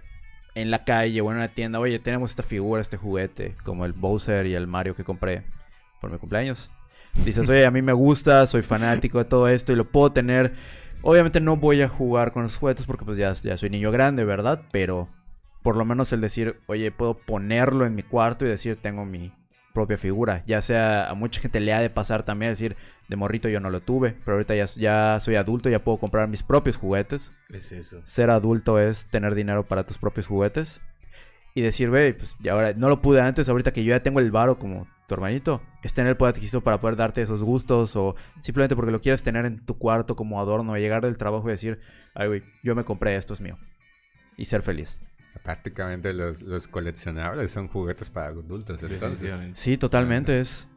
en 0.62 0.72
la 0.72 0.84
calle 0.84 1.22
o 1.22 1.32
en 1.32 1.38
una 1.38 1.48
tienda, 1.48 1.80
oye, 1.80 2.00
tenemos 2.00 2.32
esta 2.32 2.44
figura, 2.44 2.82
este 2.82 2.98
juguete, 2.98 3.56
como 3.64 3.86
el 3.86 3.94
Bowser 3.94 4.46
y 4.46 4.56
el 4.56 4.68
Mario 4.68 4.96
que 4.96 5.04
compré 5.04 5.44
por 6.00 6.12
mi 6.12 6.18
cumpleaños 6.18 6.72
dices, 7.26 7.48
oye, 7.50 7.66
a 7.66 7.72
mí 7.72 7.82
me 7.82 7.94
gusta, 7.94 8.46
soy 8.48 8.62
fanático 8.62 9.18
de 9.20 9.26
todo 9.26 9.48
esto 9.48 9.74
y 9.74 9.76
lo 9.76 9.90
puedo 9.90 10.12
tener. 10.12 10.54
Obviamente 11.02 11.42
no 11.42 11.58
voy 11.58 11.82
a 11.82 11.90
jugar 11.90 12.32
con 12.32 12.44
los 12.44 12.58
juguetes 12.58 12.86
porque 12.86 13.06
pues 13.06 13.18
ya, 13.18 13.34
ya 13.34 13.58
soy 13.58 13.70
niño 13.70 13.92
grande, 13.92 14.26
¿verdad? 14.26 14.64
Pero 14.72 15.10
por 15.64 15.76
lo 15.76 15.86
menos 15.86 16.12
el 16.14 16.22
decir, 16.22 16.60
oye, 16.68 16.92
puedo 16.92 17.16
ponerlo 17.16 17.86
en 17.86 17.96
mi 17.96 18.04
cuarto 18.04 18.46
y 18.46 18.50
decir, 18.50 18.78
tengo 18.82 19.06
mi 19.06 19.32
propia 19.78 20.00
figura. 20.00 20.44
Ya 20.48 20.60
sea, 20.64 21.08
a 21.08 21.14
mucha 21.14 21.40
gente 21.40 21.60
le 21.60 21.72
ha 21.72 21.80
de 21.80 21.92
pasar 21.92 22.24
también 22.24 22.52
decir, 22.52 22.76
de 23.08 23.16
morrito 23.16 23.48
yo 23.48 23.60
no 23.60 23.70
lo 23.70 23.80
tuve, 23.80 24.16
pero 24.26 24.38
ahorita 24.38 24.56
ya, 24.56 24.66
ya 24.66 25.20
soy 25.20 25.36
adulto, 25.36 25.70
ya 25.70 25.84
puedo 25.84 26.00
comprar 26.00 26.28
mis 26.28 26.42
propios 26.42 26.78
juguetes. 26.78 27.32
Es 27.50 27.72
eso. 27.72 28.02
Ser 28.04 28.32
adulto 28.32 28.80
es 28.80 29.06
tener 29.06 29.36
dinero 29.36 29.68
para 29.68 29.86
tus 29.86 30.00
propios 30.00 30.26
juguetes. 30.26 30.82
Y 31.54 31.62
decir, 31.62 31.92
ve, 31.92 32.16
pues 32.16 32.36
ya 32.40 32.54
ahora 32.54 32.74
no 32.74 32.90
lo 32.90 33.04
pude 33.04 33.22
antes, 33.22 33.50
ahorita 33.50 33.72
que 33.72 33.84
yo 33.84 33.92
ya 33.92 34.02
tengo 34.02 34.20
el 34.20 34.32
varo 34.32 34.58
como 34.58 34.88
tu 35.08 35.14
hermanito, 35.14 35.62
es 35.84 35.94
tener 35.94 36.10
el 36.10 36.18
poder 36.18 36.34
adquisitivo 36.34 36.62
para 36.62 36.80
poder 36.80 36.96
darte 36.96 37.22
esos 37.22 37.44
gustos 37.44 37.96
o 37.96 38.16
simplemente 38.40 38.76
porque 38.76 38.92
lo 38.92 39.00
quieres 39.00 39.22
tener 39.22 39.46
en 39.46 39.64
tu 39.64 39.78
cuarto 39.78 40.16
como 40.16 40.42
adorno, 40.42 40.76
y 40.76 40.82
llegar 40.82 41.04
del 41.04 41.20
trabajo 41.20 41.48
y 41.50 41.52
decir, 41.52 41.80
ay, 42.16 42.28
güey, 42.28 42.44
yo 42.64 42.74
me 42.74 42.84
compré 42.84 43.16
esto, 43.16 43.34
es 43.34 43.42
mío. 43.42 43.58
Y 44.38 44.46
ser 44.46 44.64
feliz. 44.64 45.00
Prácticamente 45.44 46.14
los, 46.14 46.68
coleccionables 46.68 47.52
son 47.52 47.68
juguetes 47.68 48.10
para 48.10 48.28
adultos, 48.28 48.82
entonces. 48.84 49.34
Sí, 49.54 49.78
totalmente. 49.78 50.40
Es, 50.40 50.68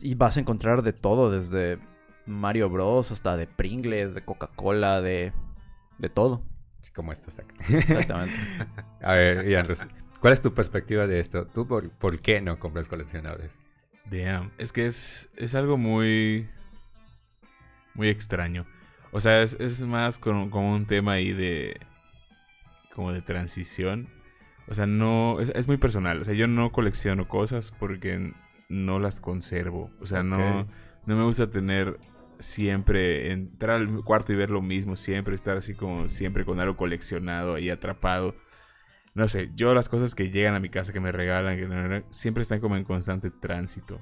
y 0.00 0.14
vas 0.14 0.36
a 0.36 0.40
encontrar 0.40 0.82
de 0.82 0.92
todo, 0.92 1.30
desde 1.30 1.78
Mario 2.26 2.68
Bros. 2.70 3.12
hasta 3.12 3.36
de 3.36 3.46
Pringles, 3.46 4.14
de 4.14 4.24
Coca-Cola, 4.24 5.00
de, 5.00 5.32
de 5.98 6.08
todo. 6.08 6.42
como 6.94 7.12
esto 7.12 7.28
está 7.28 7.44
Exactamente. 7.68 8.34
a 9.02 9.14
ver, 9.14 9.48
y 9.48 9.54
¿cuál 10.20 10.32
es 10.32 10.40
tu 10.40 10.54
perspectiva 10.54 11.06
de 11.06 11.20
esto? 11.20 11.46
¿Tú 11.46 11.66
por, 11.66 11.90
por 11.90 12.20
qué 12.20 12.40
no 12.40 12.58
compras 12.58 12.88
coleccionables? 12.88 13.52
Damn. 14.10 14.52
Es 14.58 14.72
que 14.72 14.86
es, 14.86 15.30
es 15.36 15.54
algo 15.54 15.76
muy. 15.76 16.48
Muy 17.94 18.08
extraño. 18.08 18.66
O 19.10 19.20
sea, 19.20 19.42
es, 19.42 19.56
es 19.58 19.80
más 19.82 20.18
como, 20.18 20.74
un 20.74 20.86
tema 20.86 21.12
ahí 21.12 21.32
de. 21.32 21.80
Como 22.96 23.12
de 23.12 23.22
transición. 23.22 24.08
O 24.66 24.74
sea, 24.74 24.86
no. 24.86 25.38
Es, 25.38 25.68
muy 25.68 25.76
personal. 25.76 26.20
O 26.20 26.24
sea, 26.24 26.34
yo 26.34 26.48
no 26.48 26.72
colecciono 26.72 27.28
cosas 27.28 27.72
porque 27.78 28.32
no 28.68 28.98
las 28.98 29.20
conservo. 29.20 29.90
O 30.00 30.06
sea, 30.06 30.24
no. 30.24 30.66
No 31.06 31.16
me 31.16 31.22
gusta 31.22 31.50
tener 31.50 32.00
siempre. 32.40 33.30
Entrar 33.30 33.76
al 33.76 34.02
cuarto 34.02 34.32
y 34.32 34.36
ver 34.36 34.50
lo 34.50 34.62
mismo 34.62 34.96
siempre. 34.96 35.36
Estar 35.36 35.56
así 35.56 35.74
como 35.74 36.08
siempre 36.08 36.44
con 36.44 36.58
algo 36.58 36.76
coleccionado 36.76 37.54
ahí 37.54 37.70
atrapado 37.70 38.34
no 39.16 39.28
sé, 39.28 39.50
yo 39.54 39.72
las 39.72 39.88
cosas 39.88 40.14
que 40.14 40.30
llegan 40.30 40.54
a 40.54 40.60
mi 40.60 40.68
casa, 40.68 40.92
que 40.92 41.00
me 41.00 41.10
regalan, 41.10 41.56
que 41.56 42.04
siempre 42.10 42.42
están 42.42 42.60
como 42.60 42.76
en 42.76 42.84
constante 42.84 43.30
tránsito. 43.30 43.98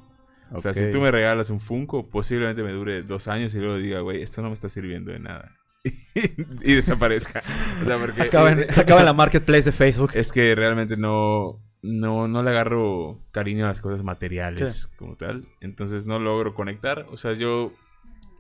O 0.51 0.59
sea, 0.59 0.75
si 0.75 0.91
tú 0.91 1.01
me 1.01 1.13
regalas 1.13 1.51
un 1.51 1.61
Funko, 1.61 2.11
posiblemente 2.11 2.65
me 2.65 2.73
dure 2.73 3.05
dos 3.05 3.29
años 3.29 3.55
y 3.55 3.59
luego 3.59 3.77
diga, 3.77 4.01
güey, 4.01 4.23
esto 4.23 4.43
no 4.43 4.49
me 4.49 4.55
está 4.55 4.69
sirviendo 4.69 5.13
de 5.13 5.21
nada. 5.21 5.57
Y 6.14 6.75
desaparezca. 6.75 7.42
O 7.83 7.85
sea, 7.85 7.99
porque... 7.99 8.23
Acaba 8.23 8.51
en, 8.51 9.05
la 9.05 9.12
marketplace 9.12 9.64
de 9.64 9.73
Facebook. 9.73 10.12
Es 10.14 10.33
que 10.33 10.55
realmente 10.55 10.97
no, 10.97 11.61
no, 11.83 12.29
no 12.29 12.42
le 12.42 12.51
agarro 12.51 13.20
cariño 13.31 13.66
a 13.66 13.68
las 13.68 13.81
cosas 13.81 14.03
materiales 14.03 14.88
como 14.97 15.16
tal. 15.16 15.47
Entonces 15.61 16.07
no 16.07 16.18
logro 16.18 16.55
conectar. 16.55 17.07
O 17.11 17.16
sea, 17.16 17.35
yo 17.35 17.73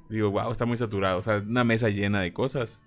digo, 0.08 0.30
wow, 0.30 0.50
está 0.50 0.64
muy 0.64 0.76
saturado. 0.76 1.18
O 1.18 1.22
sea, 1.22 1.38
una 1.38 1.64
mesa 1.64 1.88
llena 1.88 2.20
de 2.20 2.32
cosas 2.32 2.80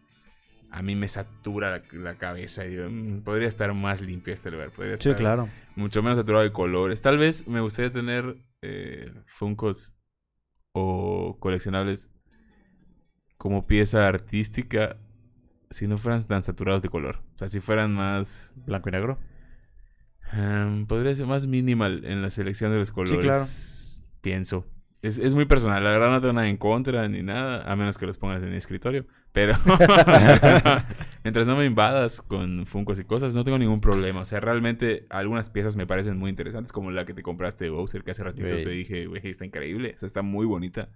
a 0.69 0.81
mí 0.81 0.95
me 0.95 1.07
satura 1.07 1.83
la, 1.91 2.17
cabeza. 2.17 2.65
Y 2.65 2.77
mm, 2.77 3.23
podría 3.23 3.47
estar 3.47 3.73
más 3.73 4.01
limpio 4.01 4.33
este 4.33 4.51
lugar. 4.51 4.71
Podría 4.71 4.95
estar 4.95 5.13
sí, 5.13 5.17
claro. 5.17 5.49
Mucho 5.75 6.01
menos 6.01 6.17
saturado 6.17 6.43
de 6.43 6.51
colores. 6.51 7.01
Tal 7.01 7.17
vez 7.17 7.47
me 7.47 7.61
gustaría 7.61 7.91
tener 7.91 8.37
eh, 8.61 9.11
Funcos 9.25 9.95
o 10.73 11.37
coleccionables 11.39 12.11
como 13.37 13.67
pieza 13.67 14.07
artística 14.07 14.97
si 15.69 15.87
no 15.87 15.97
fueran 15.97 16.23
tan 16.25 16.43
saturados 16.43 16.81
de 16.81 16.89
color. 16.89 17.21
O 17.35 17.37
sea, 17.37 17.47
si 17.47 17.59
fueran 17.59 17.93
más... 17.93 18.53
Blanco 18.65 18.89
y 18.89 18.91
negro. 18.93 19.19
Em, 20.33 20.85
podría 20.85 21.15
ser 21.15 21.25
más 21.25 21.47
minimal 21.47 22.03
en 22.05 22.21
la 22.21 22.29
selección 22.29 22.71
de 22.71 22.79
los 22.79 22.91
colores. 22.91 23.17
Sí, 23.17 23.21
claro. 23.21 23.45
Pienso. 24.21 24.65
Es, 25.01 25.19
es, 25.19 25.35
muy 25.35 25.45
personal. 25.45 25.83
La 25.83 25.91
verdad 25.91 26.09
no 26.09 26.21
tengo 26.21 26.33
nada 26.33 26.49
en 26.49 26.57
contra 26.57 27.07
ni 27.07 27.21
nada, 27.21 27.71
a 27.71 27.75
menos 27.75 27.97
que 27.97 28.07
los 28.07 28.17
pongas 28.17 28.41
en 28.41 28.49
mi 28.49 28.57
escritorio. 28.57 29.05
Pero 29.31 29.53
mientras 31.23 31.45
no 31.45 31.55
me 31.55 31.65
invadas 31.65 32.21
con 32.21 32.65
funcos 32.65 32.97
y 32.99 33.03
cosas, 33.03 33.35
no 33.35 33.43
tengo 33.43 33.59
ningún 33.59 33.79
problema. 33.79 34.21
O 34.21 34.25
sea, 34.25 34.39
realmente 34.39 35.05
algunas 35.09 35.49
piezas 35.49 35.75
me 35.75 35.85
parecen 35.85 36.17
muy 36.17 36.29
interesantes, 36.29 36.71
como 36.71 36.91
la 36.91 37.05
que 37.05 37.13
te 37.13 37.21
compraste 37.21 37.65
de 37.65 37.69
Bowser, 37.69 38.03
que 38.03 38.11
hace 38.11 38.23
ratito 38.23 38.47
te 38.47 38.69
dije, 38.69 39.05
güey, 39.05 39.21
está 39.23 39.45
increíble. 39.45 39.93
O 39.95 39.97
sea, 39.97 40.07
está 40.07 40.23
muy 40.23 40.45
bonita. 40.45 40.89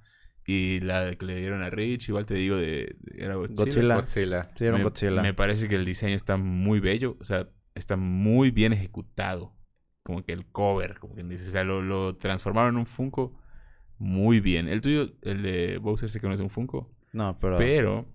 Y 0.45 0.79
la 0.79 1.13
que 1.15 1.25
le 1.25 1.37
dieron 1.37 1.61
a 1.61 1.69
Rich, 1.69 2.09
igual 2.09 2.25
te 2.25 2.33
digo, 2.33 2.57
de, 2.57 2.95
era 3.15 3.35
Godzilla. 3.35 3.95
Godzilla. 3.95 4.51
Sí, 4.55 4.65
era 4.65 4.77
me, 4.77 4.83
Godzilla. 4.83 5.21
Me 5.21 5.33
parece 5.33 5.67
que 5.67 5.75
el 5.75 5.85
diseño 5.85 6.15
está 6.15 6.37
muy 6.37 6.79
bello. 6.79 7.17
O 7.19 7.23
sea, 7.23 7.47
está 7.75 7.95
muy 7.95 8.51
bien 8.51 8.73
ejecutado. 8.73 9.55
Como 10.03 10.23
que 10.25 10.33
el 10.33 10.47
cover, 10.47 10.97
como 10.99 11.13
quien 11.13 11.29
dice. 11.29 11.47
O 11.47 11.51
sea, 11.51 11.63
lo, 11.63 11.81
lo 11.81 12.15
transformaron 12.17 12.73
en 12.73 12.79
un 12.79 12.85
Funko 12.87 13.39
muy 13.99 14.39
bien. 14.39 14.67
El 14.67 14.81
tuyo, 14.81 15.05
el 15.21 15.43
de 15.43 15.77
Bowser, 15.77 16.09
sé 16.09 16.19
que 16.19 16.27
no 16.27 16.33
es 16.33 16.39
un 16.39 16.49
Funko. 16.49 16.91
No, 17.13 17.37
pero. 17.39 17.57
Pero 17.57 18.07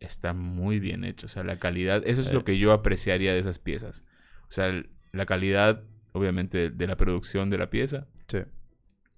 está 0.00 0.32
muy 0.32 0.80
bien 0.80 1.04
hecho. 1.04 1.26
O 1.26 1.28
sea, 1.28 1.44
la 1.44 1.58
calidad, 1.58 2.02
eso 2.06 2.22
es 2.22 2.32
lo 2.32 2.44
que 2.44 2.58
yo 2.58 2.72
apreciaría 2.72 3.34
de 3.34 3.38
esas 3.38 3.58
piezas. 3.58 4.04
O 4.48 4.52
sea, 4.52 4.82
la 5.12 5.26
calidad, 5.26 5.84
obviamente, 6.12 6.70
de 6.70 6.86
la 6.86 6.96
producción 6.96 7.50
de 7.50 7.58
la 7.58 7.68
pieza. 7.68 8.06
Sí. 8.28 8.38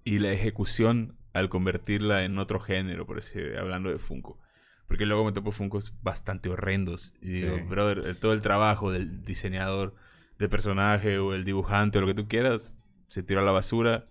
Y 0.03 0.19
la 0.19 0.31
ejecución 0.31 1.18
al 1.33 1.49
convertirla 1.49 2.23
en 2.23 2.37
otro 2.37 2.59
género, 2.59 3.05
por 3.05 3.19
así 3.19 3.39
hablando 3.57 3.89
de 3.89 3.99
Funko. 3.99 4.39
Porque 4.87 5.05
luego 5.05 5.23
me 5.23 5.31
topo 5.31 5.51
Funkos 5.51 5.93
bastante 6.01 6.49
horrendos. 6.49 7.15
Y 7.21 7.29
digo, 7.29 7.57
brother, 7.67 8.15
todo 8.15 8.33
el 8.33 8.41
trabajo 8.41 8.91
del 8.91 9.21
diseñador 9.23 9.95
de 10.39 10.49
personaje 10.49 11.19
o 11.19 11.35
el 11.35 11.43
dibujante 11.45 11.99
o 11.99 12.01
lo 12.01 12.07
que 12.07 12.15
tú 12.15 12.27
quieras 12.27 12.75
se 13.07 13.21
tiró 13.21 13.41
a 13.41 13.43
la 13.43 13.51
basura 13.51 14.07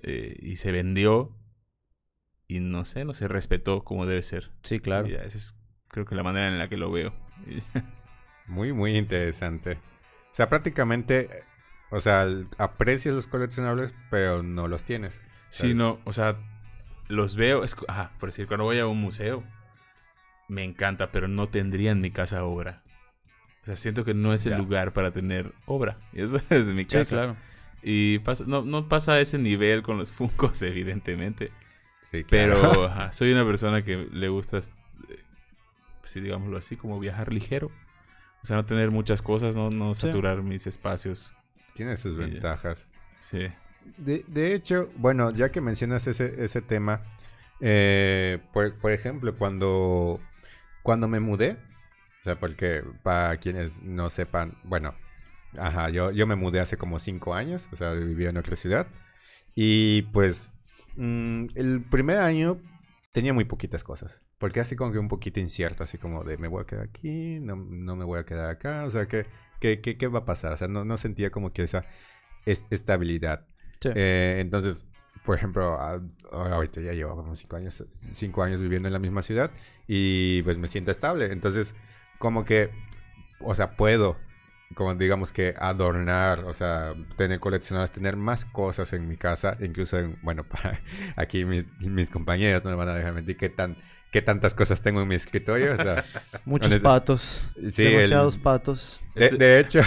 eh, 0.00 0.36
y 0.42 0.56
se 0.56 0.72
vendió 0.72 1.34
y 2.46 2.60
no 2.60 2.84
sé, 2.84 3.06
no 3.06 3.14
se 3.14 3.28
respetó 3.28 3.84
como 3.84 4.04
debe 4.04 4.22
ser. 4.22 4.50
Sí, 4.62 4.80
claro. 4.80 5.06
esa 5.06 5.38
es 5.38 5.58
creo 5.88 6.04
que 6.04 6.14
la 6.14 6.22
manera 6.22 6.48
en 6.48 6.58
la 6.58 6.68
que 6.68 6.76
lo 6.76 6.90
veo. 6.90 7.14
muy, 8.46 8.72
muy 8.72 8.96
interesante. 8.96 9.78
O 10.30 10.34
sea, 10.34 10.48
prácticamente, 10.48 11.28
o 11.90 12.00
sea, 12.00 12.26
aprecias 12.58 13.14
los 13.14 13.28
coleccionables, 13.28 13.94
pero 14.10 14.42
no 14.42 14.68
los 14.68 14.82
tienes. 14.82 15.20
Sí, 15.52 15.74
no, 15.74 16.00
o 16.04 16.14
sea, 16.14 16.38
los 17.08 17.36
veo, 17.36 17.62
es, 17.62 17.76
ajá, 17.86 18.12
por 18.18 18.30
decir, 18.30 18.46
cuando 18.46 18.64
voy 18.64 18.78
a 18.78 18.86
un 18.86 18.98
museo, 18.98 19.44
me 20.48 20.64
encanta, 20.64 21.12
pero 21.12 21.28
no 21.28 21.46
tendría 21.48 21.90
en 21.90 22.00
mi 22.00 22.10
casa 22.10 22.44
obra. 22.44 22.82
O 23.62 23.66
sea, 23.66 23.76
siento 23.76 24.02
que 24.02 24.14
no 24.14 24.32
es 24.32 24.46
el 24.46 24.56
lugar 24.56 24.94
para 24.94 25.12
tener 25.12 25.52
obra. 25.66 25.98
Y 26.14 26.22
eso 26.22 26.40
es 26.48 26.68
mi 26.68 26.86
casa. 26.86 27.04
Sí, 27.04 27.14
claro. 27.14 27.36
Y 27.82 28.18
pasa, 28.20 28.44
no, 28.46 28.62
no 28.62 28.88
pasa 28.88 29.12
a 29.12 29.20
ese 29.20 29.36
nivel 29.38 29.82
con 29.82 29.98
los 29.98 30.10
Funkos, 30.12 30.62
evidentemente. 30.62 31.52
Sí, 32.00 32.24
Pero 32.28 32.90
soy 33.12 33.32
una 33.32 33.44
persona 33.44 33.82
que 33.82 34.08
le 34.10 34.28
gusta, 34.30 34.60
si 36.02 36.20
digámoslo 36.20 36.56
así, 36.56 36.76
como 36.76 36.98
viajar 36.98 37.30
ligero. 37.30 37.70
O 38.42 38.46
sea, 38.46 38.56
no 38.56 38.64
tener 38.64 38.90
muchas 38.90 39.20
cosas, 39.20 39.54
no, 39.54 39.68
no 39.68 39.94
saturar 39.94 40.42
mis 40.42 40.66
espacios. 40.66 41.34
Tiene 41.74 41.98
sus 41.98 42.16
ventajas. 42.16 42.88
Sí. 43.18 43.48
De, 43.98 44.24
de, 44.28 44.54
hecho, 44.54 44.90
bueno, 44.96 45.30
ya 45.30 45.50
que 45.50 45.60
mencionas 45.60 46.06
ese, 46.06 46.44
ese 46.44 46.62
tema, 46.62 47.02
eh, 47.60 48.38
por, 48.52 48.78
por, 48.78 48.92
ejemplo, 48.92 49.36
cuando, 49.36 50.20
cuando 50.82 51.08
me 51.08 51.20
mudé, 51.20 51.58
o 52.20 52.24
sea, 52.24 52.38
porque 52.38 52.82
para 53.02 53.36
quienes 53.38 53.82
no 53.82 54.10
sepan, 54.10 54.58
bueno, 54.64 54.94
Ajá, 55.58 55.90
yo, 55.90 56.10
yo 56.10 56.26
me 56.26 56.36
mudé 56.36 56.60
hace 56.60 56.76
como 56.78 56.98
cinco 56.98 57.34
años, 57.34 57.68
o 57.72 57.76
sea, 57.76 57.92
vivía 57.92 58.30
en 58.30 58.36
otra 58.38 58.56
ciudad. 58.56 58.86
Y 59.54 60.02
pues 60.12 60.50
mm, 60.96 61.46
el 61.54 61.84
primer 61.90 62.18
año 62.18 62.60
tenía 63.12 63.32
muy 63.34 63.44
poquitas 63.44 63.84
cosas. 63.84 64.22
porque 64.38 64.60
así 64.60 64.76
como 64.76 64.92
que 64.92 64.98
un 64.98 65.08
poquito 65.08 65.40
incierto, 65.40 65.84
así 65.84 65.98
como 65.98 66.24
de 66.24 66.38
me 66.38 66.48
voy 66.48 66.62
a 66.62 66.66
quedar 66.66 66.84
aquí, 66.88 67.38
no, 67.40 67.56
no 67.56 67.96
me 67.96 68.04
voy 68.04 68.18
a 68.20 68.24
quedar 68.24 68.50
acá, 68.50 68.84
o 68.84 68.90
sea, 68.90 69.06
¿qué, 69.06 69.26
qué, 69.60 69.80
qué, 69.80 70.06
va 70.08 70.20
a 70.20 70.24
pasar? 70.24 70.52
O 70.52 70.56
sea, 70.56 70.68
no, 70.68 70.84
no 70.84 70.96
sentía 70.96 71.30
como 71.30 71.52
que 71.52 71.62
esa 71.62 71.84
estabilidad. 72.46 73.46
Eh, 73.94 74.38
entonces, 74.40 74.86
por 75.24 75.36
ejemplo, 75.36 75.78
ahorita 76.30 76.80
ya 76.80 76.92
llevo 76.92 77.16
como 77.16 77.34
cinco 77.34 77.56
años, 77.56 77.84
cinco 78.12 78.42
años 78.42 78.60
viviendo 78.60 78.88
en 78.88 78.92
la 78.92 78.98
misma 78.98 79.22
ciudad 79.22 79.50
y 79.86 80.42
pues 80.42 80.58
me 80.58 80.68
siento 80.68 80.90
estable. 80.90 81.32
Entonces, 81.32 81.74
como 82.18 82.44
que, 82.44 82.70
o 83.40 83.54
sea, 83.54 83.76
puedo, 83.76 84.16
como 84.74 84.94
digamos 84.94 85.32
que 85.32 85.54
adornar, 85.58 86.44
o 86.44 86.52
sea, 86.52 86.94
tener 87.16 87.40
coleccionadas, 87.40 87.92
tener 87.92 88.16
más 88.16 88.44
cosas 88.44 88.92
en 88.92 89.08
mi 89.08 89.16
casa, 89.16 89.56
incluso 89.60 89.98
en, 89.98 90.18
bueno, 90.22 90.44
aquí 91.16 91.44
mis, 91.44 91.66
mis 91.80 92.10
compañeras 92.10 92.64
no 92.64 92.70
me 92.70 92.76
van 92.76 92.88
a 92.88 92.94
dejar 92.94 93.14
mentir 93.14 93.36
qué 93.36 93.48
tan 93.48 93.76
qué 94.12 94.20
tantas 94.20 94.54
cosas 94.54 94.82
tengo 94.82 95.00
en 95.00 95.08
mi 95.08 95.14
escritorio. 95.16 95.72
O 95.72 95.76
sea, 95.76 96.04
Muchos 96.44 96.76
patos. 96.80 97.42
demasiados 97.56 98.38
patos. 98.38 99.02
De, 99.14 99.58
hecho, 99.58 99.80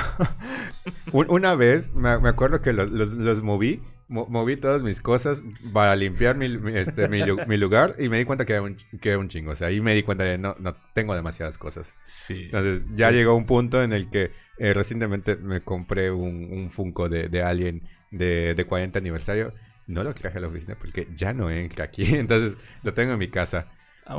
una 1.11 1.55
vez 1.55 1.93
me, 1.93 2.09
acuerdo 2.09 2.61
que 2.61 2.73
los, 2.73 2.89
los 2.89 3.43
moví 3.43 3.81
moví 4.07 4.55
todas 4.55 4.81
mis 4.81 5.01
cosas 5.01 5.43
para 5.73 5.95
limpiar 5.95 6.35
mi, 6.35 6.45
este, 6.73 7.07
mi, 7.09 7.57
lugar 7.57 7.95
y 7.97 8.09
me 8.09 8.17
di 8.19 8.25
cuenta 8.25 8.45
que 8.45 8.53
era, 8.53 8.61
un, 8.61 8.75
que 9.01 9.17
un 9.17 9.27
chingo. 9.27 9.51
O 9.51 9.55
sea, 9.55 9.69
ahí 9.69 9.81
me 9.81 9.93
di 9.93 10.03
cuenta 10.03 10.23
de 10.23 10.37
no, 10.37 10.55
no 10.59 10.75
tengo 10.93 11.15
demasiadas 11.15 11.57
cosas. 11.57 11.95
Sí. 12.03 12.43
Entonces 12.45 12.83
ya 12.93 13.11
llegó 13.11 13.35
un 13.35 13.45
punto 13.45 13.81
en 13.81 13.93
el 13.93 14.09
que 14.09 14.31
eh, 14.57 14.73
recientemente 14.73 15.35
me 15.35 15.61
compré 15.61 16.11
un, 16.11 16.51
un 16.51 16.69
Funko 16.69 17.09
de, 17.09 17.29
de 17.29 17.41
Alien 17.41 17.87
de, 18.11 18.53
de 18.53 18.65
40 18.65 18.99
aniversario. 18.99 19.53
No 19.87 20.03
lo 20.03 20.13
traje 20.13 20.37
a 20.37 20.41
la 20.41 20.47
oficina 20.47 20.77
porque 20.79 21.07
ya 21.15 21.33
no 21.33 21.49
entra 21.49 21.85
aquí. 21.85 22.03
Entonces 22.15 22.53
lo 22.83 22.93
tengo 22.93 23.13
en 23.13 23.19
mi 23.19 23.29
casa. 23.29 23.71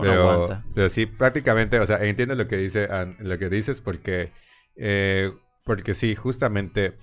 pero, 0.03 0.63
pero, 0.75 0.89
sí, 0.89 1.07
prácticamente, 1.07 1.79
o 1.79 1.87
sea, 1.87 2.05
entiendo 2.05 2.35
lo 2.35 2.49
que, 2.49 2.57
dice, 2.57 2.89
lo 3.21 3.39
que 3.39 3.49
dices 3.49 3.81
porque, 3.81 4.33
eh, 4.75 5.33
porque 5.65 5.95
sí, 5.95 6.17
justamente 6.17 6.97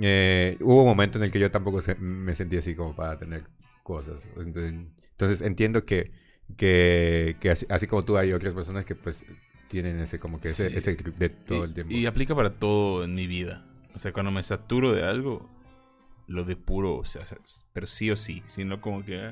eh, 0.00 0.56
hubo 0.60 0.82
un 0.82 0.88
momento 0.88 1.18
en 1.18 1.24
el 1.24 1.30
que 1.30 1.38
yo 1.38 1.50
tampoco 1.50 1.80
me 1.98 2.34
sentí 2.34 2.56
así 2.56 2.74
como 2.74 2.94
para 2.94 3.18
tener 3.18 3.42
cosas. 3.82 4.26
Entonces, 4.36 5.40
entiendo 5.42 5.84
que, 5.84 6.12
que, 6.56 7.36
así, 7.68 7.86
como 7.86 8.04
tú 8.04 8.16
hay 8.16 8.32
otras 8.32 8.54
personas 8.54 8.84
que 8.84 8.94
pues 8.94 9.24
tienen 9.68 9.98
ese 10.00 10.18
como 10.18 10.40
que 10.40 10.48
ese, 10.48 10.76
ese 10.76 10.94
de 10.94 11.28
todo 11.28 11.64
el 11.64 11.74
tiempo. 11.74 11.94
Y 11.94 12.06
aplica 12.06 12.34
para 12.34 12.58
todo 12.58 13.04
en 13.04 13.14
mi 13.14 13.26
vida. 13.26 13.66
O 13.94 13.98
sea, 13.98 14.12
cuando 14.12 14.30
me 14.30 14.42
saturo 14.42 14.92
de 14.92 15.04
algo, 15.04 15.48
lo 16.26 16.44
depuro, 16.44 16.96
o 16.96 17.04
sea, 17.04 17.22
pero 17.72 17.86
sí 17.86 18.10
o 18.10 18.16
sí, 18.16 18.42
sino 18.46 18.80
como 18.80 19.04
que... 19.04 19.30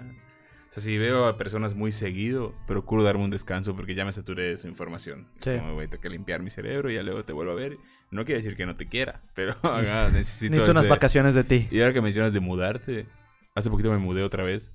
O 0.69 0.73
sea, 0.73 0.83
si 0.83 0.99
veo 0.99 1.27
a 1.27 1.39
personas 1.39 1.75
muy 1.75 1.93
seguido, 1.93 2.55
procuro 2.66 3.03
darme 3.03 3.25
un 3.25 3.31
descanso 3.31 3.75
porque 3.75 3.95
ya 3.95 4.05
me 4.05 4.12
saturé 4.12 4.45
de 4.45 4.59
su 4.59 4.69
información. 4.69 5.27
Sí. 5.39 5.57
Como, 5.59 5.75
voy, 5.75 5.89
tengo 5.89 6.03
que 6.03 6.11
limpiar 6.11 6.43
mi 6.43 6.51
cerebro 6.51 6.91
y 6.91 6.95
ya 6.95 7.03
luego 7.03 7.25
te 7.25 7.33
vuelvo 7.33 7.53
a 7.53 7.55
ver. 7.55 7.79
No 8.11 8.25
quiere 8.25 8.43
decir 8.43 8.57
que 8.57 8.66
no 8.66 8.77
te 8.77 8.87
quiera, 8.87 9.23
pero 9.35 9.55
necesito... 10.12 10.53
Necesito 10.53 10.71
unas 10.73 10.89
vacaciones 10.89 11.35
de 11.35 11.45
ti. 11.45 11.69
Y 11.71 11.81
ahora 11.81 11.95
que 11.95 12.03
mencionas 12.03 12.33
de 12.33 12.41
mudarte, 12.41 13.07
hace 13.55 13.71
poquito 13.71 13.91
me 13.91 13.99
mudé 13.99 14.23
otra 14.23 14.45
vez 14.45 14.73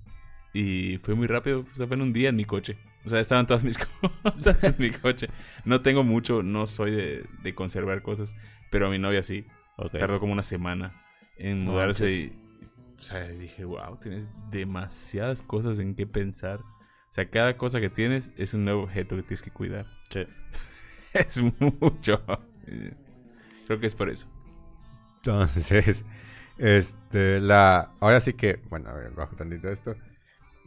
y 0.54 0.98
fue 1.04 1.16
muy 1.16 1.28
rápido, 1.28 1.64
fue 1.64 1.86
apenas 1.86 2.08
un 2.08 2.14
día 2.14 2.30
en 2.30 2.36
mi 2.36 2.46
coche. 2.46 2.78
O 3.06 3.10
sea, 3.10 3.20
estaban 3.20 3.46
todas 3.46 3.64
mis 3.64 3.78
cosas 4.24 4.64
en 4.64 4.76
mi 4.80 4.90
coche. 4.90 5.28
No 5.66 5.82
tengo 5.82 6.04
mucho, 6.04 6.42
no 6.42 6.68
soy 6.68 6.92
de, 6.92 7.26
de 7.44 7.56
conservar 7.56 8.02
cosas, 8.02 8.36
pero 8.72 8.88
a 8.88 8.90
mi 8.90 8.98
novia 8.98 9.22
sí. 9.24 9.46
Tardó 9.92 10.20
como 10.20 10.34
una 10.34 10.44
semana 10.44 11.04
en 11.38 11.64
mudarse 11.66 12.12
y 12.12 12.43
o 13.04 13.06
sea, 13.06 13.28
dije, 13.28 13.66
wow, 13.66 13.98
tienes 13.98 14.30
demasiadas 14.50 15.42
cosas 15.42 15.80
en 15.80 15.94
qué 15.94 16.08
pensar. 16.08 16.62
O 16.62 17.14
sea, 17.14 17.30
cada 17.30 17.58
cosa 17.58 17.82
que 17.82 17.90
tienes 17.90 18.32
es 18.38 18.54
un 18.54 18.64
nuevo 18.64 18.84
objeto 18.84 19.18
que 19.18 19.24
tienes 19.24 19.42
que 19.42 19.52
cuidar. 19.52 19.86
Sí. 20.10 20.26
es 21.14 21.42
mucho. 21.60 22.24
Creo 23.68 23.80
que 23.82 23.88
es 23.88 23.94
por 23.94 24.08
eso. 24.08 24.30
Entonces, 25.18 26.06
este, 26.58 27.42
la, 27.42 27.92
ahora 28.00 28.22
sí 28.22 28.36
que, 28.36 28.62
bueno, 28.70 28.90
a 28.90 28.94
ver, 28.94 29.12
bajo 29.12 29.36
tantito 29.36 29.68
esto. 29.68 29.98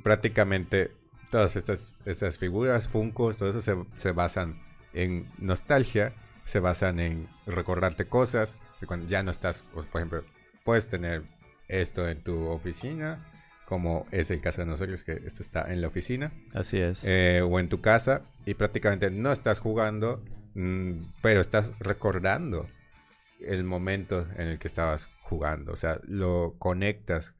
Prácticamente 0.02 0.92
todas 1.30 1.56
estas, 1.56 1.94
estas 2.04 2.36
figuras, 2.36 2.86
funcos, 2.86 3.38
todo 3.38 3.48
eso 3.48 3.62
se, 3.62 3.74
se 3.94 4.12
basan 4.12 4.60
en 4.92 5.32
nostalgia, 5.38 6.14
se 6.44 6.60
basan 6.60 7.00
en 7.00 7.30
recordarte 7.46 8.04
cosas. 8.08 8.58
Cuando 8.86 9.06
ya 9.06 9.22
no 9.22 9.30
estás, 9.30 9.64
pues, 9.72 9.86
por 9.86 10.02
ejemplo, 10.02 10.24
puedes 10.64 10.86
tener 10.86 11.24
esto 11.68 12.08
en 12.08 12.22
tu 12.22 12.46
oficina, 12.46 13.24
como 13.66 14.06
es 14.10 14.30
el 14.30 14.40
caso 14.40 14.60
de 14.60 14.66
nosotros, 14.66 15.04
que 15.04 15.12
esto 15.12 15.42
está 15.42 15.72
en 15.72 15.80
la 15.80 15.88
oficina. 15.88 16.32
Así 16.54 16.78
es. 16.78 17.04
Eh, 17.04 17.42
o 17.42 17.58
en 17.58 17.68
tu 17.68 17.80
casa 17.80 18.22
y 18.44 18.54
prácticamente 18.54 19.10
no 19.10 19.32
estás 19.32 19.60
jugando, 19.60 20.22
mm, 20.54 20.92
pero 21.22 21.40
estás 21.40 21.72
recordando 21.78 22.68
el 23.40 23.64
momento 23.64 24.26
en 24.36 24.48
el 24.48 24.58
que 24.58 24.68
estabas 24.68 25.08
jugando. 25.22 25.72
O 25.72 25.76
sea, 25.76 25.96
lo 26.06 26.54
conectas 26.58 27.34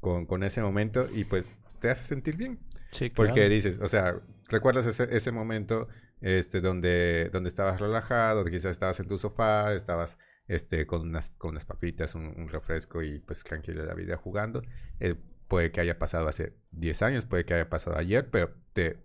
con, 0.00 0.26
con 0.26 0.42
ese 0.42 0.62
momento 0.62 1.06
y 1.14 1.24
pues 1.24 1.46
te 1.80 1.90
hace 1.90 2.04
sentir 2.04 2.36
bien. 2.36 2.60
Sí, 2.90 3.10
claro. 3.10 3.28
Porque 3.28 3.48
dices, 3.48 3.78
o 3.82 3.88
sea, 3.88 4.14
recuerdas 4.48 4.86
ese, 4.86 5.08
ese 5.14 5.32
momento 5.32 5.88
este, 6.20 6.60
donde, 6.60 7.28
donde 7.32 7.48
estabas 7.48 7.80
relajado, 7.80 8.44
quizás 8.44 8.66
estabas 8.66 8.98
en 9.00 9.08
tu 9.08 9.18
sofá, 9.18 9.74
estabas 9.74 10.18
este, 10.48 10.86
con, 10.86 11.02
unas, 11.02 11.30
con 11.30 11.50
unas 11.50 11.64
papitas, 11.64 12.14
un, 12.14 12.48
refresco 12.48 13.02
y 13.02 13.18
pues 13.20 13.42
tranquilo 13.44 13.84
la 13.84 13.94
vida 13.94 14.16
jugando. 14.16 14.62
Eh, 15.00 15.14
puede 15.48 15.70
que 15.70 15.80
haya 15.80 15.98
pasado 15.98 16.28
hace 16.28 16.54
10 16.72 17.02
años, 17.02 17.26
puede 17.26 17.44
que 17.44 17.54
haya 17.54 17.68
pasado 17.68 17.96
ayer, 17.96 18.30
pero 18.30 18.54
te, 18.72 18.98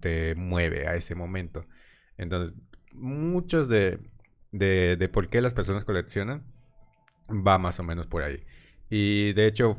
te 0.00 0.34
mueve 0.34 0.86
a 0.86 0.94
ese 0.94 1.14
momento. 1.14 1.66
Entonces, 2.16 2.54
muchos 2.92 3.68
de, 3.68 4.00
de, 4.52 4.96
de, 4.96 5.08
por 5.08 5.28
qué 5.28 5.40
las 5.40 5.54
personas 5.54 5.84
coleccionan 5.84 6.44
va 7.30 7.58
más 7.58 7.78
o 7.80 7.82
menos 7.82 8.06
por 8.06 8.22
ahí. 8.22 8.44
Y 8.88 9.32
de 9.34 9.46
hecho, 9.46 9.76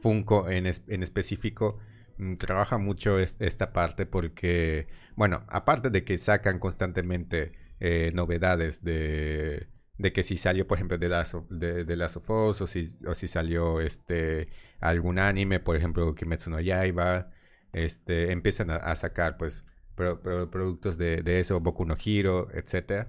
Funko 0.00 0.48
en, 0.48 0.66
en 0.66 1.02
específico 1.02 1.78
mm, 2.18 2.36
trabaja 2.36 2.78
mucho 2.78 3.18
esta 3.18 3.72
parte 3.72 4.06
porque, 4.06 4.88
bueno, 5.16 5.44
aparte 5.48 5.90
de 5.90 6.04
que 6.04 6.18
sacan 6.18 6.58
constantemente 6.58 7.52
eh, 7.80 8.12
novedades 8.14 8.82
de 8.82 9.68
de 10.00 10.14
que 10.14 10.22
si 10.22 10.38
salió, 10.38 10.66
por 10.66 10.78
ejemplo, 10.78 10.96
de 10.96 11.08
Last 11.10 11.34
of, 11.34 11.44
de, 11.50 11.84
de 11.84 12.04
of 12.04 12.30
Us, 12.30 12.62
o 12.62 12.66
si, 12.66 12.96
o 13.06 13.14
si 13.14 13.28
salió 13.28 13.80
este, 13.80 14.48
algún 14.80 15.18
anime, 15.18 15.60
por 15.60 15.76
ejemplo, 15.76 16.14
Kimetsu 16.14 16.48
no 16.48 16.58
Yaiba, 16.58 17.30
este, 17.74 18.32
empiezan 18.32 18.70
a, 18.70 18.94
sacar, 18.94 19.36
pues, 19.36 19.62
productos 19.94 20.96
de, 20.96 21.18
de, 21.18 21.40
eso, 21.40 21.60
Boku 21.60 21.84
no 21.84 21.96
Hiro, 22.02 22.48
etc. 22.54 23.08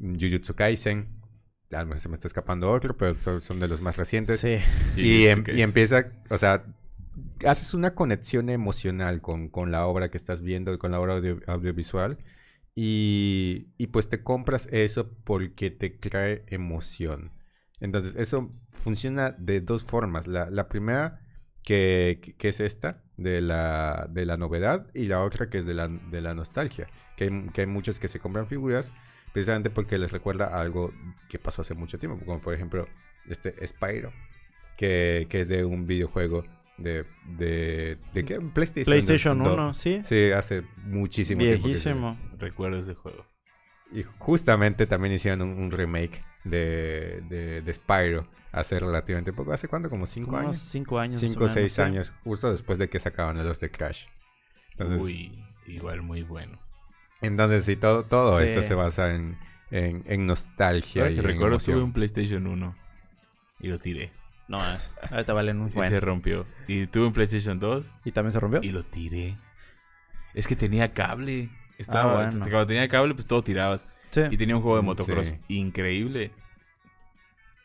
Jujutsu 0.00 0.54
Kaisen, 0.54 1.08
se 1.68 2.08
me 2.08 2.14
está 2.14 2.26
escapando 2.26 2.70
otro, 2.70 2.96
pero 2.96 3.14
son 3.14 3.60
de 3.60 3.68
los 3.68 3.82
más 3.82 3.98
recientes. 3.98 4.40
Sí. 4.40 4.56
Y, 4.96 5.26
em, 5.26 5.44
y 5.46 5.60
empieza, 5.60 6.10
o 6.30 6.38
sea, 6.38 6.64
haces 7.44 7.74
una 7.74 7.94
conexión 7.94 8.48
emocional 8.48 9.20
con, 9.20 9.50
con, 9.50 9.70
la 9.70 9.86
obra 9.86 10.10
que 10.10 10.16
estás 10.16 10.40
viendo, 10.40 10.78
con 10.78 10.90
la 10.90 11.00
obra 11.00 11.20
audiovisual. 11.48 12.16
Y, 12.74 13.68
y 13.78 13.88
pues 13.88 14.08
te 14.08 14.22
compras 14.22 14.68
eso 14.72 15.12
porque 15.24 15.70
te 15.70 15.90
trae 15.90 16.44
emoción. 16.48 17.32
Entonces, 17.80 18.16
eso 18.16 18.52
funciona 18.70 19.30
de 19.32 19.60
dos 19.60 19.84
formas. 19.84 20.26
La, 20.26 20.50
la 20.50 20.68
primera, 20.68 21.20
que, 21.62 22.34
que, 22.38 22.48
es 22.48 22.60
esta, 22.60 23.04
de 23.16 23.40
la, 23.40 24.08
de 24.10 24.26
la 24.26 24.36
novedad, 24.36 24.90
y 24.94 25.06
la 25.06 25.22
otra, 25.22 25.50
que 25.50 25.58
es 25.58 25.66
de 25.66 25.74
la, 25.74 25.88
de 25.88 26.20
la 26.20 26.34
nostalgia. 26.34 26.88
Que 27.16 27.24
hay, 27.24 27.48
que 27.52 27.60
hay 27.62 27.66
muchos 27.66 28.00
que 28.00 28.08
se 28.08 28.18
compran 28.18 28.48
figuras 28.48 28.92
precisamente 29.34 29.68
porque 29.68 29.98
les 29.98 30.12
recuerda 30.12 30.46
algo 30.46 30.92
que 31.28 31.40
pasó 31.40 31.62
hace 31.62 31.74
mucho 31.74 31.98
tiempo, 31.98 32.24
como 32.24 32.40
por 32.40 32.54
ejemplo 32.54 32.86
este 33.28 33.66
Spyro, 33.66 34.12
que, 34.76 35.26
que 35.28 35.40
es 35.40 35.48
de 35.48 35.64
un 35.64 35.86
videojuego 35.86 36.44
de, 36.76 37.04
de, 37.36 37.98
de 38.12 38.24
qué? 38.24 38.40
PlayStation. 38.40 38.84
PlayStation 38.84 39.40
1, 39.40 39.74
sí. 39.74 40.00
Sí, 40.04 40.30
hace 40.32 40.62
muchísimo 40.84 41.40
tiempo. 41.40 41.66
Viejísimo. 41.66 42.18
Recuerdo 42.38 42.78
ese 42.78 42.94
juego. 42.94 43.26
Y 43.92 44.02
justamente 44.18 44.86
también 44.86 45.14
hicieron 45.14 45.42
un, 45.42 45.70
remake 45.70 46.24
de, 46.42 47.22
de, 47.28 47.62
de, 47.62 47.72
Spyro 47.72 48.26
hace 48.50 48.78
relativamente 48.78 49.32
poco. 49.32 49.52
¿Hace 49.52 49.68
cuánto? 49.68 49.88
¿Como 49.88 50.06
5 50.06 50.36
años? 50.36 50.58
5 50.58 50.98
años. 50.98 51.20
5 51.20 51.44
o 51.44 51.48
6 51.48 51.78
años, 51.78 52.12
justo 52.24 52.50
después 52.50 52.78
de 52.78 52.88
que 52.88 52.98
sacaban 52.98 53.36
los 53.44 53.60
de 53.60 53.70
Crash. 53.70 54.06
Uy, 54.78 55.44
igual 55.66 56.02
muy 56.02 56.22
bueno. 56.22 56.58
Entonces, 57.20 57.64
sí, 57.64 57.76
todo, 57.76 58.02
todo 58.02 58.40
esto 58.40 58.62
se 58.62 58.74
basa 58.74 59.14
en, 59.14 59.38
en, 59.70 60.02
en 60.06 60.26
nostalgia. 60.26 61.10
y 61.10 61.20
recuerdo, 61.20 61.58
tuve 61.58 61.82
un 61.82 61.92
PlayStation 61.92 62.46
1 62.46 62.76
y 63.60 63.68
lo 63.68 63.78
tiré. 63.78 64.12
No, 64.48 64.58
es, 64.74 64.92
ahorita 65.10 65.32
valen 65.32 65.60
un 65.60 65.70
buen. 65.70 65.88
Y 65.88 65.94
se 65.94 66.00
rompió. 66.00 66.46
Y 66.68 66.86
tuve 66.86 67.06
un 67.06 67.12
PlayStation 67.12 67.58
2. 67.58 67.94
¿Y 68.04 68.12
también 68.12 68.32
se 68.32 68.40
rompió? 68.40 68.60
Y 68.62 68.70
lo 68.70 68.82
tiré. 68.84 69.36
Es 70.34 70.46
que 70.46 70.56
tenía 70.56 70.92
cable. 70.92 71.50
Estaba, 71.78 72.26
ah, 72.26 72.30
Cuando 72.30 72.66
tenía 72.66 72.88
cable, 72.88 73.14
pues 73.14 73.26
todo 73.26 73.42
tirabas. 73.42 73.86
Sí. 74.10 74.22
Y 74.30 74.36
tenía 74.36 74.56
un 74.56 74.62
juego 74.62 74.76
de 74.76 74.82
motocross 74.82 75.34
increíble. 75.48 76.30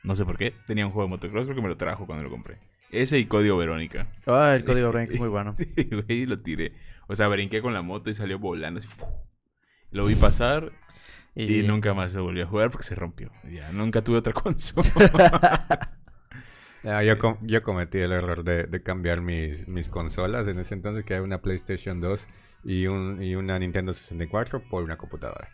No 0.03 0.15
sé 0.15 0.25
por 0.25 0.37
qué. 0.37 0.53
Tenía 0.67 0.85
un 0.85 0.91
juego 0.91 1.07
de 1.07 1.11
motocross 1.11 1.45
porque 1.45 1.61
me 1.61 1.67
lo 1.67 1.77
trajo 1.77 2.05
cuando 2.05 2.23
lo 2.23 2.29
compré. 2.29 2.57
Ese 2.91 3.19
y 3.19 3.25
Código 3.25 3.57
Verónica. 3.57 4.07
Ah, 4.25 4.53
el 4.55 4.63
Código 4.63 4.87
Verónica 4.91 5.13
es 5.13 5.19
muy 5.19 5.29
bueno. 5.29 5.53
sí, 5.55 5.67
güey, 5.91 6.25
lo 6.25 6.39
tiré. 6.39 6.73
O 7.07 7.15
sea, 7.15 7.27
brinqué 7.27 7.61
con 7.61 7.73
la 7.73 7.81
moto 7.81 8.09
y 8.09 8.13
salió 8.13 8.39
volando. 8.39 8.79
Así, 8.79 8.89
lo 9.91 10.05
vi 10.05 10.15
pasar 10.15 10.71
y... 11.35 11.63
nunca 11.63 11.93
más 11.93 12.11
se 12.11 12.19
volvió 12.19 12.43
a 12.43 12.47
jugar 12.47 12.71
porque 12.71 12.85
se 12.85 12.95
rompió. 12.95 13.31
Ya, 13.51 13.71
nunca 13.71 14.03
tuve 14.03 14.17
otra 14.17 14.33
consola. 14.41 15.95
yo, 16.83 17.63
cometí 17.63 17.97
el 17.99 18.11
error 18.11 18.43
de, 18.43 18.83
cambiar 18.83 19.21
mis, 19.21 19.67
mis, 19.67 19.89
consolas 19.89 20.47
en 20.47 20.59
ese 20.59 20.75
entonces, 20.75 21.03
que 21.05 21.13
era 21.13 21.23
una 21.23 21.41
PlayStation 21.41 21.99
2 22.01 22.27
y, 22.63 22.87
un, 22.87 23.21
y 23.21 23.35
una 23.35 23.59
Nintendo 23.59 23.93
64 23.93 24.63
por 24.69 24.83
una 24.83 24.97
computadora. 24.97 25.49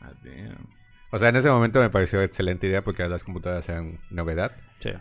Ah, 0.00 0.12
o 1.14 1.18
sea, 1.18 1.28
en 1.28 1.36
ese 1.36 1.50
momento 1.50 1.78
me 1.78 1.90
pareció 1.90 2.22
excelente 2.22 2.66
idea 2.66 2.82
porque 2.82 3.06
las 3.06 3.22
computadoras 3.22 3.68
eran 3.68 4.00
novedad. 4.10 4.52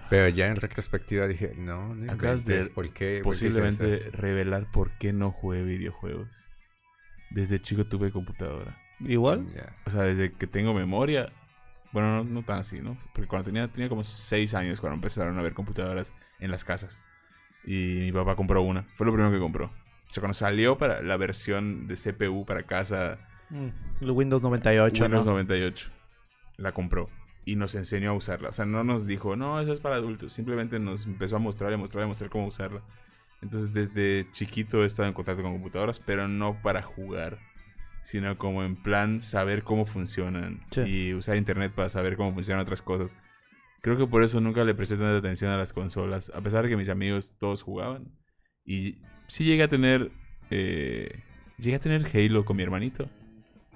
Pero 0.09 0.27
ya 0.27 0.47
en 0.47 0.57
retrospectiva 0.57 1.25
dije, 1.25 1.53
no, 1.57 1.95
no 1.95 2.11
Acabas 2.11 2.45
de 2.45 2.65
¿por 2.65 2.91
qué? 2.93 3.21
Posiblemente 3.23 4.11
revelar 4.11 4.69
por 4.71 4.91
qué 4.97 5.13
no 5.13 5.31
jugué 5.31 5.63
videojuegos. 5.63 6.49
Desde 7.29 7.61
chico 7.61 7.85
tuve 7.85 8.11
computadora. 8.11 8.77
¿Igual? 8.99 9.47
O 9.85 9.89
sea, 9.89 10.03
desde 10.03 10.33
que 10.33 10.47
tengo 10.47 10.73
memoria. 10.73 11.31
Bueno, 11.91 12.23
no, 12.23 12.43
tan 12.43 12.59
así, 12.59 12.81
¿no? 12.81 12.97
Porque 13.13 13.27
cuando 13.27 13.45
tenía, 13.45 13.67
tenía 13.67 13.89
como 13.89 14.03
6 14.03 14.53
años 14.53 14.79
cuando 14.79 14.95
empezaron 14.95 15.37
a 15.37 15.41
ver 15.41 15.53
computadoras 15.53 16.13
en 16.39 16.51
las 16.51 16.63
casas. 16.63 17.01
Y 17.65 17.99
mi 18.01 18.11
papá 18.11 18.35
compró 18.35 18.61
una. 18.61 18.83
Fue 18.95 19.05
lo 19.05 19.11
primero 19.11 19.31
que 19.31 19.39
compró. 19.39 19.65
O 19.65 20.13
sea, 20.13 20.21
cuando 20.21 20.33
salió 20.33 20.77
para 20.77 21.01
la 21.01 21.17
versión 21.17 21.87
de 21.87 21.95
CPU 21.95 22.45
para 22.45 22.63
casa. 22.63 23.19
Mm, 23.49 24.09
Windows 24.09 24.41
98. 24.41 25.03
Windows 25.03 25.25
98. 25.25 25.91
La 26.57 26.71
compró. 26.71 27.09
Y 27.45 27.55
nos 27.55 27.75
enseñó 27.75 28.11
a 28.11 28.13
usarla. 28.13 28.49
O 28.49 28.53
sea, 28.53 28.65
no 28.65 28.83
nos 28.83 29.05
dijo, 29.05 29.35
no, 29.35 29.59
eso 29.59 29.73
es 29.73 29.79
para 29.79 29.95
adultos. 29.95 30.33
Simplemente 30.33 30.79
nos 30.79 31.05
empezó 31.05 31.37
a 31.37 31.39
mostrar 31.39 31.73
y 31.73 31.77
mostrar 31.77 32.05
y 32.05 32.07
mostrar 32.07 32.29
cómo 32.29 32.47
usarla. 32.47 32.81
Entonces, 33.41 33.73
desde 33.73 34.29
chiquito 34.31 34.83
he 34.83 34.85
estado 34.85 35.07
en 35.07 35.13
contacto 35.13 35.41
con 35.41 35.53
computadoras, 35.53 35.99
pero 35.99 36.27
no 36.27 36.61
para 36.61 36.81
jugar 36.81 37.39
sino 38.01 38.37
como 38.37 38.63
en 38.63 38.75
plan 38.75 39.21
saber 39.21 39.63
cómo 39.63 39.85
funcionan 39.85 40.61
y 40.85 41.13
usar 41.13 41.37
internet 41.37 41.71
para 41.73 41.89
saber 41.89 42.17
cómo 42.17 42.33
funcionan 42.33 42.61
otras 42.61 42.81
cosas. 42.81 43.15
Creo 43.81 43.97
que 43.97 44.07
por 44.07 44.23
eso 44.23 44.39
nunca 44.41 44.63
le 44.63 44.75
presté 44.75 44.95
tanta 44.95 45.17
atención 45.17 45.51
a 45.51 45.57
las 45.57 45.73
consolas, 45.73 46.31
a 46.35 46.41
pesar 46.41 46.63
de 46.63 46.69
que 46.69 46.77
mis 46.77 46.89
amigos 46.89 47.35
todos 47.39 47.63
jugaban. 47.63 48.11
Y 48.63 48.97
sí 49.27 49.43
llegué 49.43 49.63
a 49.63 49.67
tener, 49.67 50.11
eh, 50.51 51.23
llegué 51.57 51.77
a 51.77 51.79
tener 51.79 52.05
Halo 52.13 52.45
con 52.45 52.57
mi 52.57 52.63
hermanito. 52.63 53.09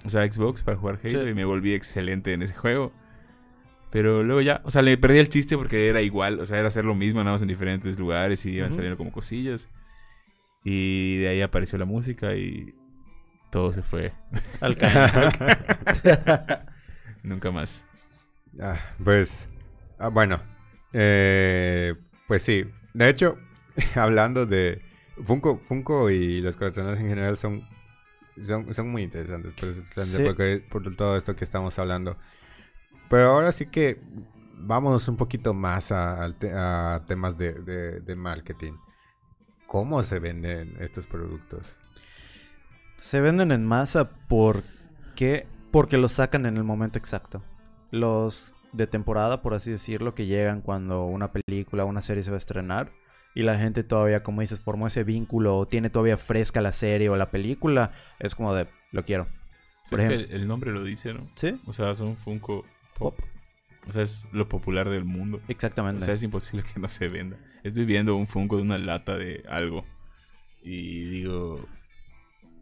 O 0.04 0.08
sea, 0.08 0.30
Xbox 0.30 0.62
para 0.62 0.76
jugar 0.76 1.00
Halo 1.02 1.28
y 1.28 1.34
me 1.34 1.44
volví 1.44 1.72
excelente 1.72 2.32
en 2.32 2.42
ese 2.42 2.54
juego. 2.54 2.92
Pero 3.90 4.22
luego 4.22 4.40
ya, 4.42 4.60
o 4.64 4.70
sea, 4.70 4.82
le 4.82 4.96
perdí 4.98 5.18
el 5.18 5.28
chiste 5.28 5.56
porque 5.56 5.88
era 5.88 6.02
igual, 6.02 6.38
o 6.40 6.44
sea, 6.44 6.58
era 6.58 6.68
hacer 6.68 6.84
lo 6.84 6.94
mismo, 6.94 7.20
nada 7.20 7.32
más 7.32 7.42
en 7.42 7.48
diferentes 7.48 7.98
lugares 7.98 8.44
y 8.44 8.50
iban 8.50 8.72
saliendo 8.72 8.96
como 8.96 9.10
cosillas. 9.10 9.70
Y 10.64 11.16
de 11.18 11.28
ahí 11.28 11.40
apareció 11.40 11.78
la 11.78 11.84
música 11.84 12.34
y 12.34 12.74
todo 13.50 13.72
se 13.72 13.82
fue 13.82 14.12
al 14.60 14.76
Nunca 17.22 17.50
más. 17.50 17.86
Ah, 18.60 18.78
pues, 19.02 19.48
ah, 19.98 20.08
bueno, 20.08 20.40
eh, 20.92 21.94
pues 22.26 22.42
sí. 22.42 22.64
De 22.94 23.08
hecho, 23.08 23.38
hablando 23.94 24.46
de 24.46 24.82
Funko, 25.24 25.58
Funko 25.58 26.10
y 26.10 26.40
los 26.40 26.56
coleccionables 26.56 27.00
en 27.00 27.08
general 27.08 27.36
son, 27.36 27.66
son, 28.44 28.88
muy 28.88 29.02
interesantes 29.02 29.52
por, 30.70 30.96
todo 30.96 31.16
esto 31.16 31.34
que 31.36 31.44
estamos 31.44 31.78
hablando. 31.78 32.16
Pero 33.10 33.30
ahora 33.30 33.52
sí 33.52 33.66
que 33.66 34.00
vamos 34.54 35.08
un 35.08 35.16
poquito 35.16 35.52
más 35.52 35.92
a, 35.92 36.32
temas 37.06 37.36
de 37.36 38.14
marketing. 38.16 38.74
¿Cómo 39.66 40.02
se 40.04 40.20
venden 40.20 40.76
estos 40.80 41.06
productos? 41.06 41.76
Se 42.96 43.20
venden 43.20 43.52
en 43.52 43.64
masa 43.64 44.10
porque, 44.28 45.46
porque 45.70 45.98
los 45.98 46.12
sacan 46.12 46.46
en 46.46 46.56
el 46.56 46.64
momento 46.64 46.98
exacto. 46.98 47.42
Los 47.90 48.54
de 48.72 48.86
temporada, 48.86 49.42
por 49.42 49.54
así 49.54 49.70
decirlo, 49.70 50.14
que 50.14 50.26
llegan 50.26 50.60
cuando 50.60 51.04
una 51.04 51.32
película 51.32 51.84
o 51.84 51.88
una 51.88 52.02
serie 52.02 52.22
se 52.22 52.30
va 52.30 52.36
a 52.36 52.38
estrenar 52.38 52.92
y 53.34 53.42
la 53.42 53.58
gente 53.58 53.84
todavía, 53.84 54.22
como 54.22 54.40
dices, 54.40 54.60
formó 54.60 54.86
ese 54.86 55.04
vínculo 55.04 55.58
o 55.58 55.66
tiene 55.66 55.90
todavía 55.90 56.16
fresca 56.16 56.62
la 56.62 56.72
serie 56.72 57.10
o 57.10 57.16
la 57.16 57.30
película, 57.30 57.92
es 58.18 58.34
como 58.34 58.54
de, 58.54 58.66
lo 58.92 59.04
quiero. 59.04 59.28
Por 59.90 60.00
es 60.00 60.08
que 60.08 60.34
el 60.34 60.48
nombre 60.48 60.72
lo 60.72 60.82
dice, 60.82 61.12
¿no? 61.12 61.28
Sí. 61.34 61.60
O 61.66 61.74
sea, 61.74 61.94
son 61.94 62.16
Funko 62.16 62.64
Pop. 62.98 63.18
O 63.86 63.92
sea, 63.92 64.02
es 64.02 64.26
lo 64.32 64.48
popular 64.48 64.88
del 64.88 65.04
mundo. 65.04 65.40
Exactamente. 65.48 66.02
O 66.02 66.06
sea, 66.06 66.14
es 66.14 66.22
imposible 66.22 66.64
que 66.64 66.80
no 66.80 66.88
se 66.88 67.08
venda. 67.08 67.36
Estoy 67.62 67.84
viendo 67.84 68.16
un 68.16 68.26
Funko 68.26 68.56
de 68.56 68.62
una 68.62 68.78
lata 68.78 69.16
de 69.16 69.44
algo. 69.48 69.84
Y 70.62 71.04
digo, 71.04 71.68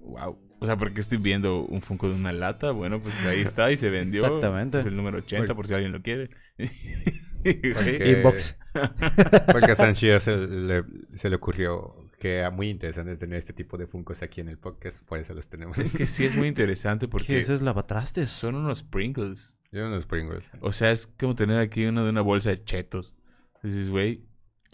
wow. 0.05 0.39
O 0.61 0.67
sea, 0.67 0.77
porque 0.79 1.01
estoy 1.01 1.19
viendo 1.19 1.63
un 1.65 1.83
Funko 1.83 2.09
de 2.09 2.15
una 2.15 2.33
lata. 2.33 2.71
Bueno, 2.71 3.01
pues 3.01 3.23
ahí 3.27 3.41
está 3.41 3.71
y 3.71 3.77
se 3.77 3.91
vendió. 3.91 4.25
Exactamente. 4.25 4.79
Es 4.79 4.87
el 4.87 4.97
número 4.97 5.19
80 5.19 5.55
por 5.55 5.67
si 5.67 5.75
alguien 5.75 5.93
lo 5.93 6.01
quiere. 6.01 6.31
Inbox. 7.45 8.59
porque 9.53 9.73
a 9.73 9.75
Sanchio 9.75 10.19
se 10.21 10.37
le, 10.37 10.85
se 11.15 11.29
le 11.29 11.37
ocurrió 11.37 12.05
que 12.19 12.37
era 12.39 12.51
muy 12.51 12.71
interesante 12.71 13.17
tener 13.17 13.37
este 13.37 13.53
tipo 13.53 13.77
de 13.77 13.87
Funkos 13.87 14.23
aquí 14.23 14.41
en 14.41 14.49
el 14.49 14.57
podcast. 14.57 15.05
Por 15.05 15.19
eso 15.19 15.35
los 15.35 15.49
tenemos. 15.49 15.79
Es 15.79 15.93
que 15.93 16.07
sí 16.07 16.25
es 16.25 16.35
muy 16.37 16.49
interesante 16.49 17.07
porque... 17.09 17.27
¿Qué 17.27 17.39
es 17.41 17.51
es 17.51 17.61
lavatrastes? 17.61 18.31
Son 18.31 18.55
unos 18.55 18.83
Pringles. 18.83 19.57
Son 19.71 19.83
unos 19.83 20.07
Pringles. 20.07 20.45
O 20.61 20.73
sea, 20.73 20.91
es 20.91 21.07
como 21.07 21.35
tener 21.35 21.59
aquí 21.59 21.85
uno 21.85 22.05
de 22.05 22.11
una 22.11 22.23
bolsa 22.23 22.49
de 22.49 22.65
chetos. 22.65 23.15
Dices, 23.63 23.91
güey, 23.91 24.25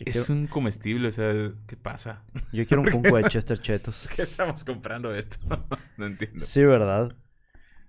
es 0.06 0.30
un 0.30 0.46
comestible, 0.46 1.08
o 1.08 1.12
sea, 1.12 1.32
¿qué 1.66 1.76
pasa? 1.76 2.24
Yo 2.52 2.66
quiero 2.66 2.82
un 2.82 2.88
Funko 2.88 3.16
de 3.16 3.24
Chester 3.24 3.58
Chetos. 3.58 4.08
¿Qué 4.16 4.22
estamos 4.22 4.64
comprando 4.64 5.14
esto? 5.14 5.38
no 5.96 6.06
entiendo. 6.06 6.44
Sí, 6.44 6.64
¿verdad? 6.64 7.14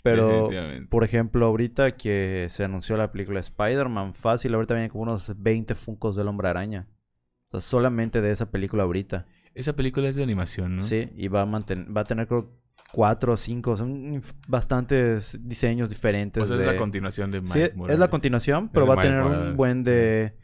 Pero, 0.04 0.50
por 0.90 1.04
ejemplo, 1.04 1.46
ahorita 1.46 1.92
que 1.92 2.48
se 2.50 2.64
anunció 2.64 2.98
la 2.98 3.12
película 3.12 3.40
Spider-Man, 3.40 4.14
fácil, 4.14 4.54
ahorita 4.56 4.74
vienen 4.74 4.90
como 4.90 5.04
unos 5.04 5.32
20 5.38 5.76
Funkos 5.76 6.16
del 6.16 6.28
Hombre 6.28 6.48
Araña. 6.50 6.88
O 7.48 7.52
sea, 7.52 7.62
solamente 7.62 8.22
de 8.22 8.32
esa 8.32 8.50
película 8.50 8.84
ahorita. 8.84 9.28
Esa 9.54 9.74
película 9.74 10.08
es 10.08 10.16
de 10.16 10.24
animación, 10.24 10.78
¿no? 10.78 10.82
Sí, 10.82 11.10
y 11.16 11.28
va 11.28 11.42
a, 11.42 11.46
va 11.46 12.02
a 12.02 12.06
tener 12.06 12.28
creo 12.28 12.62
cuatro 12.92 13.34
o 13.34 13.38
cinco, 13.38 13.78
son 13.78 14.22
bastantes 14.48 15.40
diseños 15.48 15.90
diferentes. 15.90 16.42
O 16.42 16.48
sea, 16.48 16.58
es 16.58 16.66
la 16.66 16.78
continuación 16.78 17.32
de 17.32 17.42
Mike 17.42 17.74
sí, 17.76 17.82
Es 17.90 18.00
la 18.00 18.10
continuación, 18.10 18.70
pero 18.70 18.88
va 18.88 18.96
a 18.96 19.02
tener 19.02 19.22
un 19.22 19.56
buen 19.56 19.84
de 19.84 20.36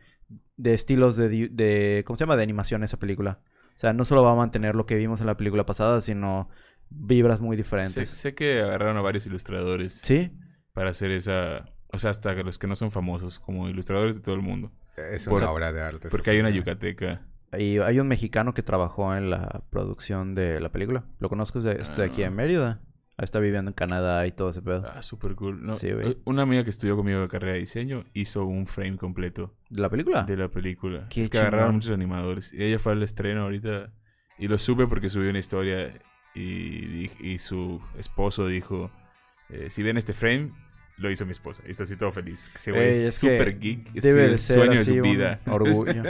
de 0.57 0.73
estilos 0.73 1.15
de, 1.15 1.49
de, 1.49 2.03
¿Cómo 2.05 2.17
se 2.17 2.23
llama? 2.23 2.35
De 2.35 2.43
animación 2.43 2.83
esa 2.83 2.97
película. 2.97 3.39
O 3.75 3.79
sea, 3.79 3.93
no 3.93 4.05
solo 4.05 4.23
va 4.23 4.31
a 4.31 4.35
mantener 4.35 4.75
lo 4.75 4.85
que 4.85 4.95
vimos 4.95 5.21
en 5.21 5.27
la 5.27 5.37
película 5.37 5.65
pasada, 5.65 6.01
sino 6.01 6.49
vibras 6.89 7.41
muy 7.41 7.55
diferentes. 7.55 8.09
Sé, 8.09 8.33
que 8.33 8.61
agarraron 8.61 8.97
a 8.97 9.01
varios 9.01 9.25
ilustradores. 9.27 10.01
Sí. 10.03 10.31
Para 10.73 10.89
hacer 10.89 11.11
esa. 11.11 11.65
O 11.93 11.99
sea, 11.99 12.09
hasta 12.09 12.33
los 12.33 12.57
que 12.57 12.67
no 12.67 12.75
son 12.75 12.91
famosos, 12.91 13.39
como 13.39 13.69
ilustradores 13.69 14.15
de 14.15 14.21
todo 14.21 14.35
el 14.35 14.41
mundo. 14.41 14.71
Es 14.97 15.27
una 15.27 15.51
obra 15.51 15.71
de 15.71 15.81
arte. 15.81 16.09
Porque 16.09 16.31
hay 16.31 16.39
una 16.39 16.49
yucateca. 16.49 17.25
Y 17.57 17.77
hay 17.77 17.99
un 17.99 18.07
mexicano 18.07 18.53
que 18.53 18.63
trabajó 18.63 19.15
en 19.15 19.29
la 19.29 19.63
producción 19.69 20.33
de 20.33 20.59
la 20.59 20.71
película. 20.71 21.05
Lo 21.19 21.29
conozco 21.29 21.61
de, 21.61 21.75
de 21.75 22.03
aquí 22.03 22.23
en 22.23 22.33
ah. 22.33 22.35
Mérida. 22.35 22.81
Está 23.17 23.39
viviendo 23.39 23.71
en 23.71 23.73
Canadá 23.73 24.27
y 24.27 24.31
todo 24.31 24.51
ese 24.51 24.61
pedo. 24.61 24.85
Ah, 24.93 25.01
súper 25.01 25.33
cool. 25.33 25.65
No, 25.65 25.75
eh, 25.81 26.17
una 26.25 26.43
amiga 26.43 26.63
que 26.63 26.69
estudió 26.69 26.95
conmigo 26.95 27.19
de 27.19 27.27
carrera 27.27 27.53
de 27.53 27.59
diseño 27.59 28.05
hizo 28.13 28.45
un 28.45 28.67
frame 28.67 28.97
completo. 28.97 29.55
¿De 29.69 29.81
la 29.81 29.89
película? 29.89 30.23
De 30.23 30.37
la 30.37 30.49
película. 30.49 31.07
Qué 31.09 31.23
es 31.23 31.29
que 31.29 31.39
agarraron 31.39 31.75
muchos 31.75 31.91
animadores. 31.91 32.53
Y 32.53 32.63
ella 32.63 32.77
fue 32.77 32.91
al 32.91 33.01
estreno 33.01 33.43
ahorita. 33.43 33.91
Y 34.37 34.47
lo 34.47 34.59
supe 34.59 34.85
porque 34.85 35.09
subió 35.09 35.31
una 35.31 35.39
historia. 35.39 35.99
Y, 36.35 37.09
y 37.19 37.39
su 37.39 37.81
esposo 37.97 38.45
dijo: 38.45 38.91
eh, 39.49 39.71
Si 39.71 39.81
ven 39.81 39.97
este 39.97 40.13
frame, 40.13 40.51
lo 40.97 41.09
hizo 41.09 41.25
mi 41.25 41.31
esposa. 41.31 41.63
Y 41.65 41.71
está 41.71 41.83
así 41.83 41.97
todo 41.97 42.11
feliz. 42.11 42.43
Se 42.53 42.71
ve 42.71 43.09
súper 43.09 43.57
geek. 43.57 43.93
Debe 43.93 44.25
es 44.35 44.49
el 44.49 44.55
sueño 44.57 44.77
de 44.77 44.85
su 44.85 45.01
vida. 45.01 45.39
Orgullo. 45.47 46.03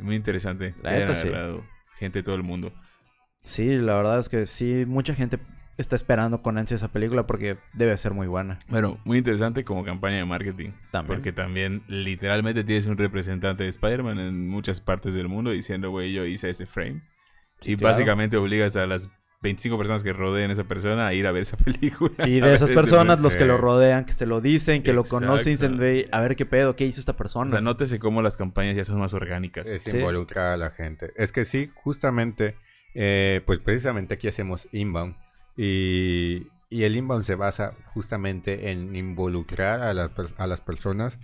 Muy 0.00 0.14
interesante. 0.14 0.72
Gente 1.98 2.20
de 2.20 2.22
todo 2.22 2.36
el 2.36 2.44
mundo. 2.44 2.72
Sí, 3.42 3.76
la 3.76 3.96
verdad 3.96 4.20
es 4.20 4.28
que 4.28 4.46
sí, 4.46 4.84
mucha 4.86 5.14
gente 5.14 5.38
está 5.76 5.96
esperando 5.96 6.42
con 6.42 6.58
ansia 6.58 6.76
esa 6.76 6.88
película 6.88 7.26
porque 7.26 7.58
debe 7.72 7.96
ser 7.96 8.12
muy 8.14 8.26
buena. 8.26 8.58
Bueno, 8.68 8.98
muy 9.04 9.18
interesante 9.18 9.64
como 9.64 9.84
campaña 9.84 10.16
de 10.16 10.24
marketing. 10.24 10.70
También. 10.90 11.16
Porque 11.16 11.32
también 11.32 11.82
literalmente 11.88 12.64
tienes 12.64 12.86
un 12.86 12.96
representante 12.96 13.64
de 13.64 13.68
Spider-Man 13.70 14.18
en 14.18 14.48
muchas 14.48 14.80
partes 14.80 15.14
del 15.14 15.28
mundo 15.28 15.50
diciendo, 15.50 15.90
güey, 15.90 16.12
yo 16.12 16.24
hice 16.24 16.50
ese 16.50 16.66
frame. 16.66 17.02
y 17.62 17.76
básicamente 17.76 18.36
obligas 18.36 18.76
a 18.76 18.86
las 18.86 19.10
25 19.44 19.76
personas 19.76 20.02
que 20.02 20.12
rodeen 20.12 20.50
a 20.50 20.54
esa 20.54 20.64
persona 20.64 21.06
a 21.06 21.12
ir 21.12 21.26
a 21.26 21.32
ver 21.32 21.42
esa 21.42 21.56
película. 21.64 22.26
Y 22.26 22.40
de 22.40 22.54
esas 22.54 22.72
personas, 22.72 23.20
los 23.20 23.36
que 23.36 23.44
lo 23.44 23.58
rodean, 23.58 24.04
que 24.04 24.12
se 24.12 24.26
lo 24.26 24.40
dicen, 24.40 24.82
que 24.82 24.92
lo 24.92 25.04
conocen, 25.04 25.52
dicen, 25.52 26.08
a 26.10 26.20
ver 26.20 26.34
qué 26.34 26.46
pedo, 26.46 26.74
qué 26.74 26.84
hizo 26.84 26.98
esta 26.98 27.16
persona. 27.16 27.46
O 27.46 27.50
sea, 27.50 27.60
nótese 27.60 27.98
cómo 28.00 28.22
las 28.22 28.36
campañas 28.36 28.76
ya 28.76 28.84
son 28.84 28.98
más 28.98 29.14
orgánicas. 29.14 29.68
Es 29.68 29.92
involucrar 29.92 30.54
a 30.54 30.56
la 30.56 30.70
gente. 30.70 31.12
Es 31.16 31.30
que 31.30 31.44
sí, 31.44 31.70
justamente, 31.74 32.56
eh, 32.94 33.42
pues 33.46 33.60
precisamente 33.60 34.14
aquí 34.14 34.28
hacemos 34.28 34.66
inbound. 34.72 35.14
Y, 35.56 36.48
el 36.70 36.96
inbound 36.96 37.22
se 37.22 37.36
basa 37.36 37.76
justamente 37.92 38.70
en 38.70 38.96
involucrar 38.96 39.80
a, 39.80 39.90
a 39.90 40.46
las 40.46 40.60
personas 40.60 41.20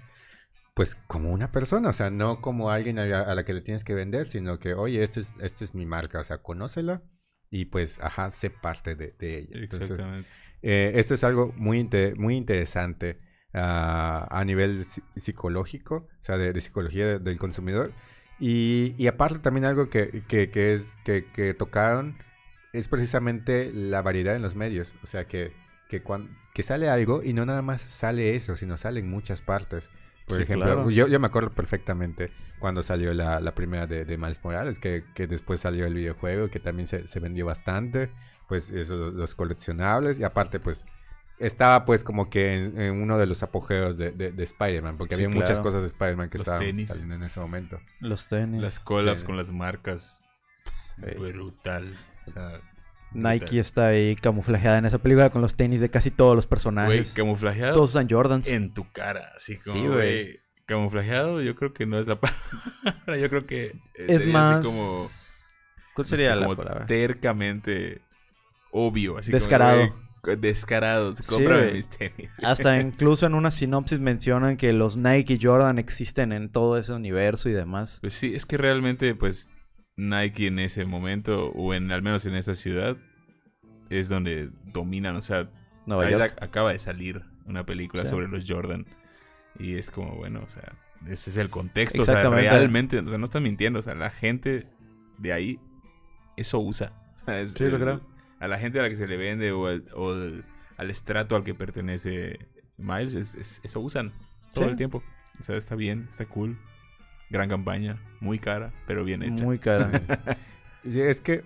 pues 0.75 0.95
como 1.07 1.31
una 1.31 1.53
persona, 1.53 1.91
o 1.91 1.93
sea, 1.93 2.11
no 2.11 2.41
como 2.41 2.71
alguien 2.71 2.99
a 2.99 3.05
la, 3.05 3.45
que 3.45 3.53
le 3.53 3.61
tienes 3.61 3.85
que 3.85 3.95
vender, 3.95 4.27
sino 4.27 4.59
que, 4.59 4.75
oye, 4.75 5.03
esta 5.03 5.21
es, 5.21 5.35
este 5.41 5.65
es 5.65 5.75
mi 5.75 5.87
marca, 5.87 6.21
o 6.21 6.25
sea, 6.25 6.39
conócela 6.39 7.03
y 7.51 7.67
pues, 7.67 7.99
ajá, 8.01 8.31
sé 8.31 8.51
parte 8.51 8.95
de, 8.95 9.15
ella. 9.21 9.61
Exactamente. 9.61 10.29
Eh, 10.63 10.93
esto 10.95 11.15
es 11.15 11.25
algo 11.25 11.53
muy, 11.57 11.89
muy 12.17 12.37
interesante 12.37 13.19
ah, 13.53 14.27
a 14.31 14.45
nivel 14.45 14.85
psicológico, 15.17 16.09
o 16.09 16.25
sea, 16.25 16.39
de, 16.39 16.59
psicología 16.61 17.19
del 17.19 17.39
consumidor. 17.39 17.93
Y, 18.39 19.07
aparte 19.07 19.41
también 19.41 19.67
algo 19.67 19.91
que, 19.91 20.25
es, 20.31 20.97
que, 21.05 21.55
tocaron 21.59 22.17
es 22.73 22.89
precisamente 22.89 23.73
la 23.73 24.03
variedad 24.03 24.37
en 24.37 24.43
los 24.43 24.55
medios. 24.55 24.95
O 25.03 25.07
sea, 25.07 25.27
que, 25.27 25.53
que, 25.89 26.03
cuando, 26.03 26.31
que 26.55 26.63
sale 26.63 26.89
algo 26.89 27.23
y 27.23 27.33
no 27.33 27.47
nada 27.47 27.63
más 27.63 27.83
sale 27.83 28.35
eso, 28.35 28.57
sino 28.57 28.77
sale 28.77 29.01
en 29.01 29.11
muchas 29.11 29.43
partes. 29.43 29.91
Por 30.27 30.41
ejemplo, 30.41 30.91
yo, 30.91 31.09
yo, 31.09 31.19
me 31.19 31.27
acuerdo 31.27 31.51
perfectamente 31.51 32.31
cuando 32.61 32.85
salió 32.85 33.13
la, 33.13 33.41
la 33.41 33.55
primera 33.55 33.89
de, 33.89 34.05
de 34.05 34.17
Miles 34.17 34.39
Morales, 34.45 34.79
que, 34.79 35.05
que, 35.13 35.27
después 35.27 35.61
salió 35.61 35.87
el 35.87 35.95
videojuego, 35.95 36.49
que 36.51 36.61
también 36.61 36.87
se, 36.87 37.09
se 37.09 37.19
vendió 37.19 37.47
bastante, 37.47 38.13
pues 38.49 38.71
eso, 38.71 39.11
los 39.11 39.35
coleccionables, 39.35 40.21
y 40.21 40.23
aparte 40.23 40.61
pues 40.61 40.85
estaba 41.41 41.85
pues 41.85 42.05
como 42.05 42.31
que 42.31 42.55
en, 42.55 43.03
uno 43.03 43.19
de 43.19 43.27
los 43.27 43.43
apogeos 43.43 43.97
de, 43.97 44.13
de, 44.13 44.43
Spider-Man, 44.43 44.99
porque 44.99 45.15
había 45.17 45.29
muchas 45.29 45.59
cosas 45.59 45.83
de 45.83 45.89
Spider-Man 45.89 46.29
que 46.29 46.39
estaban 46.39 46.61
saliendo 46.87 47.15
en 47.15 47.23
ese 47.23 47.41
momento. 47.41 47.81
Los 47.99 48.29
tenis. 48.29 48.61
Las 48.61 48.79
collabs 48.79 49.25
con 49.25 49.37
las 49.37 49.51
marcas. 49.51 50.23
Brutal. 50.97 51.97
O 52.31 52.33
sea, 52.33 52.61
Nike 53.13 53.59
está 53.59 53.89
ahí 53.89 54.17
camuflajeada 54.17 54.79
en 54.79 54.87
esa 54.87 54.99
película 54.99 55.31
con 55.31 55.43
los 55.43 55.57
tenis 55.57 55.81
de 55.81 55.91
casi 55.91 56.11
todos 56.11 56.37
los 56.37 56.47
personajes. 56.47 57.13
Güey, 57.13 57.15
camuflajeado. 57.15 57.75
Todos 57.75 57.91
usan 57.91 58.09
Jordans. 58.09 58.49
En 58.49 58.73
tu 58.73 58.91
cara, 58.93 59.33
así 59.37 59.57
como. 59.57 59.77
Sí, 59.77 59.87
güey. 59.87 60.41
Camuflajeado, 60.67 61.43
yo 61.43 61.57
creo 61.57 61.73
que 61.73 61.87
no 61.87 61.99
es 61.99 62.07
la 62.07 62.21
palabra. 62.21 63.19
yo 63.19 63.29
creo 63.29 63.47
que. 63.47 63.77
Es 63.95 64.25
más. 64.27 64.65
como, 64.65 65.07
¿Cuál 65.95 66.07
sería 66.07 66.37
la 66.37 66.55
palabra? 66.55 66.87
Tercamente 66.87 68.03
obvio. 68.71 69.19
Así 69.19 69.33
Descarado. 69.33 69.89
Como, 69.89 70.37
descarado. 70.37 71.15
Cómprame 71.29 71.73
mis 71.73 71.89
tenis. 71.89 72.31
Hasta 72.43 72.79
incluso 72.79 73.27
en 73.27 73.35
una 73.35 73.51
sinopsis 73.51 74.01
mencionan 74.01 74.57
que 74.57 74.73
los 74.73 74.97
Nike 74.97 75.35
y 75.35 75.39
Jordan 75.41 75.79
existen 75.79 76.33
en 76.33 76.51
todo 76.51 76.79
ese 76.79 76.93
universo 76.93 77.49
y 77.49 77.53
demás. 77.53 77.99
Pues 78.01 78.15
sí, 78.15 78.35
es 78.35 78.47
que 78.47 78.57
realmente, 78.57 79.15
pues 79.15 79.51
Nike 80.01 80.47
en 80.47 80.59
ese 80.59 80.85
momento, 80.85 81.51
o 81.51 81.75
en 81.75 81.93
al 81.93 82.03
menos 82.03 82.25
en 82.27 82.35
esta 82.35 82.55
ciudad, 82.55 82.97
es 83.91 84.09
donde 84.09 84.51
dominan. 84.73 85.17
O 85.17 85.21
sea, 85.21 85.51
acaba 86.41 86.73
de 86.73 86.79
salir 86.79 87.23
una 87.47 87.67
película 87.67 88.07
sobre 88.07 88.29
los 88.29 88.47
Jordan. 88.49 88.87
Y 89.59 89.75
es 89.75 89.91
como, 89.91 90.15
bueno, 90.17 90.41
o 90.43 90.49
sea, 90.49 90.73
ese 91.07 91.31
es 91.31 91.37
el 91.37 91.51
contexto. 91.51 92.03
O 92.03 92.05
sea, 92.05 92.29
realmente, 92.29 92.99
o 92.99 93.09
sea, 93.09 93.19
no 93.19 93.25
están 93.25 93.43
mintiendo. 93.43 93.79
O 93.79 93.83
sea, 93.83 93.95
la 93.95 94.11
gente 94.11 94.67
de 95.19 95.33
ahí, 95.33 95.61
eso 96.37 96.61
usa. 96.61 96.93
sí, 97.45 97.69
lo 97.69 97.79
creo. 97.79 98.01
A 98.39 98.49
la 98.49 98.59
gente 98.59 98.79
a 98.79 98.83
la 98.83 98.89
que 98.89 98.97
se 98.97 99.07
le 99.07 99.19
vende 99.19 99.53
o, 99.53 99.67
al 99.67 100.91
estrato 100.91 101.37
al 101.37 101.45
que 101.45 101.55
pertenece 101.55 102.39
Miles, 102.79 103.15
es, 103.15 103.61
eso 103.63 103.81
usan 103.81 104.13
todo 104.55 104.65
el 104.65 104.77
tiempo. 104.77 105.03
O 105.39 105.43
sea, 105.43 105.57
está 105.57 105.75
bien, 105.75 106.07
está 106.09 106.25
cool. 106.25 106.59
Gran 107.31 107.49
campaña, 107.49 107.99
muy 108.21 108.39
cara, 108.39 108.73
pero 108.87 109.05
bien 109.05 109.23
hecha. 109.23 109.45
Muy 109.45 109.59
cara. 109.59 109.91
es 110.85 111.21
que 111.21 111.45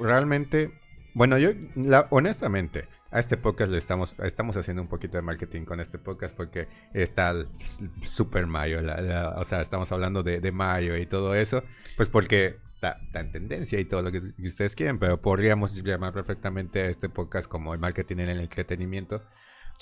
realmente, 0.00 0.72
bueno, 1.12 1.36
yo 1.38 1.50
honestamente, 2.10 2.88
a 3.10 3.20
este 3.20 3.36
podcast 3.36 3.70
le 3.70 3.78
estamos, 3.78 4.14
estamos 4.22 4.56
haciendo 4.56 4.82
un 4.82 4.88
poquito 4.88 5.16
de 5.16 5.22
marketing 5.22 5.64
con 5.64 5.80
este 5.80 5.98
podcast 5.98 6.34
porque 6.34 6.68
está 6.92 7.30
el 7.30 7.48
Super 8.02 8.46
Mario, 8.46 8.80
o 9.36 9.44
sea, 9.44 9.60
estamos 9.60 9.92
hablando 9.92 10.22
de, 10.22 10.40
de, 10.40 10.52
Mario 10.52 10.96
y 10.96 11.06
todo 11.06 11.34
eso, 11.34 11.62
pues 11.96 12.08
porque 12.08 12.56
está, 12.74 12.98
en 13.14 13.32
tendencia 13.32 13.78
y 13.78 13.84
todo 13.84 14.02
lo 14.02 14.12
que, 14.12 14.22
ustedes 14.44 14.74
quieren, 14.74 14.98
pero 14.98 15.20
podríamos 15.20 15.74
llamar 15.82 16.12
perfectamente 16.12 16.80
a 16.80 16.86
este 16.86 17.08
podcast 17.08 17.48
como 17.48 17.74
el 17.74 17.80
marketing 17.80 18.16
en 18.18 18.30
el 18.30 18.40
entretenimiento. 18.40 19.22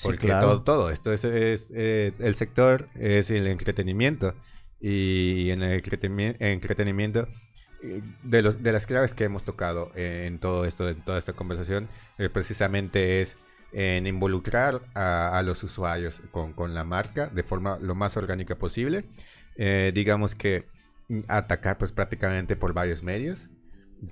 Porque 0.03 0.27
todo, 0.27 0.63
todo 0.63 0.91
esto 0.91 1.13
es, 1.13 1.25
eh, 1.25 2.13
el 2.19 2.35
sector 2.35 2.89
es 2.97 3.31
el 3.31 3.47
entretenimiento 3.47 4.35
y 4.87 5.51
en 5.51 5.63
el 5.63 5.83
entretenimiento 6.41 7.27
eh, 7.83 8.03
de, 8.23 8.43
los, 8.43 8.63
de 8.63 8.71
las 8.71 8.85
claves 8.85 9.15
que 9.15 9.25
hemos 9.25 9.43
tocado 9.43 9.91
en 9.95 10.39
todo 10.39 10.67
esto, 10.67 10.87
en 10.87 11.01
toda 11.01 11.17
esta 11.17 11.33
conversación, 11.33 11.89
eh, 12.19 12.29
precisamente 12.29 13.23
es 13.23 13.39
en 13.73 14.07
involucrar 14.07 14.83
a, 14.95 15.43
los 15.43 15.63
usuarios 15.63 16.21
con, 16.31 16.75
la 16.75 16.85
marca 16.85 17.29
de 17.29 17.43
forma 17.43 17.79
lo 17.81 17.95
más 17.95 18.19
orgánica 18.19 18.57
posible. 18.57 19.07
Eh, 19.57 19.91
digamos 19.95 20.35
que 20.35 20.67
atacar 21.29 21.79
pues 21.79 21.91
prácticamente 21.91 22.55
por 22.55 22.75
varios 22.75 23.03
medios. 23.03 23.49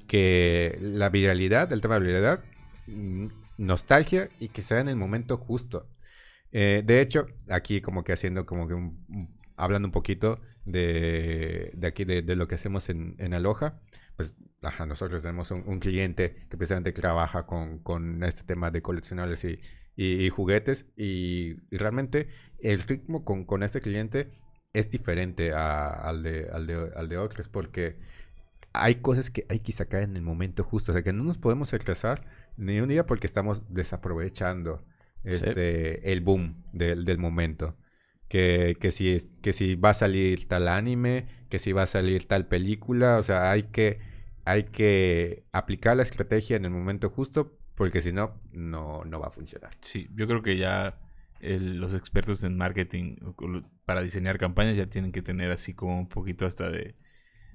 Que 0.09 0.79
la 0.81 1.11
viralidad, 1.11 1.71
el 1.71 1.83
tema 1.83 1.95
de 1.95 2.01
la 2.01 2.07
viralidad, 2.07 2.45
mm, 2.87 3.27
nostalgia 3.59 4.31
y 4.41 4.49
que 4.49 4.63
sea 4.63 4.81
en 4.81 4.89
el 4.89 4.97
momento 4.97 5.37
justo. 5.37 5.87
de 6.51 7.01
hecho, 7.01 7.27
aquí 7.51 7.83
como 7.83 8.05
que 8.05 8.13
haciendo 8.13 8.47
como 8.47 8.69
que 8.69 8.75
hablando 9.57 9.89
un 9.89 9.93
poquito 9.93 10.41
de, 10.65 11.79
aquí, 11.83 12.05
de, 12.05 12.37
lo 12.37 12.49
que 12.49 12.55
hacemos 12.55 12.89
en, 12.89 13.17
en 13.19 13.35
Aloha, 13.35 13.81
pues 14.17 14.37
nosotros 14.87 15.23
tenemos 15.23 15.51
un, 15.51 15.81
cliente 15.81 16.47
que 16.49 16.57
precisamente 16.57 16.93
trabaja 16.93 17.47
con, 17.47 18.23
este 18.23 18.43
tema 18.45 18.71
de 18.71 18.83
coleccionables 18.83 19.45
y, 19.97 20.29
juguetes 20.31 20.87
y, 20.97 21.55
realmente 21.71 22.29
el 22.61 22.83
ritmo 22.83 23.25
con, 23.25 23.63
este 23.63 23.81
cliente 23.81 24.31
es 24.73 24.91
diferente 24.91 25.53
al, 25.53 26.23
de, 26.23 26.49
al, 26.53 27.09
de, 27.09 27.17
otros 27.19 27.49
porque 27.49 27.99
hay 28.73 28.97
cosas 28.97 29.31
que 29.31 29.45
hay 29.51 29.61
que 29.61 29.73
sacar 29.73 30.03
en 30.03 30.17
el 30.17 30.23
momento 30.23 30.65
justo, 30.65 30.93
o 30.93 30.95
sea 30.95 31.03
que 31.03 31.13
no 31.13 31.25
nos 31.25 31.39
podemos 31.39 31.73
retrasar 31.73 32.25
ni 32.57 32.81
un 32.81 32.89
día 32.89 33.05
porque 33.05 33.27
estamos 33.27 33.63
desaprovechando 33.69 34.85
este, 35.25 36.13
el 36.13 36.21
boom 36.21 36.65
del, 36.73 37.05
del 37.05 37.19
momento 37.19 37.77
que, 38.33 38.79
que, 38.81 38.91
si, 38.93 39.19
que 39.43 39.53
si 39.53 39.75
va 39.75 39.91
a 39.91 39.95
salir 39.95 40.49
tal 40.49 40.67
anime, 40.67 41.27
que 41.51 41.59
si 41.59 41.73
va 41.73 41.83
a 41.83 41.87
salir 41.87 42.27
tal 42.27 42.47
película, 42.47 43.19
o 43.19 43.23
sea, 43.23 43.51
hay 43.51 43.65
que, 43.65 43.99
hay 44.47 44.63
que 44.63 45.45
aplicar 45.53 45.99
la 45.99 46.03
estrategia 46.03 46.57
en 46.57 46.65
el 46.65 46.71
momento 46.71 47.11
justo, 47.11 47.59
porque 47.75 48.01
si 48.01 48.11
no, 48.11 48.41
no, 48.55 49.05
va 49.21 49.27
a 49.27 49.33
funcionar. 49.33 49.77
Sí, 49.83 50.09
yo 50.15 50.27
creo 50.27 50.41
que 50.41 50.57
ya 50.57 50.99
los 51.43 51.93
expertos 51.93 52.43
en 52.43 52.57
marketing 52.57 53.17
para 53.85 54.01
diseñar 54.01 54.39
campañas 54.39 54.79
ya 54.79 54.87
tienen 54.87 55.13
que 55.13 55.21
tener 55.21 55.51
así 55.51 55.75
como 55.75 55.99
un 55.99 56.09
poquito 56.09 56.47
hasta 56.47 56.71
de, 56.71 56.95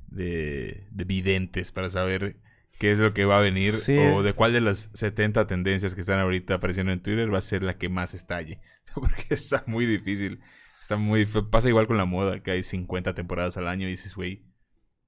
de, 0.06 0.86
de 0.92 1.04
videntes 1.06 1.72
para 1.72 1.90
saber 1.90 2.38
qué 2.78 2.92
es 2.92 3.00
lo 3.00 3.14
que 3.14 3.26
va 3.26 3.40
a 3.40 3.42
venir 3.42 3.74
o 4.14 4.22
de 4.22 4.34
cuál 4.34 4.54
de 4.54 4.62
las 4.62 4.92
70 4.94 5.48
tendencias 5.48 5.96
que 5.96 6.02
están 6.02 6.20
ahorita 6.20 6.56
apareciendo 6.56 6.92
en 6.92 7.02
Twitter 7.02 7.34
va 7.34 7.40
a 7.40 7.42
ser 7.42 7.64
la 7.64 7.78
que 7.78 7.90
más 7.90 8.14
estalle. 8.14 8.60
Porque 8.94 9.26
está 9.30 9.64
muy 9.66 9.86
difícil. 9.86 10.40
Está 10.88 10.96
muy 10.96 11.26
pasa 11.26 11.68
igual 11.68 11.86
con 11.86 11.98
la 11.98 12.06
moda, 12.06 12.40
que 12.40 12.52
hay 12.52 12.64
50 12.64 13.14
temporadas 13.14 13.58
al 13.58 13.68
año 13.68 13.88
y 13.88 13.90
dices, 13.90 14.16
güey, 14.16 14.46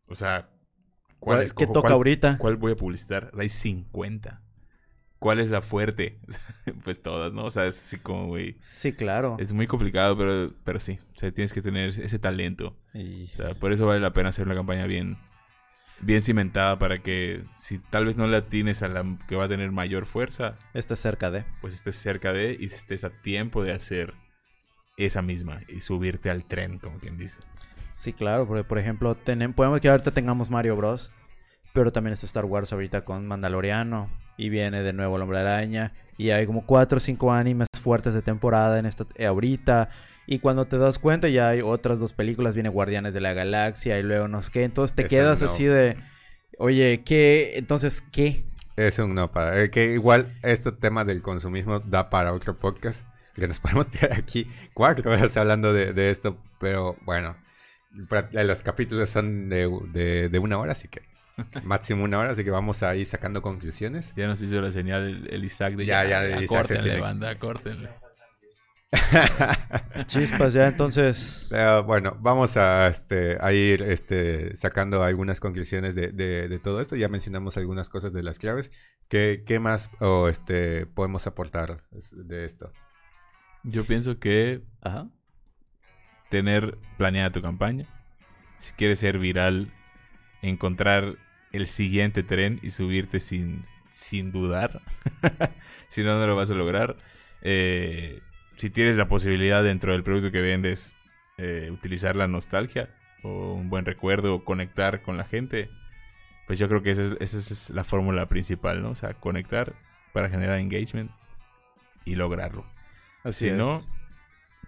o 0.07 0.13
sea, 0.13 0.49
¿cuál 1.19 1.41
es 1.41 1.53
¿Qué 1.53 1.67
toca 1.67 1.93
ahorita? 1.93 2.37
¿Cuál 2.37 2.57
voy 2.57 2.73
a 2.73 2.75
publicitar? 2.75 3.31
Hay 3.39 3.47
50. 3.47 4.43
¿Cuál 5.19 5.39
es 5.39 5.49
la 5.49 5.61
fuerte? 5.61 6.19
pues 6.83 7.01
todas, 7.01 7.31
¿no? 7.31 7.45
O 7.45 7.49
sea, 7.49 7.65
es 7.65 7.77
así 7.77 7.97
como, 7.97 8.27
güey. 8.27 8.57
Sí, 8.59 8.91
claro. 8.91 9.37
Es 9.39 9.53
muy 9.53 9.67
complicado, 9.67 10.17
pero, 10.17 10.53
pero 10.65 10.81
sí. 10.81 10.99
O 11.15 11.17
sea, 11.17 11.31
tienes 11.31 11.53
que 11.53 11.61
tener 11.61 11.97
ese 11.97 12.19
talento. 12.19 12.77
O 12.93 13.31
sea, 13.31 13.53
por 13.57 13.71
eso 13.71 13.85
vale 13.85 14.01
la 14.01 14.11
pena 14.11 14.27
hacer 14.27 14.45
una 14.45 14.55
campaña 14.55 14.85
bien, 14.85 15.17
bien 16.01 16.21
cimentada 16.21 16.77
para 16.77 17.01
que 17.01 17.45
si 17.53 17.79
tal 17.79 18.03
vez 18.03 18.17
no 18.17 18.27
la 18.27 18.49
tienes 18.49 18.83
a 18.83 18.89
la 18.89 19.17
que 19.29 19.37
va 19.37 19.45
a 19.45 19.49
tener 19.49 19.71
mayor 19.71 20.05
fuerza, 20.05 20.57
estés 20.73 20.99
cerca 20.99 21.31
de. 21.31 21.45
Pues 21.61 21.73
estés 21.73 21.95
cerca 21.95 22.33
de 22.33 22.57
y 22.59 22.65
estés 22.65 23.05
a 23.05 23.11
tiempo 23.21 23.63
de 23.63 23.71
hacer 23.71 24.13
esa 25.05 25.21
misma 25.21 25.61
y 25.67 25.79
subirte 25.81 26.29
al 26.29 26.45
tren, 26.45 26.79
como 26.79 26.99
quien 26.99 27.17
dice. 27.17 27.39
Sí, 27.91 28.13
claro, 28.13 28.47
porque 28.47 28.63
por 28.63 28.79
ejemplo, 28.79 29.17
podemos 29.55 29.81
que 29.81 29.89
ahorita 29.89 30.11
tengamos 30.11 30.49
Mario 30.49 30.75
Bros. 30.75 31.11
Pero 31.73 31.91
también 31.91 32.13
está 32.13 32.25
Star 32.25 32.45
Wars 32.45 32.73
ahorita 32.73 33.03
con 33.05 33.27
Mandaloriano. 33.27 34.09
Y 34.37 34.49
viene 34.49 34.83
de 34.83 34.93
nuevo 34.93 35.17
el 35.17 35.21
Hombre 35.21 35.39
Araña. 35.39 35.93
Y 36.17 36.31
hay 36.31 36.45
como 36.45 36.65
cuatro 36.65 36.97
o 36.97 36.99
cinco 36.99 37.31
animes 37.31 37.67
fuertes 37.79 38.13
de 38.13 38.21
temporada 38.21 38.79
en 38.79 38.85
esta 38.85 39.05
eh, 39.15 39.25
ahorita. 39.25 39.89
Y 40.25 40.39
cuando 40.39 40.65
te 40.65 40.77
das 40.77 40.97
cuenta 40.97 41.27
ya 41.27 41.49
hay 41.49 41.61
otras 41.61 41.99
dos 41.99 42.13
películas. 42.13 42.55
Viene 42.55 42.69
Guardianes 42.69 43.13
de 43.13 43.21
la 43.21 43.33
Galaxia 43.33 43.99
y 43.99 44.03
luego 44.03 44.27
no 44.27 44.41
sé 44.41 44.51
qué. 44.51 44.63
Entonces 44.63 44.95
te 44.95 45.05
quedas 45.05 45.43
así 45.43 45.65
de... 45.65 45.97
Oye, 46.57 47.03
¿qué? 47.05 47.53
Entonces, 47.55 48.01
¿qué? 48.11 48.45
Es 48.75 48.97
un 48.99 49.13
no 49.13 49.31
para... 49.31 49.61
Eh, 49.61 49.69
que 49.69 49.93
igual 49.93 50.27
este 50.41 50.71
tema 50.71 51.05
del 51.05 51.21
consumismo 51.21 51.79
da 51.81 52.09
para 52.09 52.33
otro 52.33 52.57
podcast. 52.57 53.05
Que 53.39 53.47
nos 53.47 53.59
podemos 53.61 53.87
tirar 53.89 54.13
aquí 54.13 54.47
cuatro 54.73 55.11
horas 55.11 55.35
hablando 55.37 55.73
de, 55.73 56.09
esto. 56.09 56.37
Pero 56.59 56.97
bueno, 57.05 57.35
los 58.31 58.61
capítulos 58.63 59.09
son 59.09 59.49
de, 59.49 60.29
de 60.29 60.39
una 60.39 60.57
hora, 60.57 60.73
así 60.73 60.87
que 60.87 61.01
máximo 61.63 62.03
una 62.03 62.19
hora, 62.19 62.31
así 62.31 62.43
que 62.43 62.51
vamos 62.51 62.83
a 62.83 62.95
ir 62.95 63.05
sacando 63.05 63.41
conclusiones. 63.41 64.13
Ya 64.15 64.27
nos 64.27 64.41
hizo 64.41 64.61
la 64.61 64.71
señal 64.71 65.27
el, 65.29 65.43
Isaac 65.43 65.75
de 65.75 65.85
ya, 65.85 66.03
ya, 66.05 66.39
ya 66.39 66.47
córtenle, 66.47 66.99
banda, 66.99 67.37
córtenle. 67.37 67.89
Chispas, 70.07 70.53
ya 70.53 70.67
entonces. 70.67 71.53
bueno, 71.85 72.17
vamos 72.19 72.57
a, 72.57 72.87
este, 72.87 73.37
a 73.39 73.53
ir 73.53 73.83
este, 73.83 74.55
sacando 74.55 75.03
algunas 75.03 75.39
conclusiones 75.39 75.95
de, 75.95 76.59
todo 76.63 76.81
esto. 76.81 76.95
Ya 76.95 77.07
mencionamos 77.07 77.57
algunas 77.57 77.89
cosas 77.89 78.13
de 78.13 78.23
las 78.23 78.39
claves. 78.39 78.71
¿Qué, 79.07 79.43
qué 79.45 79.59
más 79.59 79.89
o 79.99 80.27
este, 80.27 80.85
podemos 80.87 81.27
aportar 81.27 81.83
de 82.11 82.45
esto? 82.45 82.71
Yo 83.63 83.85
pienso 83.85 84.19
que 84.19 84.61
tener 86.29 86.77
planeada 86.97 87.31
tu 87.31 87.41
campaña. 87.41 87.85
Si 88.59 88.73
quieres 88.73 88.99
ser 88.99 89.19
viral, 89.19 89.71
encontrar 90.41 91.17
el 91.51 91.67
siguiente 91.67 92.23
tren 92.23 92.59
y 92.61 92.69
subirte 92.69 93.19
sin, 93.19 93.63
sin 93.87 94.31
dudar. 94.31 94.81
si 95.87 96.03
no, 96.03 96.19
no 96.19 96.27
lo 96.27 96.35
vas 96.35 96.51
a 96.51 96.55
lograr. 96.55 96.97
Eh, 97.41 98.21
si 98.55 98.69
tienes 98.69 98.97
la 98.97 99.07
posibilidad 99.07 99.63
dentro 99.63 99.93
del 99.93 100.03
producto 100.03 100.31
que 100.31 100.41
vendes, 100.41 100.95
eh, 101.37 101.69
utilizar 101.71 102.15
la 102.15 102.27
nostalgia 102.27 102.89
o 103.23 103.53
un 103.53 103.69
buen 103.69 103.85
recuerdo 103.85 104.35
o 104.35 104.43
conectar 104.43 105.01
con 105.01 105.17
la 105.17 105.23
gente, 105.23 105.69
pues 106.47 106.59
yo 106.59 106.67
creo 106.67 106.83
que 106.83 106.91
esa 106.91 107.15
es, 107.19 107.69
la 107.69 107.83
fórmula 107.83 108.27
principal, 108.27 108.81
¿no? 108.81 108.91
O 108.91 108.95
sea, 108.95 109.13
conectar 109.13 109.75
para 110.13 110.29
generar 110.29 110.59
engagement 110.59 111.11
y 112.05 112.15
lograrlo. 112.15 112.65
Así 113.23 113.49
si 113.49 113.51
no, 113.55 113.79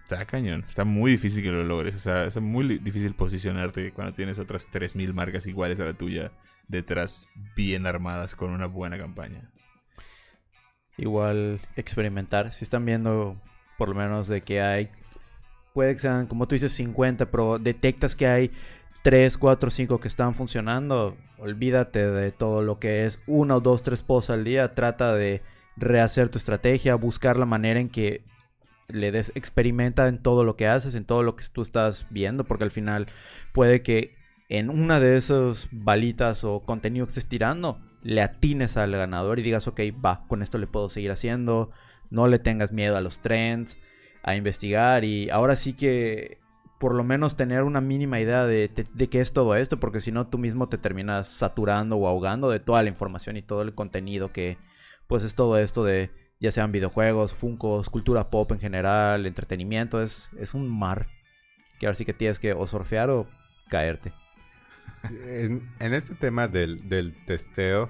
está 0.02 0.24
cañón. 0.26 0.64
Está 0.68 0.84
muy 0.84 1.12
difícil 1.12 1.42
que 1.42 1.50
lo 1.50 1.64
logres. 1.64 1.94
O 1.96 1.98
sea, 1.98 2.24
es 2.24 2.40
muy 2.40 2.78
difícil 2.78 3.14
posicionarte 3.14 3.92
cuando 3.92 4.12
tienes 4.12 4.38
otras 4.38 4.68
3.000 4.70 5.12
marcas 5.12 5.46
iguales 5.46 5.80
a 5.80 5.84
la 5.84 5.94
tuya 5.94 6.32
detrás, 6.68 7.28
bien 7.56 7.86
armadas 7.86 8.34
con 8.34 8.50
una 8.50 8.66
buena 8.66 8.98
campaña. 8.98 9.50
Igual 10.96 11.60
experimentar. 11.76 12.52
Si 12.52 12.64
están 12.64 12.84
viendo 12.84 13.40
por 13.78 13.88
lo 13.88 13.94
menos 13.94 14.28
de 14.28 14.42
que 14.42 14.60
hay, 14.60 14.90
puede 15.72 15.94
que 15.94 16.00
sean, 16.00 16.26
como 16.26 16.46
tú 16.46 16.54
dices, 16.54 16.72
50, 16.72 17.30
pero 17.30 17.58
detectas 17.58 18.14
que 18.14 18.26
hay 18.26 18.50
3, 19.02 19.38
4, 19.38 19.70
5 19.70 20.00
que 20.00 20.08
están 20.08 20.34
funcionando, 20.34 21.16
olvídate 21.38 22.08
de 22.08 22.30
todo 22.30 22.62
lo 22.62 22.78
que 22.78 23.06
es 23.06 23.20
una 23.26 23.56
o 23.56 23.60
dos, 23.60 23.82
tres 23.82 24.02
posts 24.02 24.30
al 24.30 24.44
día, 24.44 24.74
trata 24.74 25.14
de 25.14 25.42
rehacer 25.76 26.28
tu 26.28 26.38
estrategia, 26.38 26.94
buscar 26.94 27.36
la 27.36 27.46
manera 27.46 27.80
en 27.80 27.88
que 27.88 28.22
le 28.92 29.12
des, 29.12 29.32
experimenta 29.34 30.08
en 30.08 30.18
todo 30.18 30.44
lo 30.44 30.56
que 30.56 30.66
haces, 30.66 30.94
en 30.94 31.04
todo 31.04 31.22
lo 31.22 31.36
que 31.36 31.44
tú 31.52 31.62
estás 31.62 32.06
viendo, 32.10 32.44
porque 32.44 32.64
al 32.64 32.70
final 32.70 33.06
puede 33.52 33.82
que 33.82 34.14
en 34.48 34.70
una 34.70 35.00
de 35.00 35.16
esas 35.16 35.68
balitas 35.72 36.44
o 36.44 36.60
contenido 36.60 37.06
que 37.06 37.10
estés 37.10 37.26
tirando, 37.26 37.80
le 38.02 38.20
atines 38.20 38.76
al 38.76 38.92
ganador 38.92 39.38
y 39.38 39.42
digas, 39.42 39.66
ok, 39.68 39.80
va, 40.04 40.26
con 40.28 40.42
esto 40.42 40.58
le 40.58 40.66
puedo 40.66 40.88
seguir 40.88 41.10
haciendo, 41.10 41.70
no 42.10 42.28
le 42.28 42.38
tengas 42.38 42.72
miedo 42.72 42.96
a 42.96 43.00
los 43.00 43.20
trends, 43.20 43.78
a 44.22 44.36
investigar 44.36 45.04
y 45.04 45.30
ahora 45.30 45.56
sí 45.56 45.72
que 45.72 46.38
por 46.78 46.94
lo 46.94 47.04
menos 47.04 47.36
tener 47.36 47.62
una 47.62 47.80
mínima 47.80 48.18
idea 48.18 48.44
de, 48.44 48.68
qué 49.08 49.20
es 49.20 49.32
todo 49.32 49.54
esto, 49.54 49.78
porque 49.78 50.00
si 50.00 50.10
no 50.10 50.26
tú 50.26 50.36
mismo 50.38 50.68
te 50.68 50.78
terminas 50.78 51.28
saturando 51.28 51.96
o 51.96 52.08
ahogando 52.08 52.50
de 52.50 52.58
toda 52.58 52.82
la 52.82 52.88
información 52.88 53.36
y 53.36 53.42
todo 53.42 53.62
el 53.62 53.74
contenido 53.74 54.32
que 54.32 54.58
pues 55.06 55.22
es 55.22 55.36
todo 55.36 55.58
esto 55.58 55.84
de 55.84 56.10
ya 56.42 56.50
sean 56.50 56.72
videojuegos, 56.72 57.32
funcos, 57.32 57.88
cultura 57.88 58.28
pop 58.28 58.50
en 58.50 58.58
general, 58.58 59.26
entretenimiento, 59.26 60.02
es, 60.02 60.28
es 60.38 60.54
un 60.54 60.68
mar 60.68 61.06
que 61.78 61.86
ahora 61.86 61.94
sí 61.94 62.04
que 62.04 62.12
tienes 62.12 62.40
que 62.40 62.52
o 62.52 62.66
surfear 62.66 63.10
o 63.10 63.28
caerte. 63.68 64.12
En, 65.04 65.70
este 65.80 66.14
tema 66.16 66.48
del, 66.48 66.88
del 66.88 67.14
testeo, 67.26 67.88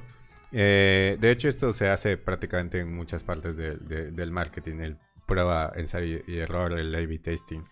eh, 0.53 1.17
de 1.19 1.31
hecho, 1.31 1.49
esto 1.49 1.73
se 1.73 1.89
hace 1.89 2.19
prácticamente 2.19 2.79
en 2.79 2.95
muchas 2.95 3.25
partes 3.25 3.57
del 3.57 4.33
marketing, 4.33 4.81
el 4.81 4.99
prueba, 5.27 5.73
ensayo 5.75 6.21
y 6.27 6.39
error, 6.39 6.79
el 6.79 6.95
A-B 6.95 7.19
testing. 7.19 7.65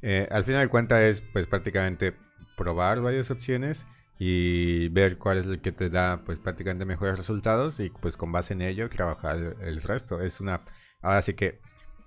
Eh, 0.00 0.28
al 0.30 0.44
final 0.44 0.62
de 0.62 0.68
cuentas 0.68 1.00
es 1.02 1.20
pues 1.20 1.46
prácticamente 1.46 2.14
probar 2.56 3.02
varias 3.02 3.30
opciones 3.30 3.84
y 4.24 4.88
ver 4.90 5.18
cuál 5.18 5.38
es 5.38 5.46
el 5.46 5.60
que 5.60 5.72
te 5.72 5.90
da 5.90 6.22
pues 6.24 6.38
prácticamente 6.38 6.84
mejores 6.84 7.16
resultados 7.18 7.80
y 7.80 7.90
pues 7.90 8.16
con 8.16 8.30
base 8.30 8.54
en 8.54 8.62
ello 8.62 8.88
trabajar 8.88 9.56
el, 9.60 9.82
resto. 9.82 10.20
Es 10.20 10.38
una, 10.38 10.60
ahora 11.00 11.22
sí 11.22 11.34
que 11.34 11.58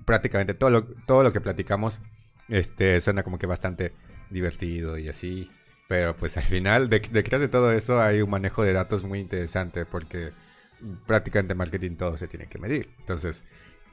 prácticamente 0.05 0.53
todo 0.53 0.69
lo, 0.69 0.85
todo 1.07 1.23
lo 1.23 1.33
que 1.33 1.41
platicamos 1.41 1.99
este, 2.47 3.01
suena 3.01 3.23
como 3.23 3.37
que 3.37 3.47
bastante 3.47 3.91
divertido 4.29 4.97
y 4.97 5.09
así. 5.09 5.51
Pero 5.89 6.15
pues 6.15 6.37
al 6.37 6.43
final, 6.43 6.89
de, 6.89 7.01
detrás 7.01 7.41
de 7.41 7.49
todo 7.49 7.73
eso 7.73 8.01
hay 8.01 8.21
un 8.21 8.29
manejo 8.29 8.63
de 8.63 8.71
datos 8.71 9.03
muy 9.03 9.19
interesante 9.19 9.85
porque 9.85 10.31
prácticamente 11.05 11.53
marketing 11.53 11.97
todo 11.97 12.15
se 12.15 12.29
tiene 12.29 12.47
que 12.47 12.59
medir. 12.59 12.95
Entonces, 12.99 13.43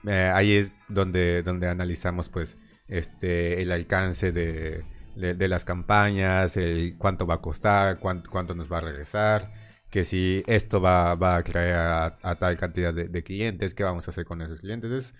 eh, 0.06 0.30
ahí 0.32 0.52
es 0.52 0.70
donde, 0.88 1.42
donde 1.42 1.66
analizamos 1.66 2.28
pues 2.28 2.56
este, 2.86 3.62
el 3.62 3.72
alcance 3.72 4.30
de, 4.30 4.84
las 5.16 5.64
campañas, 5.64 6.56
el 6.56 6.96
cuánto 6.98 7.26
va 7.26 7.34
a 7.34 7.40
costar, 7.40 7.98
cuánto, 7.98 8.54
nos 8.54 8.70
va 8.70 8.78
a 8.78 8.80
regresar, 8.82 9.50
que 9.90 10.04
si 10.04 10.42
esto 10.46 10.80
va, 10.80 11.14
va 11.14 11.36
a 11.36 11.42
crear 11.42 12.18
a, 12.22 12.34
tal 12.36 12.56
cantidad 12.58 12.94
de, 12.94 13.22
clientes, 13.22 13.74
qué 13.74 13.84
vamos 13.84 14.08
a 14.08 14.10
hacer 14.10 14.24
con 14.24 14.42
esos 14.42 14.60
clientes. 14.60 15.14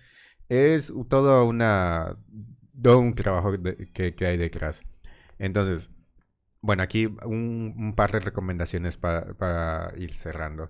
Es, 0.48 0.88
es 0.88 0.92
todo, 1.08 1.44
una, 1.46 2.16
todo 2.80 2.98
un 2.98 3.14
trabajo 3.14 3.52
que, 3.92 4.14
que 4.14 4.26
hay 4.26 4.36
detrás. 4.36 4.82
Entonces, 5.38 5.90
bueno, 6.62 6.84
aquí 6.84 7.06
un, 7.06 7.94
par 7.96 8.12
de 8.12 8.20
recomendaciones 8.20 8.96
para, 8.96 9.92
ir 9.98 10.12
cerrando. 10.14 10.68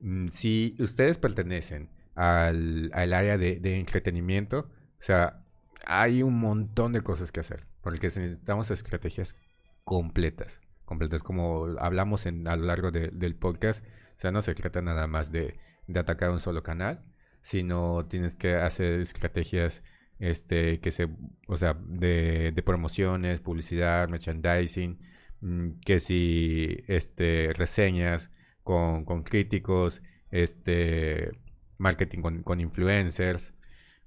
Mm, 0.00 0.28
si 0.28 0.74
ustedes 0.80 1.18
pertenecen 1.18 1.90
al, 2.14 2.90
área 2.94 3.38
de, 3.38 3.60
entretenimiento, 3.78 4.70
o 4.98 5.02
sea, 5.02 5.44
hay 5.86 6.22
un 6.22 6.38
montón 6.38 6.92
de 6.92 7.02
cosas 7.02 7.30
que 7.30 7.40
hacer, 7.40 7.66
porque 7.84 8.08
necesitamos 8.08 8.72
estrategias 8.72 9.36
completas, 9.84 10.60
completas 10.84 11.22
como 11.22 11.66
hablamos 11.78 12.26
en, 12.26 12.48
a 12.48 12.56
lo 12.56 12.66
largo 12.66 12.90
del 12.90 13.36
podcast. 13.36 13.84
O 14.16 14.20
sea, 14.20 14.32
no 14.32 14.42
se 14.42 14.54
trata 14.56 14.82
nada 14.82 15.06
más 15.06 15.30
de, 15.30 15.56
atacar 15.94 16.30
un 16.30 16.40
solo 16.40 16.64
canal, 16.64 17.04
sino 17.42 18.06
tienes 18.06 18.34
que 18.34 18.54
hacer 18.54 19.00
estrategias 19.00 19.84
este, 20.18 20.80
que 20.80 20.90
se, 20.90 21.08
o 21.46 21.56
sea, 21.56 21.74
de, 21.74 22.50
de 22.52 22.62
promociones, 22.62 23.40
publicidad, 23.40 24.08
merchandising, 24.08 24.98
Mm, 25.44 25.80
que 25.84 26.00
si 26.00 26.78
este, 26.88 27.52
reseñas 27.54 28.30
con, 28.62 29.04
críticos, 29.24 30.02
este, 30.30 31.32
marketing 31.78 32.42
con, 32.42 32.60
influencers, 32.60 33.53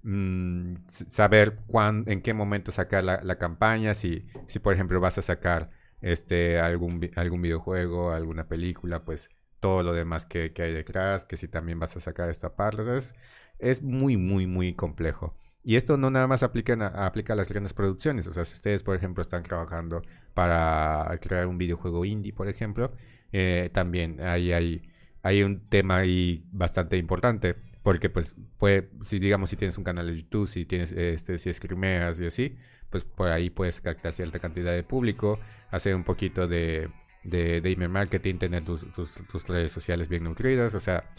mm, 0.08 0.76
saber 0.88 1.60
en 2.05 2.22
qué 2.22 2.34
momento 2.34 2.72
sacar 2.72 3.03
la, 3.03 3.38
campaña, 3.38 3.93
si, 3.93 4.26
si 4.47 4.60
por 4.60 4.74
ejemplo 4.74 4.99
vas 4.99 5.18
a 5.18 5.22
sacar 5.22 5.70
este, 6.01 6.60
algún, 6.60 7.12
algún 7.16 7.41
videojuego, 7.41 8.12
alguna 8.12 8.47
película, 8.47 9.03
pues 9.03 9.30
todo 9.60 9.84
lo 9.84 9.93
demás 9.93 10.26
que, 10.26 10.53
hay 10.58 10.74
detrás, 10.74 11.26
que 11.26 11.38
si 11.38 11.47
también 11.47 11.80
vas 11.80 11.95
a 11.97 11.99
sacar 11.99 12.30
esta 12.30 12.55
parte, 12.55 12.95
es, 12.95 13.14
es 13.60 13.82
muy, 13.82 14.18
muy, 14.18 14.47
muy 14.47 14.74
complejo. 14.74 15.36
Y 15.64 15.76
esto 15.76 15.97
no 15.97 16.10
nada 16.10 16.28
más 16.28 16.43
aplica 16.43 16.74
a, 16.74 17.05
aplica 17.05 17.34
a 17.34 17.36
las 17.36 17.49
grandes 17.49 17.74
producciones. 17.74 18.28
O 18.28 18.34
sea, 18.34 18.45
si 18.45 18.53
ustedes, 18.53 18.84
por 18.84 18.95
ejemplo, 18.95 19.22
están 19.22 19.43
trabajando 19.43 20.01
para 20.34 21.10
crear 21.22 21.47
un 21.47 21.58
videojuego 21.58 22.05
indie, 22.05 22.32
por 22.32 22.47
ejemplo, 22.47 22.93
eh, 23.34 23.70
también 23.74 24.22
hay, 24.22 24.53
hay, 24.53 24.82
hay 25.24 25.43
un 25.43 25.68
tema 25.68 25.97
ahí 25.97 26.45
bastante 26.51 26.97
importante. 26.97 27.55
Porque, 27.88 28.10
pues, 28.10 28.36
puede, 28.58 28.90
si 29.02 29.18
digamos, 29.18 29.50
si 29.50 29.56
tienes 29.56 29.78
un 29.78 29.86
canal 29.86 30.08
de 30.08 30.18
YouTube, 30.18 30.46
si 30.46 30.66
tienes, 30.66 30.92
este, 30.92 31.38
si 31.38 31.50
escrimeas 31.50 32.20
y 32.20 32.26
así, 32.26 32.58
pues 32.90 33.06
por 33.06 33.30
ahí 33.30 33.50
puedes 33.50 33.80
captar 33.80 34.12
cierta 34.12 34.40
cantidad 34.40 34.74
de 34.74 34.84
público, 34.84 35.40
hacer 35.72 35.96
un 35.96 36.04
poquito 36.04 36.50
de, 36.50 36.90
de, 37.24 37.62
email 37.64 37.88
marketing, 37.88 38.40
tener 38.40 38.66
tus, 38.66 38.86
tus 38.92 39.48
redes 39.48 39.72
sociales 39.72 40.10
bien 40.10 40.26
nutridas, 40.26 40.76
o 40.76 40.82
sea, 40.82 41.10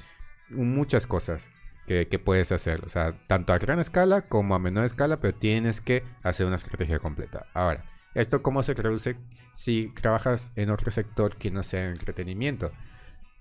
muchas 0.51 1.07
cosas 1.07 1.49
que, 1.87 2.21
puedes 2.23 2.53
hacer. 2.53 2.85
O 2.85 2.91
sea, 2.91 3.19
tanto 3.29 3.55
a 3.55 3.59
gran 3.59 3.79
escala 3.79 4.29
como 4.29 4.55
a 4.55 4.59
menor 4.59 4.85
escala, 4.85 5.21
pero 5.21 5.35
tienes 5.35 5.81
que 5.81 6.05
hacer 6.23 6.45
una 6.45 6.57
estrategia 6.57 6.99
completa. 6.99 7.47
Ahora, 7.55 7.87
¿esto 8.13 8.43
cómo 8.43 8.63
se 8.63 8.75
traduce 8.75 9.17
si 9.55 9.91
trabajas 10.03 10.53
en 10.55 10.69
otro 10.69 10.91
sector 10.91 11.35
que 11.39 11.51
no 11.51 11.63
sea 11.63 11.89
entretenimiento? 11.89 12.73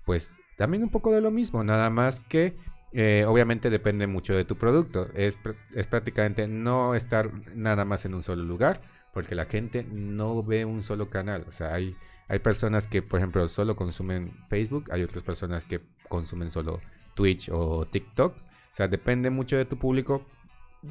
Pues 0.06 0.32
también 0.56 0.82
un 0.82 0.88
poco 0.88 1.12
de 1.12 1.20
lo 1.20 1.30
mismo, 1.30 1.62
nada 1.62 1.90
más 1.90 2.20
que 2.20 2.56
eh, 2.92 3.24
obviamente 3.26 3.70
depende 3.70 4.06
mucho 4.06 4.34
de 4.34 4.44
tu 4.44 4.56
producto. 4.56 5.10
Es, 5.14 5.38
es, 5.74 5.86
prácticamente 5.86 6.48
no 6.48 6.94
estar 6.94 7.30
nada 7.54 7.84
más 7.84 8.04
en 8.04 8.14
un 8.14 8.22
solo 8.22 8.44
lugar, 8.44 8.80
porque 9.12 9.34
la 9.34 9.44
gente 9.44 9.84
no 9.84 10.42
ve 10.42 10.64
un 10.64 10.82
solo 10.82 11.10
canal. 11.10 11.44
O 11.48 11.52
sea, 11.52 11.74
hay, 11.74 11.96
hay 12.28 12.38
personas 12.38 12.86
que, 12.86 13.02
por 13.02 13.20
ejemplo, 13.20 13.46
solo 13.48 13.76
consumen 13.76 14.32
Facebook, 14.48 14.90
hay 14.90 15.02
otras 15.02 15.22
personas 15.22 15.64
que 15.64 15.80
consumen 16.08 16.50
solo 16.50 16.80
Twitch 17.14 17.50
o 17.52 17.86
TikTok. 17.86 18.36
O 18.36 18.74
sea, 18.78 18.88
depende 18.88 19.30
mucho 19.30 19.56
de 19.56 19.64
tu 19.64 19.78
público, 19.78 20.24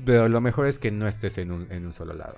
pero 0.05 0.27
lo 0.29 0.41
mejor 0.41 0.67
es 0.67 0.79
que 0.79 0.91
no 0.91 1.07
estés 1.07 1.37
en 1.37 1.51
un, 1.51 1.71
en 1.71 1.85
un 1.85 1.93
solo 1.93 2.13
lado. 2.13 2.37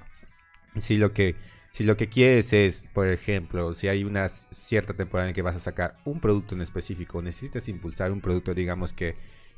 Si 0.78 0.98
lo 0.98 1.14
que 1.14 1.36
si 1.72 1.84
lo 1.84 1.98
que 1.98 2.10
quieres 2.10 2.52
es, 2.54 2.88
por 2.94 3.08
ejemplo, 3.08 3.74
si 3.74 3.88
hay 3.88 4.04
una 4.04 4.28
cierta 4.28 4.94
temporada 4.94 5.30
en 5.30 5.36
que 5.36 5.42
vas 5.42 5.56
a 5.56 5.60
sacar 5.60 5.98
un 6.04 6.20
producto 6.20 6.56
en 6.56 6.62
específico, 6.62 7.22
necesitas 7.22 7.68
impulsar 7.68 8.12
un 8.12 8.22
producto, 8.22 8.54
digamos 8.54 8.94
que, 8.94 9.16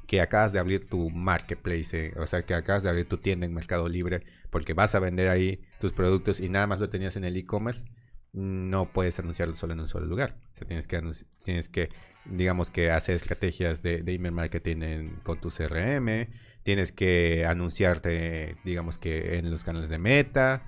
que 0.08 0.22
acabas 0.22 0.54
de 0.54 0.60
abrir 0.60 0.88
tu 0.88 1.10
marketplace, 1.10 2.08
eh, 2.08 2.14
o 2.18 2.28
sea, 2.28 2.44
que 2.44 2.54
acabas 2.54 2.84
de 2.84 2.90
abrir 2.90 3.08
tu 3.08 3.18
tienda 3.18 3.46
en 3.46 3.54
Mercado 3.54 3.88
Libre, 3.88 4.24
porque 4.50 4.74
vas 4.74 4.96
a 4.96 5.00
vender 5.00 5.30
ahí 5.30 5.62
tus 5.80 5.94
productos 5.94 6.40
y 6.40 6.50
nada 6.50 6.68
más 6.68 6.80
lo 6.80 6.90
tenías 6.90 7.16
en 7.16 7.24
el 7.24 7.38
e-commerce, 7.38 7.86
no 8.34 8.92
puedes 8.92 9.20
anunciarlo 9.20 9.56
solo 9.56 9.74
en 9.74 9.82
un 9.82 9.88
solo 9.88 10.06
lugar. 10.06 10.38
O 10.54 10.56
sea, 10.56 10.68
tienes 10.68 10.88
que, 10.88 11.02
tienes 11.44 11.70
que 11.70 11.90
digamos 12.26 12.72
que 12.72 12.92
hacer 12.92 13.16
estrategias 13.16 13.82
de, 13.82 14.04
email 14.08 14.34
marketing 14.34 15.16
con 15.24 15.40
tu 15.40 15.50
CRM, 15.50 16.28
tienes 16.64 16.92
que 16.92 17.46
anunciarte, 17.46 18.58
digamos 18.64 18.98
que 18.98 19.38
en 19.38 19.50
los 19.50 19.64
canales 19.64 19.90
de 19.90 19.98
meta, 19.98 20.64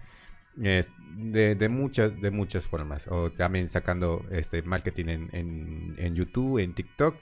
de, 0.55 1.69
muchas, 1.69 2.19
de 2.19 2.31
muchas 2.31 2.65
formas. 2.65 3.07
O 3.07 3.31
también 3.31 3.67
sacando 3.67 4.25
este 4.31 4.61
marketing 4.63 5.29
en, 5.31 6.15
YouTube, 6.15 6.59
en 6.59 6.73
TikTok. 6.73 7.15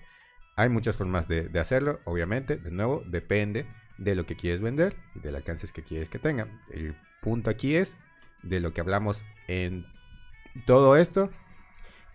Hay 0.62 0.70
muchas 0.70 0.96
formas 0.96 1.28
de, 1.28 1.50
hacerlo. 1.60 2.00
Obviamente, 2.06 2.56
de 2.56 2.70
nuevo, 2.70 3.04
depende 3.08 3.66
de 3.98 4.14
lo 4.14 4.28
que 4.28 4.36
quieres 4.36 4.62
vender 4.62 4.96
y 5.16 5.20
del 5.20 5.36
alcance 5.36 5.68
que 5.74 5.82
quieres 5.82 6.08
que 6.08 6.20
tenga. 6.20 6.48
El 6.70 6.96
punto 7.20 7.50
aquí 7.50 7.76
es 7.76 7.98
de 8.44 8.60
lo 8.60 8.72
que 8.72 8.82
hablamos 8.82 9.26
en 9.48 9.88
todo 10.68 10.98
esto, 10.98 11.32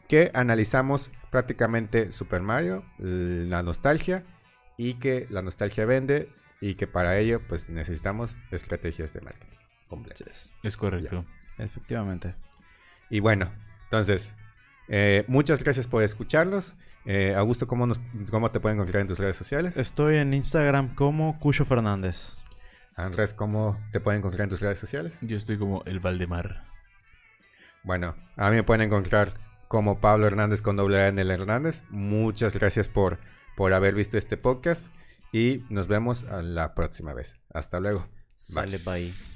que 0.08 0.30
analizamos 0.32 1.10
prácticamente 1.32 2.12
Super 2.12 2.40
Mario, 2.40 2.84
la 2.98 3.64
nostalgia, 3.64 4.22
y 4.76 4.94
que 4.94 5.26
la 5.28 5.42
nostalgia 5.42 5.84
vende 5.84 6.30
y 6.60 6.76
que 6.76 6.86
para 6.86 7.18
ello 7.18 7.40
pues 7.48 7.68
necesitamos 7.68 8.36
estrategias 8.52 9.12
de 9.12 9.22
marketing 9.22 9.58
completas. 9.88 10.52
Es 10.62 10.76
correcto. 10.76 11.24
Efectivamente. 11.58 12.36
Y 13.10 13.18
bueno, 13.18 13.50
entonces, 13.84 14.34
eh, 14.86 15.24
muchas 15.26 15.64
gracias 15.64 15.88
por 15.88 16.04
escucharnos. 16.04 16.76
Eh, 17.06 17.34
Augusto, 17.36 17.68
¿cómo, 17.68 17.88
¿cómo 18.30 18.50
te 18.50 18.58
pueden 18.58 18.78
encontrar 18.78 19.00
en 19.00 19.06
tus 19.06 19.18
redes 19.18 19.36
sociales? 19.36 19.76
Estoy 19.76 20.16
en 20.16 20.34
Instagram 20.34 20.94
como 20.94 21.38
Cucho 21.38 21.64
Fernández. 21.64 22.38
Andrés, 22.96 23.32
¿cómo 23.32 23.78
te 23.92 24.00
pueden 24.00 24.18
encontrar 24.18 24.44
en 24.44 24.50
tus 24.50 24.60
redes 24.60 24.78
sociales? 24.78 25.18
Yo 25.20 25.36
estoy 25.36 25.58
como 25.58 25.84
el 25.84 26.00
Valdemar. 26.00 26.64
Bueno, 27.84 28.16
a 28.36 28.50
mí 28.50 28.56
me 28.56 28.62
pueden 28.64 28.82
encontrar 28.82 29.34
como 29.68 30.00
Pablo 30.00 30.26
Hernández 30.26 30.62
con 30.62 30.76
doble 30.76 31.00
A 31.00 31.08
en 31.08 31.18
el 31.18 31.30
Hernández. 31.30 31.84
Muchas 31.90 32.54
gracias 32.54 32.88
por, 32.88 33.18
por 33.56 33.72
haber 33.72 33.94
visto 33.94 34.18
este 34.18 34.36
podcast 34.36 34.88
y 35.30 35.62
nos 35.68 35.86
vemos 35.86 36.24
la 36.42 36.74
próxima 36.74 37.14
vez. 37.14 37.36
Hasta 37.52 37.78
luego. 37.78 38.08
Sale, 38.36 38.78
bye. 38.78 39.35